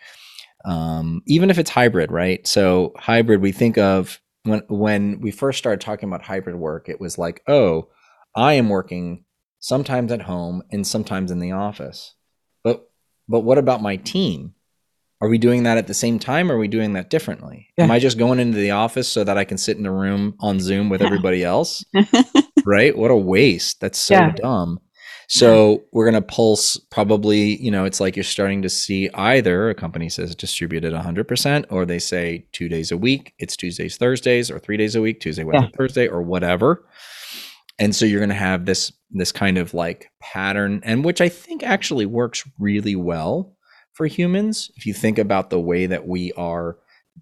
um, 0.64 1.22
even 1.26 1.50
if 1.50 1.58
it's 1.58 1.70
hybrid, 1.70 2.10
right? 2.12 2.46
So 2.46 2.92
hybrid, 2.98 3.40
we 3.40 3.52
think 3.52 3.78
of 3.78 4.20
when 4.42 4.62
when 4.68 5.20
we 5.20 5.30
first 5.30 5.58
started 5.58 5.80
talking 5.80 6.08
about 6.08 6.22
hybrid 6.22 6.56
work, 6.56 6.88
it 6.88 7.00
was 7.00 7.18
like, 7.18 7.42
oh, 7.48 7.88
I 8.36 8.54
am 8.54 8.68
working 8.68 9.24
sometimes 9.60 10.12
at 10.12 10.22
home 10.22 10.62
and 10.70 10.86
sometimes 10.86 11.30
in 11.30 11.38
the 11.38 11.52
office. 11.52 12.14
But 12.62 12.90
but 13.28 13.40
what 13.40 13.58
about 13.58 13.82
my 13.82 13.96
team? 13.96 14.54
Are 15.20 15.28
we 15.28 15.38
doing 15.38 15.64
that 15.64 15.78
at 15.78 15.86
the 15.88 15.94
same 15.94 16.18
time 16.18 16.50
or 16.50 16.54
are 16.54 16.58
we 16.58 16.68
doing 16.68 16.92
that 16.92 17.10
differently? 17.10 17.68
Am 17.76 17.90
I 17.90 17.98
just 17.98 18.18
going 18.18 18.38
into 18.38 18.56
the 18.58 18.70
office 18.70 19.08
so 19.08 19.24
that 19.24 19.36
I 19.36 19.44
can 19.44 19.58
sit 19.58 19.76
in 19.76 19.84
a 19.86 19.92
room 19.92 20.34
on 20.40 20.60
Zoom 20.60 20.88
with 20.88 21.00
Yeah. 21.00 21.06
everybody 21.06 21.42
else? 21.42 21.84
right? 22.64 22.96
What 22.96 23.10
a 23.10 23.16
waste. 23.16 23.80
That's 23.80 23.98
so 23.98 24.14
Yeah. 24.14 24.32
dumb. 24.36 24.80
So 25.30 25.82
we're 25.92 26.10
going 26.10 26.22
to 26.22 26.26
pulse 26.26 26.78
probably, 26.90 27.56
you 27.62 27.70
know, 27.70 27.84
it's 27.84 28.00
like 28.00 28.16
you're 28.16 28.22
starting 28.24 28.62
to 28.62 28.68
see 28.70 29.10
either 29.12 29.68
a 29.68 29.74
company 29.74 30.08
says 30.08 30.34
distributed 30.34 30.94
100% 30.94 31.66
or 31.70 31.84
they 31.84 31.98
say 31.98 32.46
two 32.52 32.68
days 32.68 32.90
a 32.92 32.96
week, 32.96 33.34
it's 33.38 33.54
Tuesdays, 33.54 33.98
Thursdays, 33.98 34.50
or 34.50 34.58
three 34.58 34.78
days 34.78 34.94
a 34.94 35.02
week, 35.02 35.20
Tuesday, 35.20 35.44
Wednesday, 35.44 35.70
Thursday, 35.76 36.06
or 36.08 36.22
whatever. 36.22 36.86
And 37.78 37.94
so 37.94 38.06
you're 38.06 38.20
going 38.20 38.30
to 38.30 38.34
have 38.34 38.64
this 38.64 38.92
this 39.10 39.32
kind 39.32 39.56
of 39.58 39.72
like 39.74 40.10
pattern 40.20 40.80
and 40.84 41.04
which 41.04 41.20
I 41.20 41.28
think 41.30 41.62
actually 41.62 42.04
works 42.06 42.44
really 42.58 42.94
well 42.96 43.54
for 43.98 44.06
humans. 44.06 44.70
If 44.76 44.86
you 44.86 44.94
think 44.94 45.18
about 45.18 45.50
the 45.50 45.58
way 45.58 45.86
that 45.86 46.06
we 46.06 46.32
are 46.34 46.78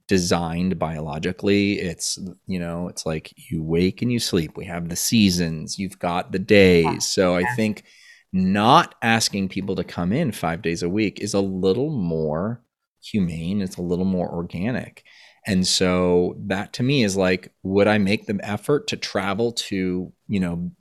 designed 0.09 0.79
biologically, 0.79 1.81
it's 1.81 2.19
you 2.47 2.59
know, 2.59 2.89
it's 2.89 3.07
like 3.07 3.33
you 3.51 3.63
wake 3.63 4.03
and 4.03 4.13
you 4.13 4.19
sleep. 4.19 4.59
We 4.59 4.67
have 4.67 4.91
the 4.91 4.95
seasons, 4.95 5.79
you've 5.79 5.99
got 5.99 6.33
the 6.33 6.39
days. 6.39 7.09
So 7.09 7.35
I 7.35 7.45
think 7.57 7.85
not 8.31 8.95
asking 9.01 9.49
people 9.49 9.75
to 9.77 9.85
come 9.85 10.13
in 10.13 10.33
5 10.33 10.61
days 10.61 10.83
a 10.83 10.89
week 10.91 11.19
is 11.19 11.33
a 11.33 11.41
little 11.41 11.89
more 11.91 12.63
humane, 13.03 13.63
it's 13.63 13.79
a 13.79 13.83
little 13.83 14.05
more 14.05 14.31
organic. 14.31 15.03
And 15.47 15.67
so 15.67 16.37
that 16.41 16.75
to 16.75 16.83
me 16.83 17.05
is 17.05 17.17
like, 17.17 17.55
would 17.63 17.87
I 17.87 17.97
make 17.97 18.27
the 18.27 18.39
effort 18.43 18.89
to 18.89 18.99
travel 18.99 19.53
to, 19.53 20.13
you 20.29 20.41
know, 20.41 20.73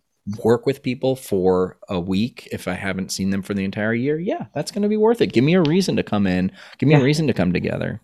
work 0.43 0.65
with 0.65 0.81
people 0.83 1.15
for 1.15 1.77
a 1.89 1.99
week 1.99 2.47
if 2.51 2.67
I 2.67 2.73
haven't 2.73 3.11
seen 3.11 3.29
them 3.29 3.41
for 3.41 3.53
the 3.53 3.63
entire 3.63 3.93
year? 3.93 4.19
Yeah, 4.19 4.45
that's 4.53 4.71
going 4.71 4.83
to 4.83 4.89
be 4.89 4.97
worth 4.97 5.21
it. 5.21 5.33
Give 5.33 5.43
me 5.43 5.53
a 5.55 5.61
reason 5.61 5.95
to 5.97 6.03
come 6.03 6.25
in, 6.27 6.51
give 6.77 6.87
me 6.87 6.95
Yeah. 6.95 7.01
a 7.01 7.03
reason 7.03 7.27
to 7.27 7.33
come 7.33 7.53
together. 7.53 8.01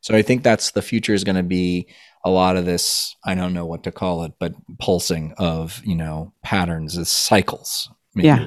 So 0.00 0.16
I 0.16 0.22
think 0.22 0.42
that's 0.42 0.72
the 0.72 0.82
future 0.82 1.14
is 1.14 1.22
going 1.22 1.36
to 1.36 1.44
be 1.44 1.86
a 2.24 2.30
lot 2.30 2.56
of 2.56 2.64
this, 2.64 3.14
I 3.24 3.34
don't 3.34 3.54
know 3.54 3.66
what 3.66 3.84
to 3.84 3.92
call 3.92 4.24
it, 4.24 4.32
but 4.40 4.52
pulsing 4.80 5.34
of, 5.38 5.80
you 5.84 5.94
know, 5.94 6.32
patterns, 6.42 6.96
is 6.96 7.08
cycles. 7.08 7.88
Yeah. 8.14 8.46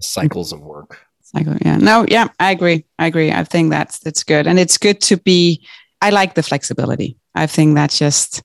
Cycles 0.00 0.52
of 0.52 0.60
work. 0.60 1.00
Cycle, 1.22 1.56
yeah. 1.64 1.76
No, 1.78 2.04
yeah, 2.08 2.28
I 2.38 2.50
agree. 2.50 2.84
I 2.98 3.06
agree. 3.06 3.32
I 3.32 3.44
think 3.44 3.70
that's 3.70 3.98
that's 4.00 4.22
good, 4.22 4.46
and 4.46 4.58
it's 4.58 4.76
good 4.76 5.00
to 5.02 5.16
be. 5.16 5.66
I 6.00 6.10
like 6.10 6.34
the 6.34 6.42
flexibility. 6.42 7.16
I 7.34 7.46
think 7.46 7.74
that's 7.74 7.98
just 7.98 8.42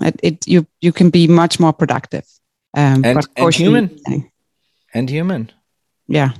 it. 0.00 0.18
it 0.22 0.48
you 0.48 0.66
you 0.80 0.92
can 0.92 1.10
be 1.10 1.28
much 1.28 1.60
more 1.60 1.72
productive. 1.72 2.24
Um, 2.78 3.04
And- 3.04 3.26
and 3.36 3.54
human. 3.54 4.00
And 4.94 5.10
human. 5.10 5.50
Yeah. 6.06 6.30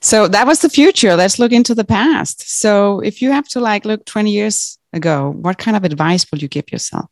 So 0.00 0.28
that 0.28 0.46
was 0.46 0.60
the 0.60 0.68
future. 0.68 1.16
Let's 1.16 1.38
look 1.38 1.52
into 1.52 1.74
the 1.74 1.84
past. 1.84 2.42
So 2.60 3.00
if 3.00 3.22
you 3.22 3.30
have 3.32 3.48
to 3.48 3.60
like 3.60 3.84
look 3.84 4.04
20 4.04 4.30
years 4.30 4.78
ago, 4.92 5.30
what 5.30 5.56
kind 5.58 5.76
of 5.76 5.84
advice 5.84 6.26
will 6.30 6.38
you 6.40 6.48
give 6.48 6.70
yourself? 6.70 7.06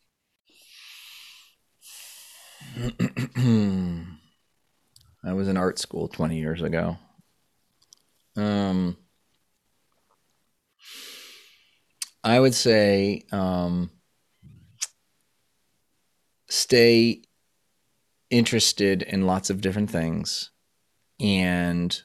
I 5.24 5.32
was 5.32 5.48
in 5.48 5.56
art 5.56 5.78
school 5.78 6.08
20 6.08 6.38
years 6.38 6.62
ago. 6.62 6.96
Um, 8.36 8.96
I 12.22 12.38
would 12.38 12.54
say 12.54 13.24
um, 13.32 13.90
stay 16.48 17.22
interested 18.30 19.02
in 19.02 19.26
lots 19.26 19.50
of 19.50 19.60
different 19.60 19.90
things. 19.90 20.50
And 21.18 22.00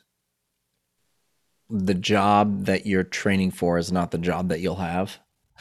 the 1.70 1.94
job 1.94 2.66
that 2.66 2.86
you're 2.86 3.04
training 3.04 3.52
for 3.52 3.78
is 3.78 3.92
not 3.92 4.12
the 4.12 4.18
job 4.18 4.50
that 4.50 4.60
you'll 4.60 4.76
have. 4.76 5.18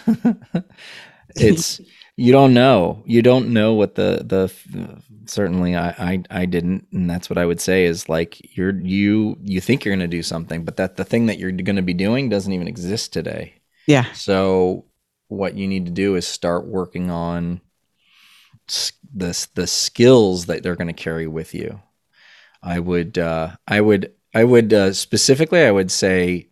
It's 1.37 1.81
you 2.17 2.33
don't 2.33 2.55
know. 2.55 3.03
You 3.07 3.23
don't 3.23 3.53
know 3.53 3.75
what 3.75 3.95
the 3.95 4.23
the 4.25 4.53
certainly 5.27 5.75
I, 5.75 5.89
I 5.99 6.23
i 6.31 6.47
didn't. 6.47 6.87
And 6.93 7.09
that's 7.09 7.29
what 7.29 7.39
i 7.39 7.47
would 7.47 7.61
say 7.61 7.85
is 7.85 8.09
like 8.09 8.57
you're 8.57 8.79
you 8.81 9.37
you 9.43 9.61
think 9.61 9.85
you're 9.85 9.95
going 9.95 10.09
to 10.09 10.17
do 10.17 10.23
something 10.23 10.65
but 10.65 10.77
that 10.77 10.97
the 10.97 11.05
thing 11.05 11.27
that 11.27 11.39
you're 11.39 11.51
going 11.51 11.77
to 11.77 11.83
be 11.83 11.95
doing 11.95 12.29
doesn't 12.29 12.53
even 12.53 12.69
exist 12.69 13.13
today. 13.13 13.55
Yeah. 13.87 14.11
so 14.13 14.87
what 15.29 15.55
you 15.57 15.67
need 15.67 15.87
to 15.87 15.93
do 15.93 16.15
is 16.15 16.27
start 16.27 16.67
working 16.67 17.11
on 17.11 17.61
the 19.15 19.47
the 19.55 19.67
skills 19.67 20.47
that 20.47 20.63
they're 20.63 20.77
going 20.77 20.89
to 20.89 20.93
carry 20.93 21.27
with 21.27 21.55
you. 21.55 21.81
I 22.63 22.79
would 22.79 23.19
uh, 23.19 23.57
I 23.69 23.81
would 23.81 24.13
I 24.35 24.45
would 24.45 24.73
uh, 24.73 24.93
specifically 24.93 25.63
I 25.63 25.71
would 25.71 25.91
say 25.91 26.49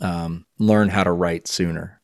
um, 0.00 0.46
learn 0.58 0.88
how 0.88 1.04
to 1.04 1.12
write 1.12 1.48
sooner. 1.48 2.00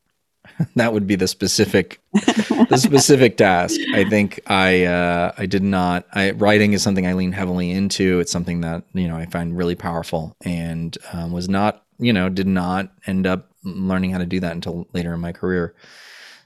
that 0.76 0.93
would 0.93 1.07
be 1.07 1.16
the 1.16 1.28
specific 1.28 2.01
the 2.12 2.76
specific 2.81 3.37
task. 3.37 3.81
I 3.95 4.05
think 4.05 4.41
I 4.47 4.85
uh, 4.85 5.33
I 5.39 5.47
did 5.47 5.62
not. 5.62 6.07
I 6.12 6.33
writing 6.33 6.72
is 6.72 6.83
something 6.83 7.07
I 7.07 7.14
lean 7.14 7.33
heavily 7.33 7.70
into. 7.70 8.20
It's 8.20 8.33
something 8.33 8.61
that 8.62 8.85
you 8.93 9.09
know 9.09 9.16
I 9.16 9.26
find 9.26 9.57
really 9.57 9.74
powerful, 9.74 10.37
and 10.45 10.97
um, 11.12 11.33
was 11.33 11.49
not 11.49 11.85
you 11.99 12.12
know 12.12 12.28
did 12.28 12.47
not 12.47 12.93
end 13.07 13.26
up 13.26 13.51
learning 13.64 14.11
how 14.11 14.18
to 14.18 14.26
do 14.26 14.41
that 14.41 14.53
until 14.53 14.89
later 14.93 15.14
in 15.14 15.20
my 15.20 15.33
career. 15.33 15.74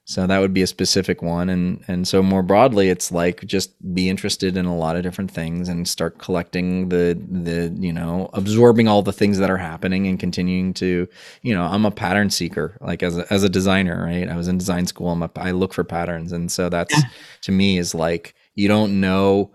So 0.07 0.26
that 0.26 0.38
would 0.38 0.52
be 0.52 0.61
a 0.61 0.66
specific 0.66 1.22
one, 1.22 1.48
and 1.48 1.82
and 1.88 2.07
so 2.07 2.22
more 2.22 2.42
broadly, 2.42 2.90
it's 2.90 3.11
like 3.11 3.42
just 3.46 3.72
be 3.94 4.11
interested 4.11 4.55
in 4.55 4.66
a 4.66 4.76
lot 4.76 4.96
of 4.96 5.02
different 5.02 5.30
things 5.30 5.66
and 5.66 5.88
start 5.88 6.18
collecting 6.18 6.90
the 6.90 7.18
the 7.30 7.74
you 7.78 7.92
know 7.92 8.28
absorbing 8.34 8.86
all 8.86 9.00
the 9.00 9.14
things 9.14 9.38
that 9.38 9.48
are 9.48 9.57
happening 9.57 10.07
and 10.07 10.20
continuing 10.20 10.74
to 10.74 11.09
you 11.40 11.55
know 11.55 11.62
I'm 11.64 11.86
a 11.86 11.90
pattern 11.90 12.28
seeker 12.28 12.76
like 12.82 13.02
as 13.02 13.16
a, 13.16 13.32
as 13.32 13.44
a 13.44 13.48
designer 13.48 14.05
right? 14.05 14.28
I 14.28 14.36
was 14.36 14.46
in 14.46 14.59
design 14.59 14.86
school. 14.86 15.09
I'm 15.09 15.22
a, 15.22 15.30
I 15.36 15.52
look 15.52 15.72
for 15.72 15.84
patterns. 15.84 16.32
And 16.32 16.52
so 16.52 16.68
that's 16.68 16.94
to 17.42 17.52
me 17.52 17.78
is 17.78 17.94
like 17.94 18.34
you 18.55 18.68
don't 18.68 19.00
know 19.00 19.52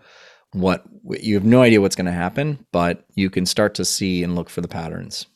what 0.54 0.84
you 1.12 1.36
have 1.36 1.46
no 1.46 1.62
idea 1.62 1.80
what's 1.80 1.96
going 1.96 2.08
to 2.08 2.12
happen 2.12 2.66
but 2.72 3.06
you 3.14 3.30
can 3.30 3.46
start 3.46 3.76
to 3.76 3.86
see 3.86 4.24
and 4.24 4.36
look 4.36 4.50
for 4.50 4.62
the 4.62 4.68
patterns. 4.68 5.28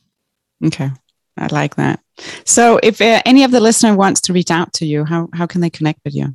Okay. 0.66 0.90
I 1.38 1.48
like 1.48 1.76
that. 1.76 2.00
So 2.46 2.80
if 2.84 3.02
uh, 3.02 3.22
any 3.26 3.44
of 3.44 3.52
the 3.52 3.60
listener 3.60 3.96
wants 3.96 4.22
to 4.22 4.34
reach 4.34 4.52
out 4.52 4.74
to 4.74 4.86
you, 4.86 5.04
how, 5.06 5.30
how 5.34 5.46
can 5.46 5.62
they 5.62 5.70
connect 5.70 6.00
with 6.06 6.16
you? 6.16 6.34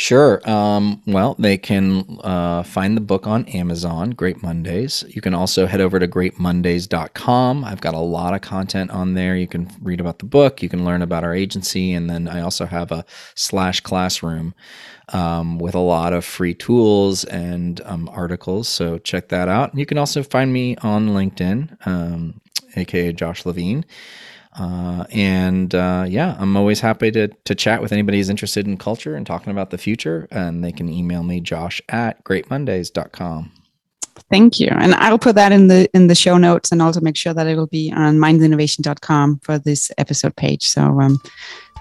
Sure. 0.00 0.40
Um, 0.48 1.02
well, 1.06 1.34
they 1.38 1.58
can 1.58 2.18
uh, 2.22 2.62
find 2.62 2.96
the 2.96 3.02
book 3.02 3.26
on 3.26 3.44
Amazon, 3.48 4.10
Great 4.12 4.42
Mondays. 4.42 5.04
You 5.08 5.20
can 5.20 5.34
also 5.34 5.66
head 5.66 5.80
over 5.80 5.98
to 5.98 6.08
greatmondays.com. 6.08 7.64
I've 7.64 7.80
got 7.80 7.94
a 7.94 7.98
lot 7.98 8.32
of 8.32 8.40
content 8.40 8.90
on 8.92 9.14
there. 9.14 9.36
You 9.36 9.46
can 9.46 9.70
read 9.82 10.00
about 10.00 10.18
the 10.18 10.24
book, 10.24 10.62
you 10.62 10.68
can 10.68 10.84
learn 10.84 11.02
about 11.02 11.24
our 11.24 11.34
agency, 11.34 11.92
and 11.92 12.08
then 12.08 12.28
I 12.28 12.40
also 12.40 12.66
have 12.66 12.92
a 12.92 13.04
slash 13.34 13.80
classroom 13.80 14.54
um, 15.12 15.58
with 15.58 15.74
a 15.74 15.80
lot 15.80 16.12
of 16.12 16.24
free 16.24 16.54
tools 16.54 17.24
and 17.24 17.80
um, 17.84 18.08
articles. 18.10 18.68
So 18.68 18.98
check 18.98 19.28
that 19.28 19.48
out. 19.48 19.76
You 19.76 19.86
can 19.86 19.98
also 19.98 20.22
find 20.22 20.52
me 20.52 20.76
on 20.78 21.10
LinkedIn, 21.10 21.86
um, 21.86 22.40
aka 22.76 23.12
Josh 23.12 23.46
Levine. 23.46 23.84
Uh, 24.58 25.04
and 25.10 25.74
uh, 25.74 26.04
yeah, 26.08 26.36
I'm 26.38 26.56
always 26.56 26.80
happy 26.80 27.10
to 27.12 27.28
to 27.28 27.54
chat 27.54 27.80
with 27.80 27.92
anybody 27.92 28.18
who's 28.18 28.30
interested 28.30 28.66
in 28.66 28.76
culture 28.76 29.14
and 29.14 29.26
talking 29.26 29.52
about 29.52 29.70
the 29.70 29.78
future. 29.78 30.26
And 30.30 30.64
they 30.64 30.72
can 30.72 30.88
email 30.88 31.22
me, 31.22 31.40
josh 31.40 31.80
at 31.88 32.22
greatmondays.com. 32.24 33.52
Thank 34.28 34.60
you. 34.60 34.68
And 34.68 34.94
I'll 34.96 35.18
put 35.18 35.36
that 35.36 35.52
in 35.52 35.68
the 35.68 35.88
in 35.94 36.08
the 36.08 36.14
show 36.14 36.36
notes 36.36 36.72
and 36.72 36.82
also 36.82 37.00
make 37.00 37.16
sure 37.16 37.32
that 37.32 37.46
it 37.46 37.56
will 37.56 37.68
be 37.68 37.92
on 37.92 38.18
mindinnovation.com 38.18 39.40
for 39.42 39.58
this 39.58 39.90
episode 39.98 40.34
page. 40.36 40.64
So 40.64 41.00
um, 41.00 41.20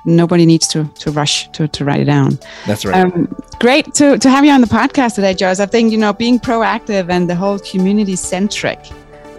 nobody 0.05 0.45
needs 0.45 0.67
to 0.69 0.85
to 0.99 1.11
rush 1.11 1.49
to, 1.49 1.67
to 1.67 1.85
write 1.85 2.01
it 2.01 2.05
down. 2.05 2.39
That's 2.67 2.85
right. 2.85 3.03
Um, 3.03 3.35
great 3.59 3.93
to, 3.95 4.17
to 4.19 4.29
have 4.29 4.45
you 4.45 4.51
on 4.51 4.61
the 4.61 4.67
podcast 4.67 5.15
today, 5.15 5.33
Josh. 5.33 5.59
I 5.59 5.65
think, 5.65 5.91
you 5.91 5.97
know, 5.97 6.13
being 6.13 6.39
proactive 6.39 7.09
and 7.09 7.29
the 7.29 7.35
whole 7.35 7.59
community 7.59 8.15
centric 8.15 8.79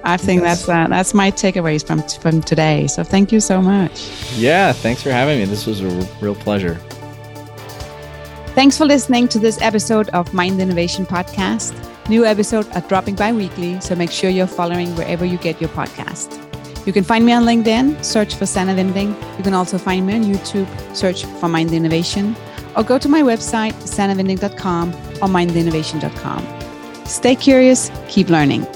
I 0.05 0.17
think 0.17 0.43
yes. 0.43 0.67
that's 0.67 0.69
uh, 0.69 0.89
that's 0.89 1.15
my 1.15 1.31
takeaways 1.31 1.87
from 1.87 2.03
from 2.21 2.43
today. 2.43 2.87
So 2.87 3.05
thank 3.05 3.33
you 3.33 3.41
so 3.41 3.61
much. 3.61 4.11
Yeah, 4.37 4.73
thanks 4.73 5.03
for 5.03 5.11
having 5.11 5.39
me. 5.39 5.45
This 5.45 5.67
was 5.67 5.81
a 5.81 5.89
real 6.21 6.35
pleasure. 6.35 6.75
Thanks 8.55 8.77
for 8.77 8.85
listening 8.85 9.29
to 9.29 9.39
this 9.39 9.61
episode 9.63 10.09
of 10.11 10.35
Mind 10.35 10.61
Innovation 10.61 11.07
Podcast. 11.07 11.73
New 12.09 12.25
episodes 12.25 12.69
are 12.75 12.81
dropping 12.83 13.15
bi-weekly, 13.15 13.81
so 13.81 13.95
make 13.95 14.11
sure 14.11 14.29
you're 14.29 14.49
following 14.49 14.95
wherever 14.97 15.25
you 15.25 15.39
get 15.39 15.61
your 15.61 15.71
podcast. 15.71 16.37
You 16.85 16.93
can 16.93 17.05
find 17.05 17.25
me 17.25 17.33
on 17.33 17.45
LinkedIn, 17.45 18.05
search 18.05 18.35
for 18.35 18.47
Sanna 18.47 18.75
Winding. 18.75 19.11
You 19.37 19.45
can 19.45 19.55
also 19.55 19.79
find 19.79 20.07
me 20.07 20.15
on 20.15 20.25
YouTube, 20.25 20.67
search 20.97 21.25
for 21.25 21.49
Mind 21.49 21.73
Innovation, 21.73 22.35
or 22.77 22.83
go 22.83 22.99
to 22.99 23.09
my 23.09 23.23
website, 23.23 23.75
sannawinding.com 23.75 24.93
or 24.93 25.29
mindinnovation.com. 25.29 27.07
Stay 27.07 27.37
curious, 27.37 27.91
keep 28.09 28.29
learning. 28.29 28.67